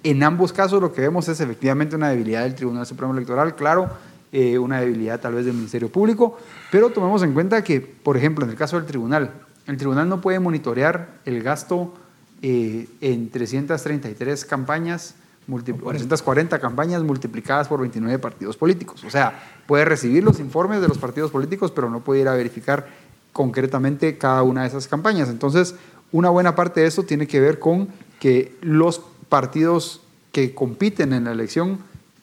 en 0.04 0.21
ambos 0.21 0.54
casos 0.54 0.80
lo 0.80 0.93
que 0.93 1.02
vemos 1.02 1.28
es 1.30 1.39
efectivamente 1.39 1.95
una 1.95 2.10
debilidad 2.10 2.43
del 2.43 2.54
Tribunal 2.54 2.86
Supremo 2.86 3.13
Electoral, 3.13 3.56
claro, 3.56 3.89
eh, 4.36 4.58
una 4.58 4.80
debilidad 4.80 5.19
tal 5.19 5.36
vez 5.36 5.46
del 5.46 5.54
Ministerio 5.54 5.89
Público, 5.89 6.39
pero 6.72 6.89
tomemos 6.89 7.22
en 7.22 7.36
cuenta 7.36 7.63
que, 7.63 7.80
por 7.80 8.17
ejemplo, 8.17 8.43
en 8.43 8.50
el 8.50 8.58
caso 8.58 8.78
del 8.78 8.88
tribunal, 8.88 9.32
el 9.67 9.78
tribunal 9.78 10.10
no 10.10 10.22
puede 10.22 10.39
monitorear 10.39 11.19
el 11.24 11.43
gasto 11.43 11.93
eh, 12.41 12.89
en 13.00 13.30
333 13.30 14.43
campañas, 14.46 15.13
440 15.48 16.60
campañas 16.60 17.04
multiplicadas 17.04 17.67
por 17.67 17.80
29 17.82 18.17
partidos 18.17 18.58
políticos. 18.58 19.04
O 19.04 19.12
sea, 19.12 19.62
puede 19.67 19.86
recibir 19.86 20.24
los 20.24 20.39
informes 20.39 20.82
de 20.82 20.88
los 20.88 20.98
partidos 20.98 21.30
políticos, 21.30 21.69
pero 21.69 21.91
no 21.91 22.00
puede 22.00 22.22
ir 22.22 22.28
a 22.28 22.34
verificar 22.34 22.88
concretamente 23.34 24.17
cada 24.17 24.41
una 24.41 24.63
de 24.63 24.69
esas 24.69 24.88
campañas. 24.88 25.30
Entonces, 25.30 25.76
una 26.12 26.32
buena 26.32 26.56
parte 26.56 26.82
de 26.82 26.88
eso 26.88 27.04
tiene 27.04 27.28
que 27.28 27.39
ver 27.39 27.60
con 27.60 27.88
que 28.19 28.58
los 28.62 29.00
partidos 29.30 30.02
que 30.32 30.56
compiten 30.56 31.13
en 31.13 31.26
la 31.26 31.34
elección 31.34 31.78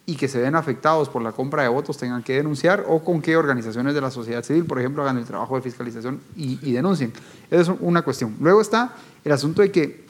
y 0.07 0.17
que 0.17 0.29
se 0.29 0.41
ven 0.41 0.57
afectados 0.57 1.09
por 1.09 1.23
la 1.23 1.33
compra 1.33 1.63
de 1.63 1.69
votos 1.69 1.97
tengan 1.97 2.23
que 2.23 2.35
denunciar 2.35 2.85
o 2.89 3.05
con 3.05 3.23
qué 3.23 3.37
organizaciones 3.37 3.95
de 3.95 4.01
la 4.01 4.11
sociedad 4.11 4.43
civil, 4.43 4.65
por 4.65 4.79
ejemplo, 4.79 5.03
hagan 5.03 5.19
el 5.19 5.25
trabajo 5.25 5.57
de 5.57 5.63
fiscalización 5.63 6.21
y, 6.37 6.73
denuncien. 6.73 7.13
Esa 7.51 7.73
es 7.73 7.79
una 7.81 8.03
cuestión. 8.03 8.37
Luego 8.41 8.61
está 8.61 8.95
el 9.25 9.33
asunto 9.33 9.63
de 9.63 9.71
que 9.71 10.05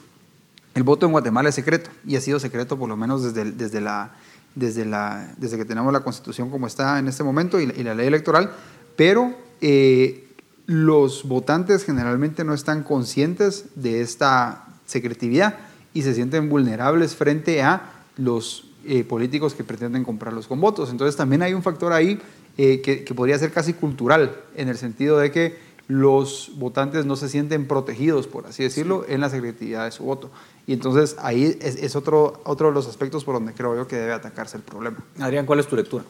el 0.73 0.83
voto 0.83 1.05
en 1.05 1.11
Guatemala 1.11 1.49
es 1.49 1.55
secreto 1.55 1.89
y 2.05 2.15
ha 2.15 2.21
sido 2.21 2.39
secreto 2.39 2.77
por 2.79 2.89
lo 2.89 2.95
menos 2.97 3.23
desde, 3.23 3.51
desde, 3.51 3.81
la, 3.81 4.11
desde, 4.55 4.85
la, 4.85 5.33
desde 5.37 5.57
que 5.57 5.65
tenemos 5.65 5.91
la 5.91 5.99
constitución 5.99 6.49
como 6.49 6.65
está 6.65 6.97
en 6.97 7.07
este 7.07 7.23
momento 7.23 7.59
y, 7.59 7.67
la 7.67 7.93
ley 7.93 8.07
electoral, 8.07 8.51
pero 8.95 9.35
eh, 9.59 10.27
los 10.65 11.27
votantes 11.27 11.83
generalmente 11.83 12.43
no 12.43 12.53
están 12.53 12.83
conscientes 12.83 13.65
de 13.75 14.01
esta 14.01 14.65
secretividad 14.85 15.57
y 15.93 16.03
se 16.03 16.13
sienten 16.13 16.49
vulnerables 16.49 17.15
frente 17.15 17.61
a 17.61 17.91
los 18.17 18.70
eh, 18.85 19.03
políticos 19.03 19.53
que 19.53 19.63
pretenden 19.63 20.03
comprarlos 20.03 20.47
con 20.47 20.59
votos. 20.59 20.89
Entonces 20.89 21.15
también 21.15 21.41
hay 21.41 21.53
un 21.53 21.61
factor 21.61 21.93
ahí 21.93 22.19
eh, 22.57 22.81
que, 22.81 23.13
podría 23.13 23.37
ser 23.37 23.51
casi 23.51 23.73
cultural, 23.73 24.35
en 24.55 24.69
el 24.69 24.77
sentido 24.77 25.19
de 25.19 25.31
que 25.31 25.57
los 25.87 26.51
votantes 26.55 27.05
no 27.05 27.15
se 27.15 27.29
sienten 27.29 27.67
protegidos, 27.67 28.27
por 28.27 28.47
así 28.47 28.63
decirlo, 28.63 29.05
en 29.07 29.21
la 29.21 29.29
secretividad 29.29 29.85
de 29.85 29.91
su 29.91 30.03
voto. 30.03 30.31
Y 30.65 30.73
entonces 30.73 31.15
ahí 31.19 31.57
es, 31.61 31.95
otro, 31.95 32.41
otro 32.45 32.69
de 32.69 32.73
los 32.73 32.87
aspectos 32.87 33.23
por 33.23 33.35
donde 33.35 33.53
creo 33.53 33.75
yo 33.75 33.87
que 33.87 33.97
debe 33.97 34.13
atacarse 34.13 34.57
el 34.57 34.63
problema. 34.63 34.97
Adrián, 35.19 35.45
¿cuál 35.45 35.59
es 35.59 35.67
tu 35.67 35.75
lectura? 35.75 36.03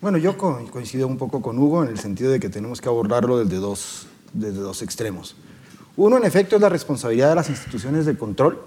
Bueno, 0.00 0.16
yo 0.16 0.38
coincido 0.38 1.06
un 1.06 1.18
poco 1.18 1.42
con 1.42 1.58
Hugo 1.58 1.82
en 1.82 1.90
el 1.90 1.98
sentido 1.98 2.30
de 2.30 2.40
que 2.40 2.48
tenemos 2.48 2.80
que 2.80 2.88
abordarlo 2.88 3.38
desde 3.38 3.56
dos, 3.56 4.06
desde 4.32 4.60
dos 4.60 4.80
extremos. 4.82 5.36
Uno, 5.96 6.16
en 6.16 6.24
efecto, 6.24 6.56
es 6.56 6.62
la 6.62 6.70
responsabilidad 6.70 7.28
de 7.28 7.34
las 7.34 7.50
instituciones 7.50 8.06
de 8.06 8.16
control 8.16 8.60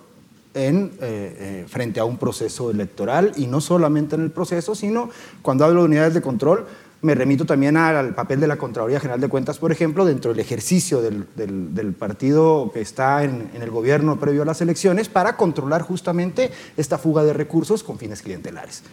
en, 0.54 0.92
eh, 1.02 1.36
eh, 1.40 1.66
frente 1.68 2.00
a 2.00 2.06
un 2.06 2.18
proceso 2.18 2.72
electoral 2.72 3.32
y 3.36 3.48
no 3.48 3.62
solamente 3.62 4.16
en 4.16 4.22
el 4.22 4.32
proceso, 4.32 4.76
sino 4.76 5.10
cuando 5.42 5.66
hablo 5.66 5.82
de 5.82 5.88
unidades 5.88 6.14
de 6.14 6.22
control, 6.22 6.66
me 7.02 7.16
remito 7.16 7.46
también 7.46 7.76
al 7.76 8.16
papel 8.16 8.40
de 8.40 8.48
la 8.48 8.56
Contraloría 8.56 9.00
General 9.00 9.20
de 9.20 9.28
Cuentas, 9.28 9.60
por 9.60 9.74
ejemplo, 9.74 10.06
dentro 10.06 10.32
del 10.32 10.40
ejercicio 10.40 11.02
del, 11.02 11.28
del, 11.36 11.94
partido 11.94 12.72
que 12.74 12.80
está 12.80 13.26
en, 13.26 13.50
en, 13.54 13.62
el 13.62 13.72
gobierno 13.72 14.18
previo 14.22 14.44
a 14.44 14.46
las 14.46 14.62
elecciones 14.62 15.10
para 15.10 15.36
controlar 15.36 15.82
justamente 15.82 16.50
esta 16.78 16.98
fuga 16.98 17.26
de 17.26 17.34
recursos 17.34 17.84
con 17.84 18.00
fines 18.00 18.22
clientelares. 18.22 18.84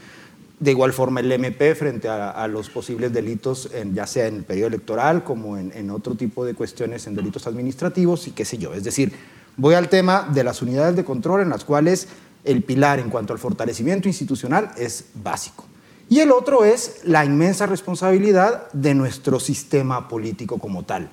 De 0.59 0.73
igual 0.73 0.93
forma 0.93 1.21
el 1.21 1.31
MP 1.31 1.73
frente 1.77 2.09
a, 2.09 2.31
a 2.33 2.49
los 2.49 2.69
posibles 2.69 3.13
delitos, 3.13 3.71
en, 3.73 3.95
ya 3.95 4.09
sea 4.09 4.27
en 4.27 4.39
el 4.39 4.43
periodo 4.43 4.67
electoral 4.67 5.23
como 5.23 5.57
en, 5.57 5.71
en 5.73 5.89
otro 5.91 6.17
tipo 6.17 6.45
de 6.45 6.55
cuestiones, 6.55 7.07
en 7.07 7.15
delitos 7.15 7.47
administrativos 7.47 8.27
y 8.27 8.33
qué 8.33 8.45
sé 8.45 8.59
yo. 8.59 8.75
Es 8.75 8.83
decir, 8.83 9.13
voy 9.57 9.75
al 9.75 9.89
tema 9.89 10.29
de 10.33 10.45
las 10.45 10.63
unidades 10.63 10.97
de 10.97 11.05
control 11.05 11.43
en 11.43 11.51
las 11.51 11.65
cuales 11.65 12.09
el 12.45 12.63
pilar 12.63 12.99
en 12.99 13.11
cuanto 13.11 13.33
al 13.33 13.39
fortalecimiento 13.39 14.09
institucional 14.09 14.71
es 14.77 15.07
básico. 15.15 15.65
Y 16.09 16.21
el 16.21 16.33
otro 16.33 16.65
es 16.65 17.03
la 17.05 17.25
inmensa 17.25 17.67
responsabilidad 17.67 18.71
de 18.73 18.95
nuestro 18.95 19.39
sistema 19.39 20.09
político 20.09 20.59
como 20.59 20.83
tal. 20.85 21.09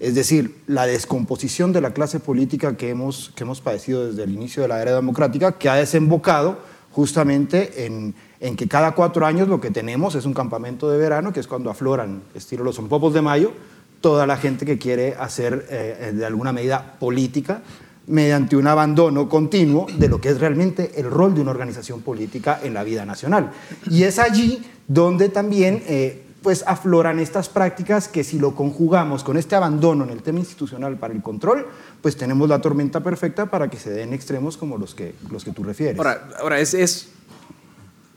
Es 0.00 0.14
decir, 0.14 0.56
la 0.66 0.86
descomposición 0.86 1.72
de 1.72 1.80
la 1.80 1.92
clase 1.92 2.20
política 2.20 2.76
que 2.76 2.88
hemos, 2.88 3.30
que 3.36 3.44
hemos 3.44 3.60
padecido 3.60 4.08
desde 4.08 4.24
el 4.24 4.32
inicio 4.32 4.62
de 4.62 4.68
la 4.68 4.80
era 4.80 4.94
democrática, 4.94 5.52
que 5.52 5.68
ha 5.68 5.74
desembocado 5.74 6.58
justamente 6.90 7.86
en, 7.86 8.14
en 8.40 8.56
que 8.56 8.66
cada 8.66 8.92
cuatro 8.96 9.26
años 9.26 9.46
lo 9.46 9.60
que 9.60 9.70
tenemos 9.70 10.14
es 10.14 10.24
un 10.24 10.34
campamento 10.34 10.90
de 10.90 10.98
verano, 10.98 11.32
que 11.32 11.40
es 11.40 11.46
cuando 11.46 11.70
afloran, 11.70 12.22
estilo 12.34 12.64
los 12.64 12.76
zompopos 12.76 13.14
de 13.14 13.22
mayo, 13.22 13.52
toda 14.00 14.26
la 14.26 14.36
gente 14.36 14.64
que 14.64 14.78
quiere 14.78 15.14
hacer 15.18 15.66
eh, 15.70 16.12
de 16.14 16.26
alguna 16.26 16.52
medida 16.52 16.96
política 16.98 17.62
mediante 18.06 18.56
un 18.56 18.66
abandono 18.66 19.28
continuo 19.28 19.86
de 19.96 20.08
lo 20.08 20.20
que 20.20 20.30
es 20.30 20.40
realmente 20.40 20.92
el 20.96 21.10
rol 21.10 21.34
de 21.34 21.42
una 21.42 21.52
organización 21.52 22.02
política 22.02 22.60
en 22.62 22.74
la 22.74 22.82
vida 22.82 23.04
nacional. 23.06 23.52
Y 23.88 24.02
es 24.02 24.18
allí 24.18 24.62
donde 24.88 25.28
también 25.28 25.82
eh, 25.86 26.24
pues 26.42 26.64
afloran 26.66 27.18
estas 27.18 27.48
prácticas 27.48 28.08
que 28.08 28.24
si 28.24 28.38
lo 28.38 28.54
conjugamos 28.54 29.22
con 29.22 29.36
este 29.36 29.54
abandono 29.54 30.04
en 30.04 30.10
el 30.10 30.22
tema 30.22 30.40
institucional 30.40 30.96
para 30.96 31.14
el 31.14 31.22
control, 31.22 31.66
pues 32.02 32.16
tenemos 32.16 32.48
la 32.48 32.60
tormenta 32.60 33.00
perfecta 33.00 33.46
para 33.46 33.68
que 33.68 33.76
se 33.76 33.90
den 33.90 34.12
extremos 34.12 34.56
como 34.56 34.78
los 34.78 34.94
que, 34.94 35.14
los 35.30 35.44
que 35.44 35.52
tú 35.52 35.62
refieres. 35.62 35.98
Ahora, 35.98 36.28
ahora 36.40 36.58
es, 36.58 36.74
es, 36.74 37.10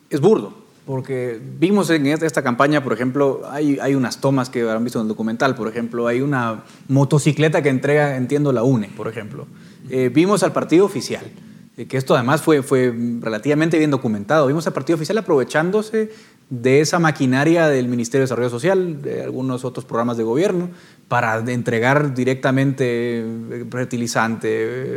es 0.10 0.22
burdo, 0.22 0.63
porque 0.86 1.40
vimos 1.60 1.90
en 1.90 2.06
esta 2.08 2.42
campaña, 2.42 2.84
por 2.84 2.94
ejemplo, 2.94 3.42
hay, 3.50 3.96
unas 3.96 4.20
tomas 4.20 4.50
que 4.50 4.62
habrán 4.62 4.84
visto 4.84 5.00
en 5.00 5.04
el 5.04 5.08
documental, 5.08 5.56
por 5.56 5.68
ejemplo, 5.68 6.08
hay 6.08 6.22
una 6.22 6.64
motocicleta 6.90 7.62
que 7.62 7.70
entrega, 7.70 8.18
entiendo, 8.18 8.52
la 8.52 8.64
UNE, 8.64 8.90
por 8.96 9.08
ejemplo. 9.08 9.48
Eh, 9.90 10.10
vimos 10.14 10.44
al 10.44 10.52
partido 10.52 10.86
oficial, 10.86 11.26
eh, 11.78 11.86
que 11.86 11.98
esto 11.98 12.16
además 12.16 12.42
fue, 12.42 12.64
fue 12.64 12.94
relativamente 13.22 13.78
bien 13.78 13.92
documentado. 13.92 14.48
Vimos 14.48 14.68
al 14.68 14.74
partido 14.74 14.96
oficial 14.96 15.18
aprovechándose 15.18 16.12
de 16.50 16.82
esa 16.82 17.00
maquinaria 17.00 17.68
del 17.68 17.88
Ministerio 17.88 18.22
de 18.22 18.26
Desarrollo 18.26 18.50
Social, 18.50 19.02
de 19.02 19.24
algunos 19.24 19.64
otros 19.64 19.86
programas 19.86 20.18
de 20.18 20.24
gobierno, 20.24 20.70
para 21.08 21.38
entregar 21.52 22.14
directamente 22.14 23.20
eh, 23.20 23.66
fertilizante, 23.70 24.48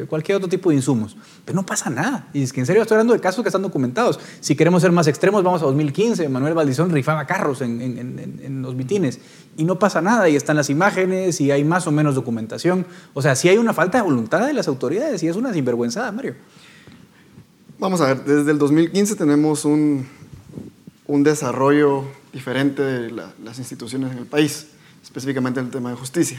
eh, 0.03 0.07
cualquier 0.07 0.37
otro 0.37 0.49
tipo 0.49 0.71
de 0.71 0.77
insumos. 0.77 1.17
Pero 1.45 1.57
no 1.57 1.67
pasa 1.67 1.91
nada. 1.91 2.29
Y 2.33 2.43
es 2.43 2.53
que 2.53 2.61
en 2.61 2.67
serio 2.67 2.83
estoy 2.83 2.95
hablando 2.95 3.13
de 3.13 3.21
casos 3.21 3.43
que 3.43 3.49
están 3.49 3.63
documentados. 3.63 4.19
Si 4.41 4.57
queremos 4.57 4.83
ser 4.83 4.93
más 4.93 5.07
extremos, 5.09 5.43
vamos 5.43 5.63
a 5.63 5.67
2015. 5.67 6.29
Manuel 6.29 6.55
Valdizón 6.55 6.91
rifaba 6.91 7.27
carros 7.27 7.61
en, 7.61 7.83
en, 7.83 7.99
en, 7.99 8.41
en 8.43 8.63
los 8.63 8.75
mitines. 8.75 9.21
Y 9.57 9.65
no 9.65 9.79
pasa 9.79 10.01
nada. 10.01 10.29
Y 10.29 10.37
están 10.37 10.57
las 10.57 10.71
imágenes 10.71 11.41
y 11.41 11.51
hay 11.51 11.65
más 11.65 11.87
o 11.87 11.93
menos 11.93 12.15
documentación. 12.15 12.87
O 13.13 13.21
sea, 13.21 13.37
sí 13.37 13.49
hay 13.49 13.59
una 13.59 13.75
falta 13.75 13.99
de 13.99 14.05
voluntad 14.05 14.47
de 14.47 14.55
las 14.55 14.69
autoridades 14.69 15.23
y 15.23 15.29
es 15.29 15.37
una 15.37 15.53
sinvergüenzada, 15.53 16.13
Mario. 16.13 16.35
Vamos 17.79 18.01
a 18.01 18.07
ver, 18.07 18.25
desde 18.25 18.53
el 18.53 18.59
2015 18.59 19.17
tenemos 19.17 19.67
un, 19.67 20.07
un 21.07 21.23
desarrollo 21.23 22.05
diferente 22.33 22.83
de 22.83 23.11
la, 23.11 23.35
las 23.45 23.59
instituciones 23.59 24.13
en 24.13 24.19
el 24.19 24.27
país, 24.27 24.69
específicamente 25.17 25.61
en 25.61 25.67
el 25.67 25.73
tema 25.73 25.89
de 25.89 25.97
justicia. 25.97 26.39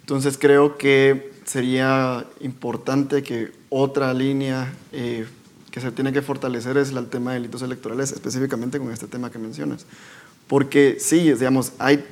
Entonces 0.00 0.36
creo 0.36 0.76
que 0.76 1.32
sería 1.46 2.26
importante 2.40 3.22
que 3.22 3.52
otra 3.70 4.12
línea 4.12 4.70
eh, 4.92 5.26
que 5.70 5.80
se 5.80 5.90
tiene 5.92 6.12
que 6.12 6.20
fortalecer 6.20 6.76
es 6.76 6.90
el 6.90 7.06
tema 7.06 7.32
de 7.32 7.38
delitos 7.38 7.62
electorales, 7.62 8.12
específicamente 8.12 8.78
con 8.78 8.92
este 8.92 9.06
tema 9.06 9.30
que 9.30 9.38
mencionas. 9.38 9.86
Porque 10.46 10.98
sí, 11.00 11.32
digamos, 11.32 11.72
hay 11.78 12.04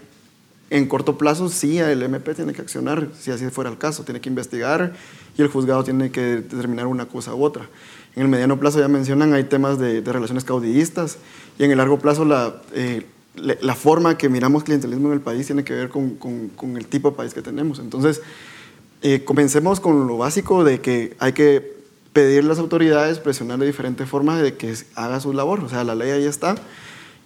en 0.70 0.86
corto 0.86 1.18
plazo 1.18 1.50
sí 1.50 1.78
el 1.78 2.02
MP 2.02 2.34
tiene 2.34 2.54
que 2.54 2.62
accionar, 2.62 3.08
si 3.18 3.30
así 3.30 3.50
fuera 3.50 3.68
el 3.68 3.76
caso, 3.76 4.02
tiene 4.02 4.22
que 4.22 4.30
investigar 4.30 4.94
y 5.36 5.42
el 5.42 5.48
juzgado 5.48 5.84
tiene 5.84 6.10
que 6.10 6.22
determinar 6.22 6.86
una 6.86 7.06
cosa 7.06 7.34
u 7.34 7.44
otra. 7.44 7.68
En 8.16 8.22
el 8.22 8.28
mediano 8.28 8.58
plazo 8.58 8.80
ya 8.80 8.88
mencionan, 8.88 9.34
hay 9.34 9.44
temas 9.44 9.78
de, 9.78 10.00
de 10.00 10.12
relaciones 10.12 10.44
caudillistas 10.44 11.18
y 11.58 11.64
en 11.64 11.72
el 11.72 11.76
largo 11.76 11.98
plazo 11.98 12.24
la, 12.24 12.62
eh, 12.72 13.04
la, 13.36 13.74
forma 13.74 14.18
que 14.18 14.28
miramos 14.28 14.64
clientelismo 14.64 15.08
en 15.08 15.14
el 15.14 15.20
país 15.20 15.46
tiene 15.46 15.64
que 15.64 15.72
ver 15.72 15.88
con, 15.88 16.16
con, 16.16 16.48
con 16.48 16.76
el 16.76 16.86
tipo 16.86 17.10
de 17.10 17.16
país 17.16 17.34
que 17.34 17.42
tenemos. 17.42 17.78
Entonces, 17.78 18.22
eh, 19.02 19.24
comencemos 19.24 19.80
con 19.80 20.06
lo 20.06 20.18
básico 20.18 20.64
de 20.64 20.80
que 20.80 21.16
hay 21.18 21.32
que 21.32 21.80
pedir 22.12 22.44
a 22.44 22.46
las 22.46 22.58
autoridades, 22.58 23.18
presionar 23.18 23.58
de 23.58 23.66
diferentes 23.66 24.08
formas 24.08 24.42
de 24.42 24.54
que 24.54 24.74
haga 24.94 25.20
su 25.20 25.32
labor. 25.32 25.60
O 25.60 25.68
sea, 25.68 25.84
la 25.84 25.94
ley 25.94 26.10
ahí 26.10 26.24
está. 26.24 26.56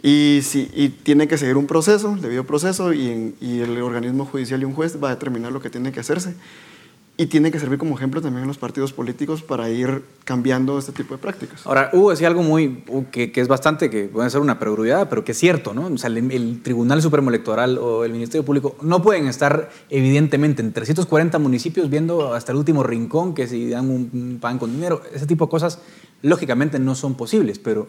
Y, 0.03 0.41
si, 0.43 0.71
y 0.75 0.91
tiene 0.91 1.27
que 1.27 1.39
seguir 1.39 1.57
un 1.57 1.67
proceso, 1.67 2.17
debido 2.21 2.45
proceso, 2.45 2.93
y, 2.93 3.09
en, 3.09 3.35
y 3.41 3.61
el 3.61 3.81
organismo 3.81 4.27
judicial 4.27 4.61
y 4.61 4.67
un 4.67 4.75
juez 4.75 5.03
va 5.03 5.09
a 5.09 5.15
determinar 5.15 5.53
lo 5.53 5.61
que 5.61 5.71
tiene 5.71 5.93
que 5.93 6.01
hacerse 6.01 6.35
y 7.17 7.27
tiene 7.27 7.53
que 7.53 7.61
servir 7.61 7.79
como 7.79 7.97
ejemplo 7.97 8.21
también 8.21 8.43
en 8.43 8.49
los 8.49 8.59
partidos 8.59 8.93
políticos 8.93 9.43
para 9.43 9.71
ir 9.71 10.03
cambiando 10.25 10.79
este 10.79 10.91
tipo 10.91 11.15
de 11.15 11.19
prácticas. 11.19 11.65
Ahora, 11.65 11.91
Hugo 11.93 12.11
decía 12.11 12.27
algo 12.27 12.43
muy, 12.43 12.83
que, 13.13 13.31
que 13.31 13.41
es 13.41 13.47
bastante, 13.47 13.89
que 13.89 14.07
puede 14.07 14.29
ser 14.31 14.41
una 14.41 14.59
perogrullada, 14.59 15.09
pero 15.09 15.23
que 15.25 15.31
es 15.31 15.39
cierto, 15.39 15.75
¿no? 15.75 15.87
O 15.87 15.99
sea, 15.99 16.11
el, 16.11 16.61
Tribunal 16.63 17.03
Supremo 17.03 17.31
Electoral 17.31 17.79
o 17.79 18.05
el 18.05 18.13
Ministerio 18.13 18.45
Público 18.45 18.77
no 18.83 19.01
pueden 19.01 19.29
estar 19.29 19.71
evidentemente 19.91 20.61
en 20.61 20.73
340 20.73 21.39
municipios 21.39 21.89
viendo 21.89 22.35
hasta 22.35 22.51
el 22.51 22.59
último 22.59 22.83
rincón 22.83 23.35
que 23.35 23.47
si 23.47 23.71
dan 23.71 23.89
un, 23.91 24.11
un 24.13 24.39
pan 24.41 24.59
con 24.59 24.73
dinero, 24.73 25.01
ese 25.15 25.27
tipo 25.27 25.47
de 25.47 25.51
cosas 25.51 25.79
lógicamente 26.23 26.81
no 26.81 26.97
son 26.97 27.15
posibles, 27.15 27.61
pero 27.61 27.87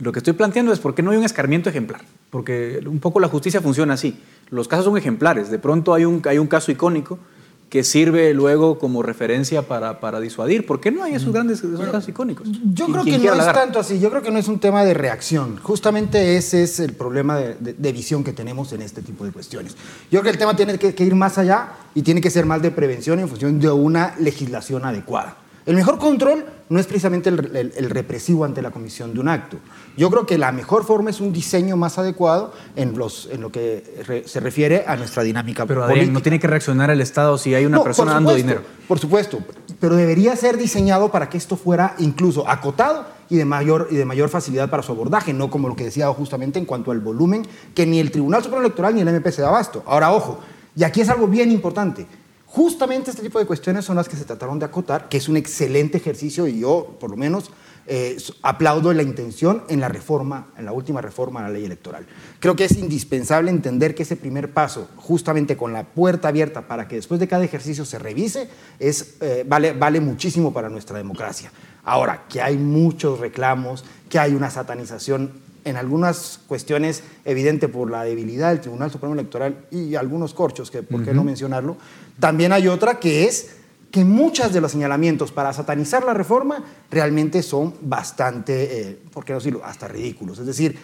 lo 0.00 0.10
que 0.10 0.18
estoy 0.18 0.32
planteando 0.32 0.72
es 0.72 0.80
por 0.80 0.96
qué 0.96 1.02
no 1.02 1.12
hay 1.12 1.18
un 1.18 1.24
escarmiento 1.24 1.70
ejemplar, 1.70 2.00
porque 2.30 2.80
un 2.84 2.98
poco 2.98 3.20
la 3.20 3.28
justicia 3.28 3.60
funciona 3.60 3.94
así, 3.94 4.18
los 4.50 4.66
casos 4.66 4.86
son 4.86 4.96
ejemplares, 4.96 5.50
de 5.50 5.60
pronto 5.60 5.94
hay 5.94 6.04
un, 6.04 6.20
hay 6.24 6.38
un 6.38 6.48
caso 6.48 6.72
icónico, 6.72 7.20
que 7.68 7.82
sirve 7.82 8.32
luego 8.34 8.78
como 8.78 9.02
referencia 9.02 9.62
para, 9.62 9.98
para 9.98 10.20
disuadir. 10.20 10.64
¿Por 10.64 10.80
qué 10.80 10.90
no 10.90 11.02
hay 11.02 11.14
esos 11.14 11.32
grandes 11.32 11.58
esos 11.58 11.76
bueno, 11.76 11.90
casos 11.90 12.08
icónicos? 12.08 12.48
Yo 12.72 12.86
creo 12.86 13.04
que 13.04 13.18
no 13.18 13.34
es 13.34 13.52
tanto 13.52 13.80
así, 13.80 13.98
yo 13.98 14.10
creo 14.10 14.22
que 14.22 14.30
no 14.30 14.38
es 14.38 14.48
un 14.48 14.60
tema 14.60 14.84
de 14.84 14.94
reacción. 14.94 15.56
Justamente 15.58 16.36
ese 16.36 16.62
es 16.62 16.78
el 16.78 16.92
problema 16.92 17.36
de, 17.36 17.54
de, 17.54 17.72
de, 17.72 17.92
visión 17.92 18.22
que 18.22 18.32
tenemos 18.32 18.72
en 18.72 18.82
este 18.82 19.02
tipo 19.02 19.24
de 19.24 19.32
cuestiones. 19.32 19.76
Yo 20.10 20.20
creo 20.20 20.22
que 20.22 20.30
el 20.30 20.38
tema 20.38 20.54
tiene 20.54 20.78
que, 20.78 20.94
que 20.94 21.04
ir 21.04 21.14
más 21.14 21.38
allá 21.38 21.72
y 21.94 22.02
tiene 22.02 22.20
que 22.20 22.30
ser 22.30 22.46
más 22.46 22.62
de 22.62 22.70
prevención 22.70 23.18
en 23.18 23.28
función 23.28 23.58
de 23.58 23.70
una 23.70 24.14
legislación 24.18 24.84
adecuada. 24.84 25.36
El 25.66 25.76
mejor 25.76 25.98
control 25.98 26.44
no 26.68 26.78
es 26.78 26.86
precisamente 26.86 27.30
el, 27.30 27.56
el, 27.56 27.72
el, 27.76 27.90
represivo 27.90 28.44
ante 28.44 28.60
la 28.60 28.70
comisión 28.70 29.14
de 29.14 29.20
un 29.20 29.28
acto. 29.28 29.56
Yo 29.96 30.10
creo 30.10 30.26
que 30.26 30.38
la 30.38 30.50
mejor 30.52 30.84
forma 30.84 31.10
es 31.10 31.20
un 31.20 31.32
diseño 31.32 31.76
más 31.76 31.98
adecuado 31.98 32.52
en, 32.74 32.98
los, 32.98 33.28
en 33.30 33.40
lo 33.40 33.52
que 33.52 34.02
re, 34.06 34.26
se 34.26 34.40
refiere 34.40 34.84
a 34.86 34.96
nuestra 34.96 35.22
dinámica 35.22 35.66
pero, 35.66 35.82
política. 35.82 36.02
Pero 36.02 36.12
no 36.12 36.22
tiene 36.22 36.40
que 36.40 36.46
reaccionar 36.46 36.90
el 36.90 37.00
Estado 37.00 37.38
si 37.38 37.54
hay 37.54 37.66
una 37.66 37.76
no, 37.76 37.84
persona 37.84 38.12
supuesto, 38.12 38.30
dando 38.30 38.34
dinero. 38.34 38.62
Por 38.88 38.98
supuesto, 38.98 39.38
pero 39.78 39.94
debería 39.94 40.34
ser 40.36 40.56
diseñado 40.56 41.10
para 41.10 41.28
que 41.28 41.38
esto 41.38 41.56
fuera 41.56 41.94
incluso 41.98 42.48
acotado 42.48 43.06
y 43.30 43.36
de, 43.36 43.44
mayor, 43.44 43.88
y 43.90 43.96
de 43.96 44.04
mayor 44.04 44.28
facilidad 44.28 44.68
para 44.68 44.82
su 44.82 44.92
abordaje, 44.92 45.32
no 45.32 45.50
como 45.50 45.68
lo 45.68 45.76
que 45.76 45.84
decía 45.84 46.08
justamente 46.08 46.58
en 46.58 46.64
cuanto 46.64 46.90
al 46.90 47.00
volumen, 47.00 47.46
que 47.74 47.86
ni 47.86 48.00
el 48.00 48.10
Tribunal 48.10 48.42
Supremo 48.42 48.62
Electoral 48.62 48.94
ni 48.94 49.00
el 49.00 49.08
MP 49.08 49.30
se 49.32 49.42
da 49.42 49.48
abasto. 49.48 49.82
Ahora, 49.86 50.12
ojo, 50.12 50.40
y 50.76 50.84
aquí 50.84 51.00
es 51.00 51.08
algo 51.08 51.28
bien 51.28 51.50
importante. 51.50 52.06
Justamente 52.46 53.10
este 53.10 53.22
tipo 53.22 53.38
de 53.38 53.46
cuestiones 53.46 53.84
son 53.84 53.96
las 53.96 54.08
que 54.08 54.16
se 54.16 54.24
trataron 54.24 54.58
de 54.58 54.66
acotar, 54.66 55.08
que 55.08 55.16
es 55.16 55.28
un 55.28 55.36
excelente 55.36 55.98
ejercicio 55.98 56.46
y 56.46 56.60
yo, 56.60 56.96
por 57.00 57.10
lo 57.10 57.16
menos, 57.16 57.50
eh, 57.86 58.16
aplaudo 58.42 58.92
la 58.92 59.02
intención 59.02 59.62
en 59.68 59.80
la 59.80 59.88
reforma, 59.88 60.46
en 60.56 60.64
la 60.64 60.72
última 60.72 61.00
reforma 61.00 61.40
a 61.40 61.42
la 61.44 61.50
ley 61.50 61.64
electoral. 61.64 62.06
Creo 62.40 62.56
que 62.56 62.64
es 62.64 62.76
indispensable 62.78 63.50
entender 63.50 63.94
que 63.94 64.04
ese 64.04 64.16
primer 64.16 64.52
paso, 64.52 64.88
justamente 64.96 65.56
con 65.56 65.72
la 65.72 65.84
puerta 65.84 66.28
abierta 66.28 66.66
para 66.66 66.88
que 66.88 66.96
después 66.96 67.20
de 67.20 67.28
cada 67.28 67.44
ejercicio 67.44 67.84
se 67.84 67.98
revise, 67.98 68.48
es, 68.78 69.16
eh, 69.20 69.44
vale, 69.46 69.72
vale 69.72 70.00
muchísimo 70.00 70.52
para 70.52 70.68
nuestra 70.68 70.96
democracia. 70.96 71.52
Ahora, 71.84 72.24
que 72.28 72.40
hay 72.40 72.56
muchos 72.56 73.20
reclamos, 73.20 73.84
que 74.08 74.18
hay 74.18 74.34
una 74.34 74.50
satanización 74.50 75.32
en 75.64 75.76
algunas 75.76 76.40
cuestiones 76.46 77.02
evidente 77.24 77.68
por 77.68 77.90
la 77.90 78.04
debilidad 78.04 78.50
del 78.50 78.60
Tribunal 78.60 78.90
Supremo 78.90 79.14
Electoral 79.14 79.66
y 79.70 79.94
algunos 79.94 80.34
corchos, 80.34 80.70
que 80.70 80.82
por 80.82 81.02
qué 81.02 81.10
uh 81.10 81.12
-huh. 81.12 81.16
no 81.16 81.24
mencionarlo, 81.24 81.76
también 82.20 82.52
hay 82.52 82.68
otra 82.68 83.00
que 83.00 83.24
es 83.24 83.56
que 83.94 84.04
muchos 84.04 84.52
de 84.52 84.60
los 84.60 84.72
señalamientos 84.72 85.30
para 85.30 85.52
satanizar 85.52 86.02
la 86.02 86.12
reforma 86.12 86.64
realmente 86.90 87.44
son 87.44 87.74
bastante, 87.80 88.80
eh, 88.80 88.98
por 89.12 89.24
qué 89.24 89.32
no 89.32 89.38
decirlo, 89.38 89.64
hasta 89.64 89.86
ridículos. 89.86 90.40
Es 90.40 90.46
decir, 90.46 90.76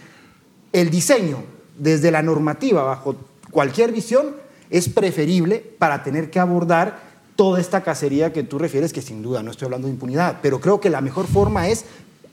el 0.73 0.91
diseño 0.91 1.39
desde 1.77 2.13
la 2.13 2.23
normativa 2.23 2.85
bajo 2.85 3.17
cualquier 3.51 3.91
visión 3.91 4.37
es 4.71 4.89
preferible 4.89 5.59
para 5.59 6.05
tener 6.05 6.31
que 6.31 6.39
abordar 6.39 7.01
toda 7.35 7.59
esta 7.59 7.81
cacería 7.81 8.33
que 8.33 8.45
tú 8.45 8.61
refieres, 8.61 8.93
que 8.93 9.03
sin 9.03 9.23
duda 9.23 9.43
no 9.43 9.51
estoy 9.51 9.67
hablando 9.67 9.89
de 9.89 9.95
impunidad, 9.95 10.39
pero 10.41 10.61
creo 10.61 10.81
que 10.81 10.89
la 10.89 11.01
mejor 11.01 11.27
forma 11.27 11.67
es 11.67 11.87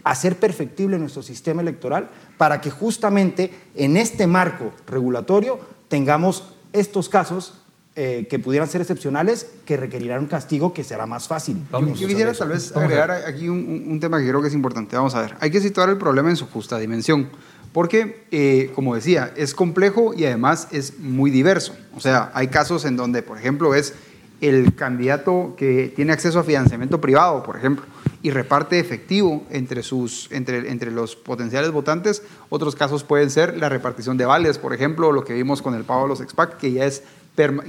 hacer 0.04 0.36
perfectible 0.36 1.00
nuestro 1.00 1.24
sistema 1.24 1.64
electoral 1.64 2.08
para 2.38 2.62
que 2.62 2.70
justamente 2.70 3.52
en 3.74 3.98
este 3.98 4.28
marco 4.28 4.74
regulatorio 4.86 5.60
tengamos 5.88 6.54
estos 6.72 7.10
casos 7.10 7.64
eh, 8.00 8.28
que 8.30 8.38
pudieran 8.38 8.70
ser 8.70 8.80
excepcionales, 8.82 9.48
que 9.66 9.76
requerirán 9.76 10.20
un 10.20 10.28
castigo 10.28 10.72
que 10.72 10.84
será 10.84 11.08
más 11.08 11.28
fácil. 11.28 11.66
Vamos, 11.72 12.00
yo 12.00 12.08
quisiera 12.08 12.32
tal 12.32 12.50
vez 12.50 12.72
agregar 12.78 13.10
aquí 13.10 13.50
un, 13.50 13.86
un, 13.88 14.00
tema 14.00 14.20
que 14.20 14.28
creo 14.28 14.40
que 14.40 14.50
es 14.50 14.54
importante. 14.54 14.96
Vamos 14.96 15.16
a 15.16 15.22
ver, 15.22 15.34
hay 15.40 15.50
que 15.50 15.60
situar 15.60 15.90
el 15.90 15.98
problema 15.98 16.30
en 16.30 16.36
su 16.36 16.46
justa 16.46 16.78
dimensión. 16.78 17.28
porque, 17.74 18.28
eh, 18.30 18.72
como 18.76 18.94
decía, 18.94 19.34
es 19.36 19.56
complejo 19.56 20.14
y 20.16 20.26
además 20.26 20.68
es 20.70 21.00
muy 21.00 21.32
diverso. 21.32 21.76
O 21.96 22.00
sea, 22.00 22.30
hay 22.36 22.50
casos 22.50 22.86
en 22.86 22.98
donde, 22.98 23.24
por 23.24 23.40
ejemplo, 23.40 23.74
es 23.74 23.96
el 24.42 24.76
candidato 24.76 25.56
que 25.58 25.92
tiene 25.96 26.14
acceso 26.14 26.40
a 26.40 26.44
financiamiento 26.44 27.02
privado, 27.02 27.42
por 27.42 27.58
ejemplo, 27.58 27.86
y 28.22 28.30
reparte 28.30 28.80
efectivo 28.80 29.44
entre, 29.50 29.82
sus, 29.82 30.32
entre, 30.32 30.70
entre 30.70 30.92
los 30.92 31.16
potenciales 31.16 31.72
votantes. 31.72 32.22
Otros 32.50 32.76
casos 32.76 33.04
pueden 33.04 33.32
ser 33.32 33.58
la 33.58 33.70
repartición 33.70 34.18
de 34.18 34.26
vales, 34.26 34.60
por 34.60 34.74
ejemplo, 34.74 35.12
lo 35.12 35.24
que 35.24 35.34
vimos 35.34 35.62
con 35.62 35.74
el 35.74 35.84
pago 35.84 36.04
de 36.04 36.10
los 36.10 36.22
expac, 36.22 36.58
que 36.58 36.72
ya 36.72 36.86
es 36.86 37.04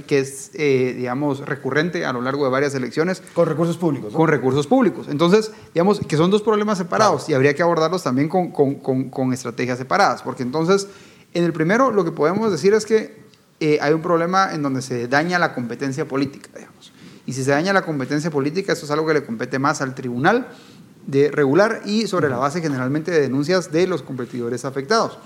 que 0.07 0.19
es, 0.19 0.49
eh, 0.55 0.95
digamos, 0.97 1.45
recurrente 1.45 2.03
a 2.03 2.11
lo 2.11 2.21
largo 2.21 2.43
de 2.43 2.49
varias 2.49 2.73
elecciones. 2.73 3.21
Con 3.33 3.47
recursos 3.47 3.77
públicos. 3.77 4.13
Con 4.13 4.27
recursos 4.27 4.65
públicos. 4.65 5.07
Entonces, 5.09 5.51
digamos, 5.75 5.99
que 5.99 6.17
son 6.17 6.31
dos 6.31 6.41
problemas 6.41 6.79
separados 6.79 7.29
y 7.29 7.35
habría 7.35 7.53
que 7.53 7.61
abordarlos 7.61 8.01
también 8.01 8.29
con, 8.29 8.51
con, 8.51 9.09
con, 9.09 9.31
estrategias 9.31 9.77
separadas, 9.77 10.23
porque 10.23 10.41
entonces, 10.41 10.87
en 11.35 11.43
el 11.43 11.53
primero, 11.53 11.91
lo 11.91 12.03
que 12.03 12.11
podemos 12.11 12.51
decir 12.51 12.73
es 12.73 12.85
que 12.87 13.19
eh, 13.59 13.77
hay 13.79 13.93
un 13.93 14.01
problema 14.01 14.53
en 14.53 14.63
donde 14.63 14.81
se 14.81 15.07
daña 15.07 15.37
la 15.37 15.53
competencia 15.53 16.07
política, 16.07 16.49
digamos. 16.55 16.91
Y 17.27 17.33
si 17.33 17.43
se 17.43 17.51
daña 17.51 17.71
la 17.71 17.83
competencia 17.83 18.31
política, 18.31 18.73
eso 18.73 18.85
es 18.85 18.91
algo 18.91 19.05
que 19.05 19.13
le 19.13 19.23
compete 19.23 19.59
más 19.59 19.81
al 19.81 19.93
tribunal 19.93 20.47
de 21.05 21.29
regular 21.29 21.81
y 21.85 22.07
sobre 22.07 22.27
la 22.27 22.37
base 22.37 22.59
generalmente 22.59 23.11
de 23.11 23.21
denuncias 23.21 23.71
de 23.71 23.85
los 23.85 24.01
competidores 24.01 24.65
afectados. 24.65 25.19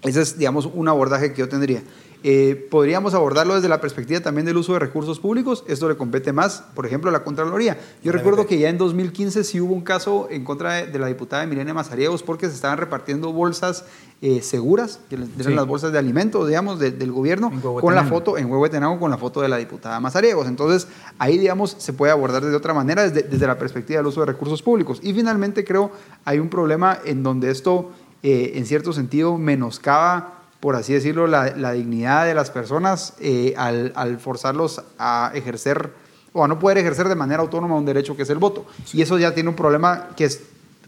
Ese 0.00 0.22
es, 0.22 0.38
digamos, 0.38 0.66
un 0.72 0.88
abordaje 0.88 1.32
que 1.32 1.40
yo 1.40 1.48
tendría. 1.50 1.82
Eh, 2.24 2.68
podríamos 2.70 3.14
abordarlo 3.14 3.56
desde 3.56 3.68
la 3.68 3.80
perspectiva 3.80 4.20
también 4.20 4.46
del 4.46 4.56
uso 4.56 4.74
de 4.74 4.78
recursos 4.78 5.18
públicos. 5.18 5.64
Esto 5.66 5.88
le 5.88 5.96
compete 5.96 6.32
más, 6.32 6.64
por 6.74 6.86
ejemplo, 6.86 7.10
a 7.10 7.12
la 7.12 7.24
Contraloría. 7.24 7.78
Yo 8.04 8.12
recuerdo 8.12 8.46
que 8.46 8.58
ya 8.58 8.68
en 8.68 8.78
2015 8.78 9.42
sí 9.42 9.60
hubo 9.60 9.74
un 9.74 9.80
caso 9.80 10.28
en 10.30 10.44
contra 10.44 10.86
de, 10.86 10.98
la 10.98 11.08
diputada 11.08 11.44
Milena 11.46 11.74
Mazariegos 11.74 12.22
porque 12.22 12.48
se 12.48 12.54
estaban 12.54 12.78
repartiendo 12.78 13.32
bolsas 13.32 13.84
eh, 14.20 14.40
seguras, 14.40 15.00
que 15.10 15.16
eran 15.16 15.56
las 15.56 15.66
bolsas 15.66 15.92
de 15.92 15.98
alimentos, 15.98 16.46
digamos, 16.46 16.78
del 16.78 17.10
gobierno, 17.10 17.50
con 17.80 17.94
la 17.94 18.04
foto, 18.04 18.38
en 18.38 18.48
Huehuetenango, 18.50 19.00
con 19.00 19.10
la 19.10 19.18
foto 19.18 19.40
de 19.40 19.48
la 19.48 19.56
diputada 19.56 19.98
Mazariegos. 19.98 20.46
Entonces, 20.46 20.86
ahí, 21.18 21.38
digamos, 21.38 21.74
se 21.76 21.92
puede 21.92 22.12
abordar 22.12 22.44
de 22.44 22.54
otra 22.54 22.72
manera 22.72 23.02
desde, 23.02 23.22
desde 23.22 23.46
la 23.48 23.58
perspectiva 23.58 23.98
del 23.98 24.06
uso 24.06 24.20
de 24.20 24.26
recursos 24.26 24.62
públicos. 24.62 25.00
Y 25.02 25.12
finalmente, 25.12 25.64
creo, 25.64 25.90
hay 26.24 26.38
un 26.38 26.48
problema 26.48 26.98
en 27.04 27.24
donde 27.24 27.50
esto, 27.50 27.90
eh, 28.22 28.52
en 28.54 28.64
cierto 28.64 28.92
sentido, 28.92 29.38
menoscaba 29.38 30.41
por 30.62 30.76
así 30.76 30.92
decirlo, 30.92 31.26
la, 31.26 31.72
dignidad 31.72 32.24
de 32.24 32.34
las 32.34 32.52
personas 32.52 33.14
eh, 33.18 33.52
al, 33.56 34.20
forzarlos 34.20 34.80
a 34.96 35.32
ejercer 35.34 35.90
o 36.32 36.44
a 36.44 36.46
no 36.46 36.60
poder 36.60 36.78
ejercer 36.78 37.08
de 37.08 37.16
manera 37.16 37.42
autónoma 37.42 37.74
un 37.74 37.84
derecho 37.84 38.14
que 38.14 38.22
es 38.22 38.30
el 38.30 38.38
voto. 38.38 38.64
Y 38.92 39.02
eso 39.02 39.18
ya 39.18 39.34
tiene 39.34 39.48
un 39.48 39.56
problema 39.56 40.10
que 40.16 40.26
es, 40.26 40.40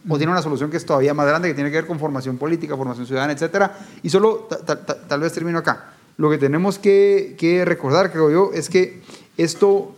o 0.09 0.17
tiene 0.17 0.31
una 0.31 0.43
solución 0.43 0.71
que 0.71 0.77
es 0.77 0.87
todavía 0.87 1.13
más 1.13 1.27
grande, 1.27 1.49
que 1.49 1.55
tiene 1.55 1.73
que 1.73 1.79
ver 1.79 1.89
con 1.89 1.99
formación 1.99 2.39
política, 2.39 2.77
formación 2.77 3.05
ciudadana, 3.05 3.33
etc. 3.33 3.73
Y 4.05 4.11
solo, 4.11 4.47
tal 5.09 5.21
vez 5.21 5.33
termino 5.33 5.59
acá. 5.59 5.95
Lo 6.19 6.31
que 6.31 6.39
tenemos 6.39 6.79
que, 6.79 7.35
que 7.37 7.65
recordar, 7.65 8.13
creo 8.13 8.31
yo, 8.31 8.51
es 8.55 8.71
que 8.71 9.03
esto 9.37 9.93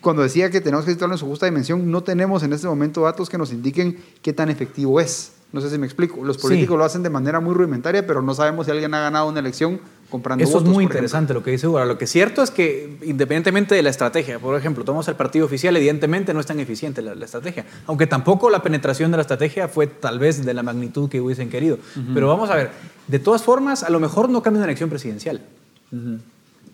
cuando 0.00 0.22
decía 0.22 0.50
que 0.50 0.62
tenemos 0.62 0.86
que 0.86 0.92
situarlo 0.92 1.16
en 1.16 1.18
su 1.18 1.26
justa 1.26 1.44
dimensión, 1.44 1.90
no 1.90 2.02
tenemos 2.02 2.42
en 2.42 2.54
este 2.54 2.68
momento 2.68 3.02
datos 3.02 3.28
que 3.28 3.36
nos 3.36 3.52
indiquen 3.52 4.02
qué 4.22 4.32
tan 4.32 4.48
efectivo 4.48 4.98
es. 4.98 5.32
No 5.52 5.60
sé 5.60 5.68
si 5.68 5.76
me 5.76 5.86
explico. 5.86 6.24
Los 6.24 6.38
políticos 6.38 6.78
lo 6.78 6.84
hacen 6.84 7.02
de 7.02 7.10
manera 7.10 7.38
muy 7.38 7.54
rudimentaria, 7.54 8.06
pero 8.06 8.22
no 8.22 8.34
sabemos 8.34 8.64
si 8.66 8.72
alguien 8.72 8.94
ha 8.94 9.00
ganado 9.00 9.28
una 9.28 9.40
elección 9.40 9.80
comprando 10.10 10.42
Eso 10.42 10.54
votos. 10.54 10.68
Es 10.68 10.74
muy 10.74 10.84
interesante 10.84 11.34
lo 11.34 11.42
que 11.42 11.50
dice 11.50 11.68
Hugo. 11.68 11.84
Lo 11.84 11.98
que 11.98 12.06
es 12.06 12.10
cierto 12.10 12.42
es 12.42 12.50
que, 12.50 12.96
independientemente 13.02 13.74
de 13.74 13.82
la 13.82 13.90
estrategia, 13.90 14.38
por 14.38 14.58
ejemplo, 14.58 14.82
tomamos 14.82 15.08
el 15.08 15.14
partido 15.14 15.44
oficial, 15.44 15.76
evidentemente 15.76 16.32
no 16.32 16.40
es 16.40 16.46
tan 16.46 16.58
eficiente 16.58 17.02
la, 17.02 17.12
estrategia, 17.22 17.66
aunque 17.86 18.06
tampoco 18.06 18.48
la 18.48 18.62
penetración 18.62 19.10
de 19.10 19.18
la 19.18 19.22
estrategia 19.22 19.68
fue 19.68 19.86
tal 19.86 20.18
vez 20.18 20.42
de 20.42 20.54
la 20.54 20.62
magnitud 20.62 21.10
que 21.10 21.20
hubiesen 21.20 21.50
querido. 21.50 21.78
Pero 22.14 22.28
vamos 22.28 22.48
a 22.48 22.56
ver, 22.56 22.70
de 23.06 23.18
todas 23.18 23.42
formas, 23.42 23.82
a 23.82 23.90
lo 23.90 24.00
mejor 24.00 24.30
no 24.30 24.42
cambia 24.42 24.58
una 24.58 24.66
elección 24.66 24.88
presidencial. 24.88 25.42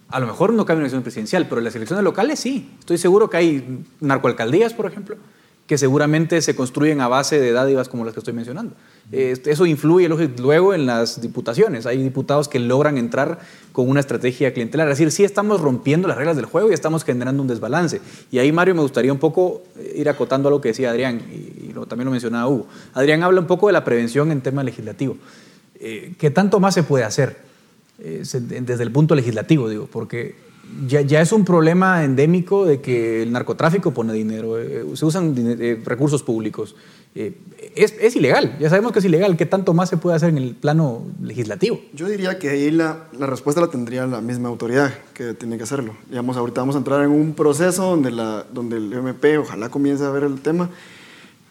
A 0.08 0.20
lo 0.20 0.26
mejor 0.26 0.52
no 0.52 0.64
cambia 0.64 0.78
una 0.78 0.84
elección 0.84 1.02
presidencial, 1.02 1.46
pero 1.48 1.58
en 1.58 1.64
las 1.64 1.74
elecciones 1.74 2.04
locales 2.04 2.38
sí. 2.38 2.70
Estoy 2.78 2.98
seguro 2.98 3.28
que 3.28 3.36
hay 3.38 3.84
narcoalcaldías, 4.00 4.72
por 4.72 4.86
ejemplo, 4.86 5.16
que 5.68 5.76
seguramente 5.76 6.40
se 6.40 6.56
construyen 6.56 7.02
a 7.02 7.08
base 7.08 7.38
de 7.38 7.52
dádivas 7.52 7.90
como 7.90 8.06
las 8.06 8.14
que 8.14 8.20
estoy 8.20 8.32
mencionando. 8.32 8.74
Eso 9.12 9.66
influye 9.66 10.08
luego 10.08 10.72
en 10.72 10.86
las 10.86 11.20
diputaciones. 11.20 11.84
Hay 11.84 12.02
diputados 12.02 12.48
que 12.48 12.58
logran 12.58 12.96
entrar 12.96 13.38
con 13.72 13.88
una 13.88 14.00
estrategia 14.00 14.54
clientelar. 14.54 14.88
Es 14.88 14.98
decir, 14.98 15.12
sí 15.12 15.24
estamos 15.24 15.60
rompiendo 15.60 16.08
las 16.08 16.16
reglas 16.16 16.36
del 16.36 16.46
juego 16.46 16.70
y 16.70 16.72
estamos 16.72 17.04
generando 17.04 17.42
un 17.42 17.48
desbalance. 17.48 18.00
Y 18.30 18.38
ahí, 18.38 18.50
Mario, 18.50 18.74
me 18.74 18.80
gustaría 18.80 19.12
un 19.12 19.18
poco 19.18 19.62
eh, 19.76 19.92
ir 19.96 20.08
acotando 20.08 20.48
a 20.48 20.50
lo 20.50 20.62
que 20.62 20.68
decía 20.68 20.88
Adrián, 20.88 21.20
y, 21.30 21.68
también 21.86 22.06
lo 22.06 22.12
mencionaba 22.12 22.48
Hugo. 22.48 22.66
Adrián 22.94 23.22
habla 23.22 23.40
un 23.40 23.46
poco 23.46 23.66
de 23.66 23.74
la 23.74 23.84
prevención 23.84 24.32
en 24.32 24.40
tema 24.40 24.64
legislativo. 24.64 25.18
Eh, 25.78 26.14
¿Qué 26.18 26.30
tanto 26.30 26.60
más 26.60 26.74
se 26.74 26.82
puede 26.82 27.04
hacer 27.04 27.36
eh, 27.98 28.22
desde 28.24 28.82
el 28.82 28.90
punto 28.90 29.14
legislativo? 29.14 29.68
Digo, 29.68 29.86
porque 29.92 30.34
ya, 30.86 31.00
ya, 31.00 31.20
es 31.20 31.32
un 31.32 31.44
problema 31.44 32.04
endémico 32.04 32.64
de 32.64 32.80
que 32.80 33.22
el 33.22 33.32
narcotráfico 33.32 33.92
pone 33.92 34.12
dinero, 34.12 34.58
eh, 34.58 34.84
se 34.94 35.04
usan 35.04 35.34
eh, 35.36 35.80
recursos 35.84 36.22
públicos. 36.22 36.76
Eh, 37.14 37.36
es, 37.74 37.94
es, 38.00 38.16
ilegal, 38.16 38.56
ya 38.60 38.68
sabemos 38.68 38.92
que 38.92 39.00
es 39.00 39.04
ilegal. 39.04 39.36
¿Qué 39.36 39.46
tanto 39.46 39.74
más 39.74 39.88
se 39.88 39.96
puede 39.96 40.16
hacer 40.16 40.28
en 40.28 40.38
el 40.38 40.54
plano 40.54 41.04
legislativo? 41.22 41.80
Yo 41.94 42.08
diría 42.08 42.38
que 42.38 42.50
ahí 42.50 42.70
la, 42.70 43.08
la, 43.18 43.26
respuesta 43.26 43.60
la 43.60 43.68
tendría 43.68 44.06
la 44.06 44.20
misma 44.20 44.48
autoridad 44.48 44.92
que 45.14 45.34
tiene 45.34 45.56
que 45.56 45.64
hacerlo. 45.64 45.94
Digamos, 46.08 46.36
ahorita 46.36 46.60
vamos 46.60 46.76
a 46.76 46.78
entrar 46.78 47.02
en 47.02 47.10
un 47.10 47.34
proceso 47.34 47.84
donde, 47.90 48.10
la, 48.10 48.44
donde 48.52 48.76
el 48.76 48.92
MP 48.92 49.38
ojalá 49.38 49.68
comience 49.70 50.04
a 50.04 50.10
ver 50.10 50.24
el 50.24 50.40
tema. 50.40 50.70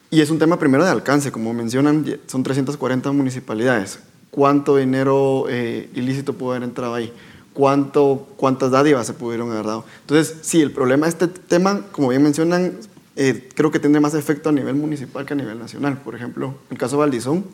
Y 0.10 0.22
es 0.22 0.30
un 0.30 0.40
tema 0.40 0.58
primero 0.58 0.86
de 0.86 0.92
alcance, 0.92 1.32
como 1.32 1.54
mencionan, 1.54 2.06
son 2.28 2.44
340 2.44 3.12
municipalidades. 3.12 4.00
¿Cuánto 4.32 4.78
dinero 4.78 5.48
ilícito 5.50 6.34
puede 6.34 6.58
haber 6.58 6.70
entrado 6.70 6.94
ahí? 6.94 7.12
Cuánto, 7.58 8.28
cuántas 8.38 8.70
dádivas 8.70 9.08
se 9.08 9.14
pudieron 9.14 9.52
haber 9.52 9.66
dado. 9.66 9.84
Entonces, 10.02 10.38
sí, 10.44 10.62
el 10.62 10.70
problema 10.70 11.08
de 11.08 11.10
este 11.10 11.28
tema, 11.28 11.82
como 11.92 12.10
bien 12.10 12.22
mencionan, 12.22 12.74
eh, 13.16 13.50
creo 13.56 13.72
que 13.72 13.80
tiene 13.80 14.00
más 14.00 14.14
efecto 14.14 14.50
a 14.50 14.52
nivel 14.52 14.76
municipal 14.76 15.26
que 15.26 15.34
a 15.34 15.36
nivel 15.36 15.58
nacional. 15.58 15.98
Por 15.98 16.14
ejemplo, 16.14 16.54
el 16.70 16.78
caso 16.78 16.98
de 16.98 17.00
Valdizón, 17.00 17.46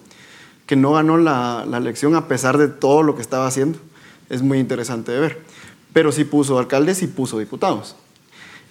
que 0.65 0.75
no 0.75 0.91
ganó 0.91 1.17
la, 1.17 1.65
la, 1.65 1.77
elección 1.77 2.15
a 2.15 2.27
pesar 2.27 2.57
de 2.57 2.67
todo 2.67 3.01
lo 3.01 3.15
que 3.15 3.21
estaba 3.21 3.47
haciendo, 3.47 3.79
es 4.29 4.41
muy 4.41 4.59
interesante 4.59 5.13
de 5.13 5.21
ver. 5.21 5.39
Pero 5.93 6.11
sí 6.11 6.25
puso 6.25 6.59
alcaldes 6.59 7.01
y 7.01 7.07
puso 7.07 7.39
diputados. 7.39 7.95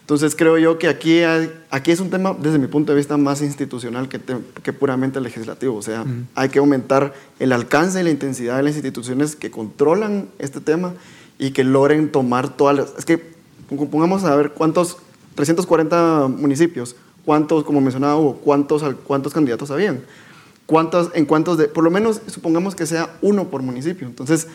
Entonces 0.03 0.37
creo 0.37 0.59
yo 0.59 0.79
que 0.79 0.89
aquí, 0.89 1.23
aquí 1.71 1.93
es 1.93 2.01
un 2.01 2.11
tema, 2.11 2.37
desde 2.39 2.59
mi 2.59 2.67
punto 2.67 2.93
de 2.93 2.99
vista, 2.99 3.17
más 3.17 3.41
institucional 3.41 4.11
que, 4.11 4.21
que 4.63 4.73
puramente 4.75 5.19
legislativo. 5.21 5.77
O 5.77 5.83
sea, 5.83 6.05
hay 6.35 6.49
que 6.51 6.59
aumentar 6.59 7.15
el 7.39 7.53
alcance 7.53 8.01
y 8.01 8.05
la 8.05 8.11
intensidad 8.11 8.59
de 8.59 8.65
las 8.65 8.75
instituciones 8.75 9.37
que 9.37 9.51
controlan 9.51 10.29
este 10.39 10.61
tema 10.61 10.93
y 11.39 11.51
que 11.53 11.65
logren 11.65 12.13
tomar 12.13 12.57
todas 12.57 12.77
las... 12.77 12.95
Es 12.99 13.05
que 13.05 13.33
pongamos 13.91 14.25
a 14.25 14.37
ver 14.37 14.53
cuántos, 14.53 14.99
340 15.35 16.29
municipios, 16.29 16.97
cuántos, 17.25 17.65
como 17.65 17.81
mencionaba 17.81 18.17
Hugo, 18.17 18.41
cuántos, 18.45 18.83
cuántos 19.05 19.33
candidatos 19.33 19.71
habían, 19.71 20.03
cuántos, 20.67 21.11
en 21.15 21.27
cuántos 21.27 21.59
de... 21.59 21.69
Por 21.69 21.85
lo 21.85 21.91
menos 21.91 22.21
supongamos 22.27 22.75
que 22.75 22.87
sea 22.87 23.17
uno 23.23 23.49
por 23.49 23.63
municipio. 23.63 24.07
Entonces, 24.07 24.49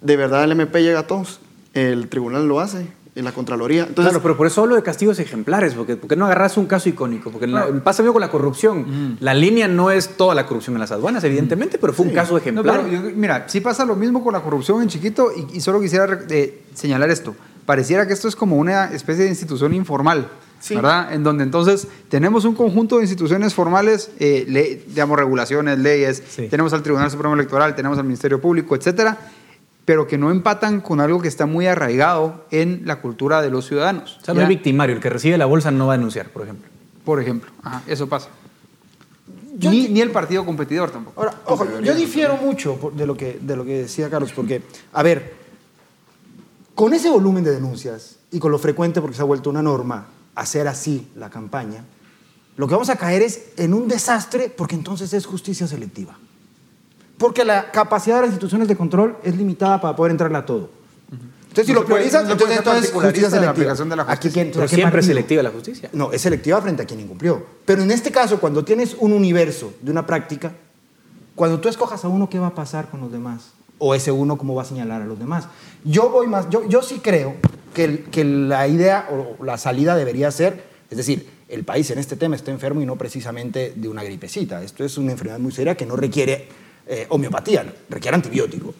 de 0.00 0.16
verdad 0.16 0.44
el 0.44 0.52
MP 0.52 0.82
llega 0.82 1.00
a 1.00 1.06
todos, 1.06 1.40
el 1.74 2.08
tribunal 2.08 2.46
lo 2.46 2.60
hace, 2.60 2.86
en 3.14 3.24
la 3.24 3.32
Contraloría. 3.32 3.82
Entonces, 3.82 4.10
claro, 4.10 4.22
pero 4.22 4.36
por 4.36 4.46
eso 4.46 4.62
hablo 4.62 4.74
de 4.74 4.82
castigos 4.82 5.18
ejemplares, 5.18 5.74
porque, 5.74 5.96
porque 5.96 6.16
no 6.16 6.24
agarras 6.26 6.56
un 6.56 6.66
caso 6.66 6.88
icónico, 6.88 7.30
porque 7.30 7.46
pasa 7.84 8.02
bien 8.02 8.12
con 8.12 8.20
la 8.20 8.30
corrupción. 8.30 9.16
La 9.20 9.34
línea 9.34 9.68
no 9.68 9.90
es 9.90 10.16
toda 10.16 10.34
la 10.34 10.46
corrupción 10.46 10.76
en 10.76 10.80
las 10.80 10.92
aduanas, 10.92 11.22
evidentemente, 11.24 11.78
pero 11.78 11.92
fue 11.92 12.06
un 12.06 12.12
caso 12.12 12.36
ejemplar. 12.36 12.84
mira, 13.14 13.44
sí 13.48 13.60
pasa 13.60 13.84
lo 13.84 13.96
mismo 13.96 14.22
con 14.22 14.32
la 14.32 14.40
corrupción 14.40 14.82
en 14.82 14.88
chiquito 14.88 15.30
y, 15.52 15.60
solo 15.60 15.80
quisiera 15.80 16.20
eh, 16.30 16.62
señalar 16.74 17.10
esto. 17.10 17.34
Pareciera 17.66 18.06
que 18.06 18.12
esto 18.12 18.28
es 18.28 18.34
como 18.34 18.56
una 18.56 18.86
especie 18.92 19.24
de 19.24 19.30
institución 19.30 19.74
informal. 19.74 20.28
¿verdad? 20.70 21.12
En 21.12 21.24
donde 21.24 21.42
entonces 21.42 21.88
tenemos 22.08 22.44
un 22.44 22.54
conjunto 22.54 22.96
de 22.98 23.02
instituciones 23.02 23.52
formales, 23.52 24.12
eh, 24.20 24.84
digamos, 24.86 25.18
regulaciones, 25.18 25.78
leyes, 25.78 26.22
tenemos 26.48 26.72
al 26.72 26.84
Tribunal 26.84 27.10
Supremo 27.10 27.34
Electoral, 27.34 27.74
tenemos 27.74 27.98
al 27.98 28.04
Ministerio 28.04 28.40
Público, 28.40 28.76
etcétera, 28.76 29.18
pero 29.84 30.06
que 30.06 30.18
no 30.18 30.30
empatan 30.30 30.80
con 30.80 31.00
algo 31.00 31.20
que 31.20 31.28
está 31.28 31.46
muy 31.46 31.66
arraigado 31.66 32.44
en 32.50 32.82
la 32.84 33.00
cultura 33.00 33.42
de 33.42 33.50
los 33.50 33.66
ciudadanos. 33.66 34.18
O 34.22 34.24
sea, 34.24 34.34
no 34.34 34.42
es 34.42 34.48
victimario, 34.48 34.94
el 34.94 35.02
que 35.02 35.10
recibe 35.10 35.36
la 35.36 35.46
bolsa 35.46 35.70
no 35.70 35.88
va 35.88 35.94
a 35.94 35.96
denunciar, 35.96 36.30
por 36.30 36.42
ejemplo. 36.42 36.68
Por 37.04 37.20
ejemplo, 37.20 37.50
eso 37.86 38.08
pasa. 38.08 38.28
Ni, 39.58 39.88
ni, 39.88 40.00
el 40.00 40.10
partido 40.10 40.46
competidor 40.46 40.90
tampoco. 40.90 41.20
Ahora, 41.20 41.34
ojo, 41.44 41.80
yo 41.80 41.94
difiero 41.94 42.36
mucho 42.36 42.92
de 42.94 43.06
lo, 43.06 43.16
que, 43.16 43.38
de 43.40 43.56
lo 43.56 43.64
que 43.64 43.82
decía 43.82 44.08
Carlos, 44.08 44.32
porque, 44.32 44.62
a 44.92 45.02
ver, 45.02 45.34
con 46.74 46.94
ese 46.94 47.10
volumen 47.10 47.44
de 47.44 47.50
denuncias 47.50 48.18
y 48.30 48.38
con 48.38 48.50
lo 48.50 48.58
frecuente, 48.58 49.00
porque 49.00 49.16
se 49.16 49.22
ha 49.22 49.26
vuelto 49.26 49.50
una 49.50 49.62
norma, 49.62 50.06
hacer 50.34 50.68
así 50.68 51.08
la 51.16 51.28
campaña, 51.28 51.84
lo 52.56 52.66
que 52.66 52.74
vamos 52.74 52.88
a 52.88 52.96
caer 52.96 53.22
es 53.22 53.52
en 53.56 53.74
un 53.74 53.88
desastre 53.88 54.48
porque 54.48 54.74
entonces 54.74 55.12
es 55.12 55.26
justicia 55.26 55.66
selectiva. 55.66 56.18
Porque 57.22 57.44
la 57.44 57.70
capacidad 57.70 58.16
de 58.16 58.22
las 58.22 58.30
instituciones 58.30 58.66
de 58.66 58.74
control 58.76 59.16
es 59.22 59.36
limitada 59.36 59.80
para 59.80 59.94
poder 59.94 60.10
entrarle 60.10 60.38
a 60.38 60.44
todo. 60.44 60.68
Entonces, 61.42 61.66
si 61.66 61.72
lo 61.72 61.84
priorizas, 61.84 62.28
entonces, 62.28 62.58
entonces 62.58 62.90
justicia 62.90 63.30
selectiva. 63.30 63.74
De 63.74 63.96
la 63.96 64.04
justicia. 64.04 64.42
Aquí, 64.42 64.50
Pero 64.52 64.66
siempre 64.68 65.00
es 65.00 65.06
selectiva 65.06 65.42
la 65.42 65.50
justicia. 65.50 65.88
No, 65.92 66.10
es 66.10 66.20
selectiva 66.20 66.60
frente 66.60 66.82
a 66.82 66.86
quien 66.86 66.98
incumplió. 67.00 67.46
Pero 67.64 67.82
en 67.82 67.90
este 67.92 68.10
caso, 68.10 68.40
cuando 68.40 68.64
tienes 68.64 68.96
un 68.98 69.12
universo 69.12 69.72
de 69.80 69.90
una 69.92 70.04
práctica, 70.06 70.52
Cuando 71.34 71.60
tú 71.60 71.68
escojas 71.68 72.04
a 72.04 72.08
uno, 72.08 72.28
¿qué 72.28 72.38
va 72.38 72.48
a 72.48 72.54
pasar 72.54 72.90
con 72.90 73.00
los 73.00 73.10
demás? 73.10 73.52
O 73.78 73.94
ese 73.94 74.10
uno, 74.12 74.36
¿cómo 74.36 74.54
va 74.54 74.62
a 74.62 74.64
señalar 74.66 75.00
a 75.00 75.06
los 75.06 75.18
demás? 75.18 75.46
Yo 75.84 76.10
voy 76.10 76.26
más, 76.26 76.50
yo, 76.50 76.68
yo 76.68 76.82
sí 76.82 77.00
creo 77.02 77.36
que, 77.72 77.84
el- 77.84 77.98
que 78.10 78.22
la 78.24 78.68
idea 78.68 79.08
o 79.10 79.42
la 79.44 79.56
salida 79.56 79.96
debería 79.96 80.30
ser, 80.30 80.62
es 80.90 80.96
decir, 80.98 81.26
el 81.48 81.64
país 81.64 81.90
en 81.90 81.98
este 81.98 82.16
tema 82.16 82.36
está 82.36 82.50
enfermo 82.50 82.82
y 82.82 82.86
no 82.86 82.96
precisamente 82.96 83.72
de 83.76 83.88
una 83.88 84.02
gripecita. 84.04 84.62
Esto 84.62 84.84
es 84.84 84.98
una 84.98 85.12
enfermedad 85.12 85.38
muy 85.38 85.52
seria 85.52 85.74
que 85.74 85.86
no 85.86 85.96
requiere 85.96 86.48
eh, 86.92 87.06
homeopatía, 87.08 87.64
requiere 87.88 88.14
antibiótico. 88.16 88.74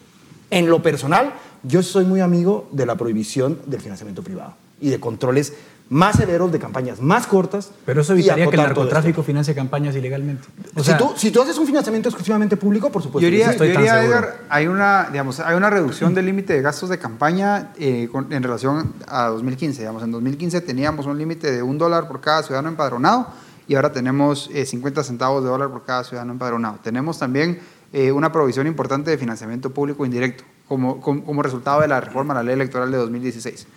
En 0.51 0.69
lo 0.69 0.83
personal, 0.83 1.33
yo 1.63 1.81
soy 1.81 2.05
muy 2.05 2.19
amigo 2.21 2.69
de 2.71 2.85
la 2.85 2.95
prohibición 2.95 3.59
del 3.65 3.81
financiamiento 3.81 4.21
privado 4.21 4.53
y 4.79 4.89
de 4.89 4.99
controles 4.99 5.53
más 5.89 6.15
severos, 6.17 6.51
de 6.51 6.59
campañas 6.59 7.01
más 7.01 7.25
cortas. 7.27 7.71
Pero 7.85 8.01
eso 8.01 8.13
evitaría 8.13 8.45
que 8.47 8.55
el 8.55 8.61
narcotráfico 8.61 9.21
financie 9.23 9.53
campañas 9.55 9.95
ilegalmente. 9.95 10.47
O 10.75 10.79
si, 10.81 10.85
sea, 10.85 10.97
tú, 10.97 11.11
si 11.15 11.31
tú 11.31 11.41
haces 11.41 11.57
un 11.57 11.65
financiamiento 11.65 12.09
exclusivamente 12.09 12.55
público, 12.55 12.91
por 12.91 13.01
supuesto. 13.01 13.21
Yo 13.21 13.29
diría, 13.31 13.45
yo 13.47 13.51
estoy 13.51 13.69
diría. 13.69 14.03
Edgar, 14.03 14.41
hay 14.49 14.67
una, 14.67 15.07
digamos, 15.11 15.39
hay 15.39 15.55
una 15.55 15.69
reducción 15.69 16.13
del 16.13 16.25
límite 16.27 16.53
de 16.53 16.61
gastos 16.61 16.89
de 16.89 16.99
campaña 16.99 17.73
eh, 17.79 18.07
con- 18.11 18.31
en 18.31 18.43
relación 18.43 18.93
a 19.07 19.27
2015. 19.27 19.81
Digamos, 19.81 20.03
en 20.03 20.11
2015 20.11 20.61
teníamos 20.61 21.05
un 21.05 21.17
límite 21.17 21.51
de 21.51 21.61
un 21.63 21.77
dólar 21.77 22.07
por 22.07 22.21
cada 22.21 22.43
ciudadano 22.43 22.69
empadronado 22.69 23.27
y 23.67 23.75
ahora 23.75 23.91
tenemos 23.91 24.49
eh, 24.53 24.65
50 24.65 25.03
centavos 25.03 25.43
de 25.43 25.49
dólar 25.49 25.69
por 25.69 25.83
cada 25.83 26.03
ciudadano 26.03 26.31
empadronado. 26.33 26.79
Tenemos 26.83 27.19
también 27.19 27.59
eh, 27.93 28.11
una 28.11 28.31
provisión 28.31 28.67
importante 28.67 29.11
de 29.11 29.17
financiamiento 29.17 29.69
público 29.69 30.05
indirecto 30.05 30.43
como, 30.67 30.99
como, 30.99 31.43
resultado 31.43 31.81
de 31.81 31.87
la 31.87 32.01
reforma 32.01 32.33
a 32.33 32.37
la 32.37 32.43
ley 32.43 32.53
electoral 32.55 32.91
de 32.91 32.97
2016 32.97 33.67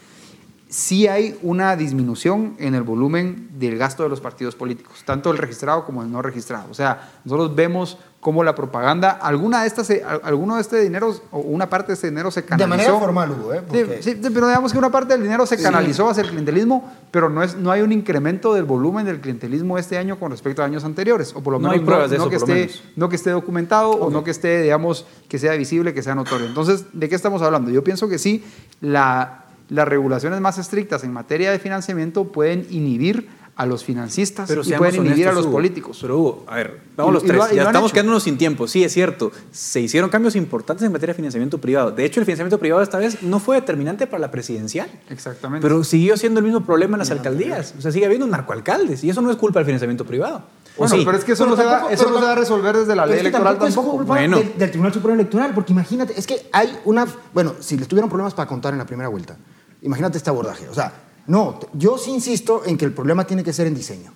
sí 0.69 1.07
hay 1.07 1.39
una 1.43 1.77
disminución 1.77 2.57
en 2.59 2.75
el 2.75 2.83
volumen 2.83 3.49
del 3.59 3.79
gasto 3.79 4.03
de 4.03 4.09
los 4.09 4.21
partidos 4.21 4.55
políticos, 4.55 5.03
tanto 5.05 5.31
el 5.31 5.39
registrado 5.39 5.85
como 5.85 6.03
el 6.03 6.11
no 6.11 6.23
registrado. 6.23 6.69
O 6.71 6.75
sea, 6.75 7.12
nosotros 7.25 7.55
vemos 7.55 7.99
cómo 8.27 8.43
la 8.43 8.57
propaganda, 8.57 9.12
alguna 9.12 9.61
de 9.61 9.68
estas, 9.68 9.89
al- 9.89 10.20
alguno 10.24 10.57
de 10.57 10.61
este 10.61 10.81
dinero, 10.81 11.14
o 11.31 11.39
una 11.39 11.70
parte 11.70 11.87
de 11.89 11.95
este 11.95 12.09
dinero 12.09 12.33
se 12.33 12.41
De 12.43 12.47
canalizó. 12.49 12.68
manera 12.68 12.99
formal, 12.99 13.31
Hugo, 13.31 13.55
¿eh? 13.55 13.61
Sí, 13.70 13.79
Porque- 13.85 14.03
sí, 14.03 14.18
sí, 14.20 14.31
pero 14.35 14.49
digamos 14.49 14.72
que 14.72 14.79
una 14.79 14.91
parte 14.91 15.12
del 15.12 15.22
dinero 15.22 15.47
se 15.47 15.57
canalizó 15.62 16.11
hacia 16.11 16.24
el 16.24 16.31
clientelismo, 16.31 16.93
pero 17.12 17.29
no, 17.31 17.45
es, 17.45 17.55
no 17.55 17.70
hay 17.70 17.83
un 17.83 17.93
incremento 17.93 18.53
del 18.53 18.64
volumen 18.64 19.07
del 19.07 19.20
clientelismo 19.20 19.79
este 19.79 19.97
año 19.97 20.18
con 20.18 20.33
respecto 20.33 20.61
a 20.61 20.64
años 20.64 20.83
anteriores, 20.85 21.37
o 21.37 21.41
por 21.41 21.53
lo 21.53 21.61
No 21.61 21.68
menos 21.68 21.79
hay 21.79 21.87
pruebas 21.87 22.11
de 22.11 22.16
eso, 22.16 22.29
que 22.29 22.41
por 22.41 22.51
esté, 22.51 22.61
menos. 22.66 22.83
no 22.97 23.09
que 23.09 23.14
esté 23.14 23.31
documentado 23.31 23.91
o 23.93 24.11
no 24.11 24.24
que 24.24 24.33
esté, 24.33 24.61
digamos, 24.62 25.07
que 25.29 25.39
sea 25.39 25.53
visible, 25.53 25.95
que 25.95 26.03
sea 26.03 26.16
notorio. 26.16 26.47
Entonces, 26.49 26.85
¿de 26.95 27.09
qué 27.09 27.14
estamos 27.14 27.43
hablando? 27.43 27.70
Yo 27.70 27.85
pienso 27.85 28.09
que 28.09 28.18
sí, 28.18 28.45
la, 28.81 29.45
las 29.68 29.87
regulaciones 29.87 30.41
más 30.41 30.59
estrictas 30.59 31.05
en 31.05 31.12
materia 31.12 31.53
de 31.53 31.61
financiamiento 31.61 32.24
pueden 32.24 32.66
inhibir 32.70 33.29
a 33.59 33.65
los 33.65 33.85
financistas 33.85 34.47
Pero 34.49 34.61
y 34.65 34.73
pueden 34.75 34.97
inhibir 35.07 35.29
a 35.29 35.33
los 35.33 35.45
Hugo. 35.47 35.53
políticos. 35.55 35.97
Pero 36.03 36.19
Hugo, 36.19 36.45
a 36.47 36.57
ver, 36.57 36.79
vamos 36.95 37.11
Y- 37.11 37.15
los 37.15 37.23
lo 37.23 37.27
tres. 37.47 37.57
ya 37.57 37.63
lo 37.63 37.69
estamos 37.71 37.91
quedándonos 37.91 38.23
sin 38.23 38.37
tiempo. 38.37 38.69
Sí, 38.69 38.85
es 38.85 38.93
cierto. 38.93 39.33
Se 39.51 39.81
hicieron 39.81 40.11
cambios 40.11 40.37
importantes 40.37 40.85
en 40.85 40.93
materia 40.93 41.15
de 41.15 41.17
financiamiento 41.17 41.59
privado. 41.59 41.91
De 41.91 42.05
hecho, 42.05 42.21
el 42.21 42.27
financiamiento 42.27 42.59
privado 42.59 42.83
esta 42.83 42.99
vez 42.99 43.23
no 43.23 43.41
fue 43.41 43.57
determinante 43.57 44.07
para 44.07 44.21
la 44.21 44.31
presidencial. 44.31 44.91
Exactamente. 45.09 45.67
Pero 45.67 45.83
siguió 45.85 46.19
siendo 46.19 46.41
el 46.41 46.45
mismo 46.45 46.67
problema 46.67 46.97
en 46.97 46.99
las 46.99 47.11
alcaldías. 47.11 47.75
O 47.79 47.81
sea, 47.81 47.91
sigue 47.93 48.05
habiendo 48.05 48.27
narcoalcaldes. 48.27 49.03
Y 49.05 49.09
eso 49.11 49.23
no 49.23 49.31
es 49.31 49.37
culpa 49.39 49.59
del 49.61 49.65
financiamiento 49.67 50.05
privado. 50.05 50.43
¿O 50.77 50.81
bueno, 50.81 50.95
sí? 50.97 51.03
pero 51.07 51.17
es 51.17 51.25
que 51.25 51.33
eso, 51.33 51.45
Pero 51.45 51.57
no, 51.57 51.89
se 51.89 51.95
eso 51.95 52.11
no 52.11 52.19
se 52.19 52.25
va 52.27 52.33
a 52.33 52.35
resolver 52.35 52.77
desde 52.77 52.95
la 52.95 53.07
ley 53.07 53.15
es 53.17 53.23
que 53.23 53.29
electoral 53.29 53.55
tampoco. 53.59 53.67
tampoco. 53.75 53.89
Es 53.93 53.97
culpa 54.01 54.15
Bueno. 54.17 54.39
del, 54.39 54.59
del 54.59 54.71
Tribunal 54.71 54.93
Supremo 54.93 55.15
Electoral, 55.15 55.53
porque 55.55 55.73
imagínate, 55.73 56.13
es 56.21 56.27
que 56.27 56.47
hay 56.53 56.79
una. 56.85 57.07
Bueno, 57.33 57.55
si 57.61 57.79
les 57.79 57.89
tuvieron 57.89 58.11
problemas 58.11 58.35
para 58.35 58.47
contar 58.47 58.75
en 58.75 58.79
la 58.81 58.85
primera 58.85 59.09
vuelta, 59.09 59.39
imagínate 59.81 60.19
este 60.19 60.29
abordaje. 60.29 60.69
O 60.69 60.75
sea, 60.75 60.93
no, 61.27 61.59
yo 61.72 61.99
sí 61.99 62.11
insisto 62.11 62.62
en 62.66 62.79
que 62.79 62.85
el 62.85 62.93
problema 62.93 63.27
tiene 63.27 63.43
que 63.43 63.53
ser 63.53 63.66
en 63.66 63.74
diseño. 63.74 64.12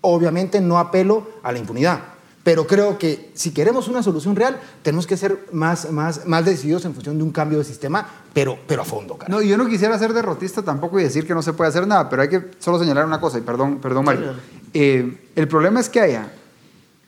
Obviamente 0.00 0.60
no 0.60 0.78
apelo 0.78 1.26
a 1.42 1.52
la 1.52 1.58
impunidad, 1.58 2.00
pero 2.42 2.66
creo 2.66 2.98
que 2.98 3.30
si 3.34 3.50
queremos 3.50 3.88
una 3.88 4.02
solución 4.02 4.34
real, 4.34 4.58
tenemos 4.82 5.06
que 5.06 5.16
ser 5.16 5.46
más, 5.52 5.90
más, 5.90 6.24
más 6.26 6.44
decididos 6.46 6.84
en 6.86 6.94
función 6.94 7.18
de 7.18 7.24
un 7.24 7.30
cambio 7.30 7.58
de 7.58 7.64
sistema, 7.64 8.08
pero, 8.32 8.58
pero 8.66 8.82
a 8.82 8.84
fondo, 8.86 9.18
cara. 9.18 9.30
No, 9.30 9.42
yo 9.42 9.58
no 9.58 9.68
quisiera 9.68 9.98
ser 9.98 10.14
derrotista 10.14 10.62
tampoco 10.62 10.98
y 10.98 11.02
decir 11.02 11.26
que 11.26 11.34
no 11.34 11.42
se 11.42 11.52
puede 11.52 11.68
hacer 11.68 11.86
nada, 11.86 12.08
pero 12.08 12.22
hay 12.22 12.28
que 12.28 12.52
solo 12.58 12.78
señalar 12.78 13.04
una 13.04 13.20
cosa, 13.20 13.36
y 13.36 13.42
perdón, 13.42 13.80
perdón 13.80 14.06
Mario. 14.06 14.32
Eh, 14.72 15.28
el 15.36 15.48
problema 15.48 15.80
es 15.80 15.90
que 15.90 16.00
haya 16.00 16.32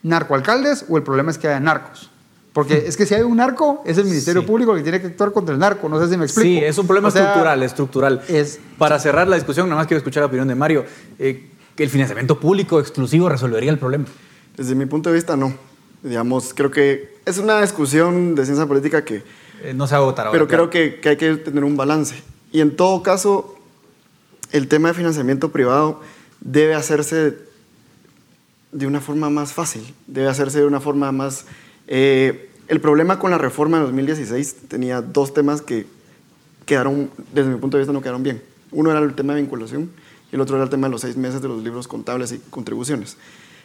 narcoalcaldes 0.03 0.85
o 0.89 0.97
el 0.97 1.03
problema 1.03 1.31
es 1.31 1.39
que 1.39 1.47
haya 1.47 1.59
narcos. 1.59 2.10
Porque 2.53 2.83
es 2.85 2.97
que 2.97 3.05
si 3.05 3.15
hay 3.15 3.21
un 3.21 3.37
narco, 3.37 3.81
es 3.85 3.97
el 3.97 4.05
Ministerio 4.05 4.41
Sí. 4.41 4.47
Público 4.47 4.75
que 4.75 4.81
tiene 4.81 4.99
que 4.99 5.07
actuar 5.07 5.31
contra 5.31 5.53
el 5.53 5.59
narco, 5.59 5.87
no 5.87 5.99
sé 6.01 6.09
si 6.11 6.17
me 6.17 6.25
explico. 6.25 6.59
Sí, 6.59 6.65
es 6.65 6.77
un 6.77 6.85
problema 6.85 7.07
O 7.07 7.11
sea, 7.11 7.21
estructural, 7.23 7.63
estructural. 7.63 8.21
es- 8.27 8.59
Para 8.77 8.99
cerrar 8.99 9.27
la 9.29 9.37
discusión, 9.37 9.69
nada 9.69 9.79
más 9.79 9.87
quiero 9.87 9.99
escuchar 9.99 10.21
la 10.21 10.27
opinión 10.27 10.47
de 10.49 10.55
Mario. 10.55 10.85
Eh, 11.17 11.47
el 11.77 11.89
financiamiento 11.89 12.39
público 12.39 12.79
exclusivo 12.79 13.29
resolvería 13.29 13.71
el 13.71 13.79
problema. 13.79 14.05
Desde 14.57 14.75
mi 14.75 14.85
punto 14.85 15.09
de 15.09 15.15
vista, 15.15 15.37
no. 15.37 15.53
Digamos, 16.03 16.53
creo 16.53 16.69
que 16.71 17.15
es 17.25 17.37
una 17.37 17.61
discusión 17.61 18.35
de 18.35 18.43
ciencia 18.45 18.65
política 18.65 19.05
que 19.05 19.23
Eh, 19.63 19.73
no 19.73 19.87
se 19.87 19.93
va 19.95 20.01
a 20.01 20.03
votar 20.03 20.27
ahora. 20.27 20.33
pero 20.37 20.47
claro. 20.47 20.69
creo 20.69 20.91
que, 20.93 20.99
que 20.99 21.09
hay 21.09 21.17
que 21.17 21.35
tener 21.37 21.63
un 21.63 21.77
balance. 21.77 22.15
Y 22.51 22.59
en 22.59 22.75
todo 22.75 23.01
caso, 23.01 23.55
el 24.51 24.67
tema 24.67 24.89
de 24.89 24.93
financiamiento 24.95 25.51
privado 25.51 26.01
debe 26.41 26.73
hacerse 26.75 27.37
de 28.73 28.87
una 28.87 28.99
forma 28.99 29.29
más 29.29 29.53
fácil, 29.53 29.93
debe 30.07 30.27
hacerse 30.27 30.59
de 30.59 30.65
una 30.65 30.81
forma 30.81 31.11
más... 31.13 31.45
eh, 31.93 32.49
el 32.69 32.79
problema 32.79 33.19
con 33.19 33.31
la 33.31 33.37
reforma 33.37 33.77
de 33.79 33.83
2016 33.83 34.55
tenía 34.69 35.01
dos 35.01 35.33
temas 35.33 35.61
que 35.61 35.85
quedaron, 36.65 37.09
desde 37.33 37.49
mi 37.49 37.57
punto 37.57 37.75
de 37.77 37.81
vista, 37.81 37.91
no 37.91 37.99
quedaron 38.01 38.23
bien. 38.23 38.41
Uno 38.71 38.89
era 38.91 38.99
el 39.01 39.13
tema 39.13 39.35
de 39.35 39.41
vinculación 39.41 39.91
y 40.31 40.35
el 40.35 40.41
otro 40.41 40.55
era 40.55 40.63
el 40.63 40.69
tema 40.69 40.87
de 40.87 40.91
los 40.91 41.01
seis 41.01 41.17
meses 41.17 41.41
de 41.41 41.49
los 41.49 41.61
libros 41.61 41.87
contables 41.89 42.31
y 42.31 42.39
contribuciones. 42.49 43.17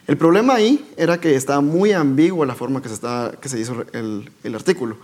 El 0.07 0.17
problema 0.17 0.55
ahí 0.55 0.85
era 0.97 1.19
que 1.21 1.35
estaba 1.35 1.61
muy 1.61 1.93
ambigua 1.93 2.45
la 2.45 2.55
forma 2.55 2.81
que 2.81 2.89
se, 2.89 2.95
estaba, 2.95 3.31
que 3.31 3.47
se 3.49 3.59
hizo 3.59 3.85
el, 3.93 4.29
el 4.43 4.55
artículo. 4.55 4.97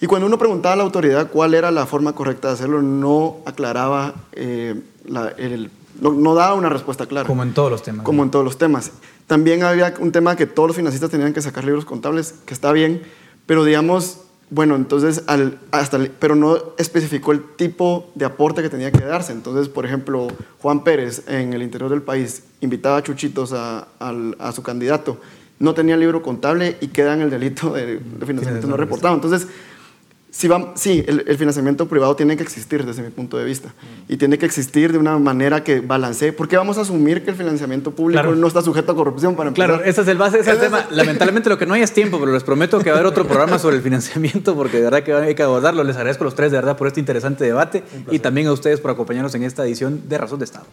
Y 0.00 0.06
cuando 0.06 0.26
uno 0.26 0.38
preguntaba 0.38 0.74
a 0.74 0.76
la 0.76 0.82
autoridad 0.84 1.30
cuál 1.30 1.54
era 1.54 1.70
la 1.70 1.86
forma 1.86 2.12
correcta 2.14 2.48
de 2.48 2.54
hacerlo, 2.54 2.82
no 2.82 3.38
aclaraba, 3.46 4.14
eh, 4.32 4.78
la- 5.06 5.28
el- 5.38 5.70
no, 6.00 6.12
no 6.12 6.34
daba 6.34 6.54
una 6.54 6.68
respuesta 6.68 7.06
clara. 7.06 7.26
Como 7.26 7.42
en 7.42 7.54
todos 7.54 7.70
los 7.70 7.82
temas. 7.82 8.04
Como 8.04 8.22
en 8.22 8.30
todos 8.30 8.44
los 8.44 8.58
temas. 8.58 8.92
También 9.26 9.62
había 9.64 9.92
un 9.98 10.12
tema 10.12 10.36
que 10.36 10.46
todos 10.46 10.68
los 10.68 10.76
financistas 10.76 11.10
tenían 11.10 11.32
que 11.32 11.42
sacar 11.42 11.64
libros 11.64 11.84
contables, 11.84 12.34
que 12.44 12.54
está 12.54 12.70
bien, 12.72 13.02
pero 13.46 13.64
digamos, 13.64 14.20
bueno, 14.50 14.76
entonces, 14.76 15.24
al- 15.26 15.58
hasta, 15.72 15.98
pero 16.20 16.36
no 16.36 16.56
especificó 16.78 17.32
el 17.32 17.42
tipo 17.56 18.10
de 18.14 18.24
aporte 18.24 18.62
que 18.62 18.68
tenía 18.68 18.92
que 18.92 19.04
darse. 19.04 19.32
Entonces, 19.32 19.68
por 19.68 19.84
ejemplo, 19.84 20.28
Juan 20.60 20.84
Pérez 20.84 21.24
en 21.28 21.52
el 21.52 21.62
interior 21.62 21.90
del 21.90 22.02
país 22.02 22.44
invitaba 22.60 22.98
a 22.98 23.02
chuchitos 23.02 23.52
a 23.52 23.88
su 24.54 24.62
candidato, 24.62 25.18
no 25.58 25.74
tenía 25.74 25.96
libro 25.96 26.22
contable 26.22 26.76
y 26.80 26.88
queda 26.88 27.14
en 27.14 27.22
el 27.22 27.30
delito 27.30 27.72
de, 27.72 27.96
de 27.98 28.26
financiamiento 28.26 28.68
no 28.68 28.76
reportado. 28.76 29.14
Entonces, 29.14 29.48
Sí, 30.38 30.48
va- 30.48 30.72
sí 30.74 31.02
el, 31.08 31.24
el 31.26 31.38
financiamiento 31.38 31.88
privado 31.88 32.14
tiene 32.14 32.36
que 32.36 32.42
existir 32.42 32.84
desde 32.84 33.02
mi 33.02 33.08
punto 33.08 33.38
de 33.38 33.44
vista. 33.46 33.72
Y 34.06 34.18
tiene 34.18 34.36
que 34.36 34.44
existir 34.44 34.92
de 34.92 34.98
una 34.98 35.18
manera 35.18 35.64
que 35.64 35.80
balancee. 35.80 36.30
Porque 36.30 36.58
vamos 36.58 36.76
a 36.76 36.82
asumir 36.82 37.24
que 37.24 37.30
el 37.30 37.36
financiamiento 37.36 37.90
público 37.92 38.20
Claro. 38.20 38.36
no 38.36 38.46
está 38.46 38.60
sujeto 38.60 38.92
a 38.92 38.94
corrupción 38.94 39.34
para 39.34 39.48
empezar. 39.48 39.68
Claro, 39.70 39.84
ese 39.84 40.02
es 40.02 40.08
el 40.08 40.18
base, 40.18 40.40
ese 40.40 40.50
es 40.50 40.56
el 40.56 40.62
tema. 40.64 40.86
Lamentablemente 40.90 41.48
lo 41.48 41.56
que 41.56 41.64
no 41.64 41.72
hay 41.72 41.80
es 41.80 41.92
tiempo, 41.94 42.20
pero 42.20 42.32
les 42.32 42.44
prometo 42.44 42.78
que 42.80 42.90
va 42.90 42.96
a 42.96 42.98
haber 42.98 43.06
otro 43.10 43.26
programa 43.26 43.58
sobre 43.58 43.76
el 43.76 43.82
financiamiento 43.82 44.54
porque 44.54 44.76
de 44.76 44.82
verdad 44.82 45.02
que 45.04 45.14
hay 45.14 45.34
que 45.34 45.42
abordarlo. 45.42 45.82
Les 45.84 45.96
agradezco 45.96 46.24
a 46.24 46.26
los 46.26 46.34
tres 46.34 46.50
de 46.52 46.58
verdad 46.58 46.76
por 46.76 46.86
este 46.86 47.00
interesante 47.00 47.42
debate 47.44 47.82
y 48.10 48.18
también 48.18 48.48
a 48.48 48.52
ustedes 48.52 48.78
por 48.80 48.90
acompañarnos 48.90 49.34
en 49.36 49.42
esta 49.42 49.64
edición 49.64 50.02
de 50.06 50.18
Razón 50.18 50.38
de 50.38 50.44
Estado. 50.44 50.66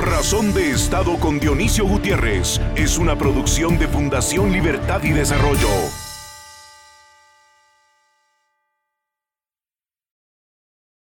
Razón 0.00 0.54
de 0.54 0.70
Estado 0.70 1.16
con 1.18 1.40
Dionisio 1.40 1.84
Gutiérrez 1.86 2.60
es 2.76 2.98
una 2.98 3.18
producción 3.18 3.78
de 3.80 3.88
Fundación 3.88 4.52
Libertad 4.52 5.02
y 5.02 5.10
Desarrollo. 5.10 5.66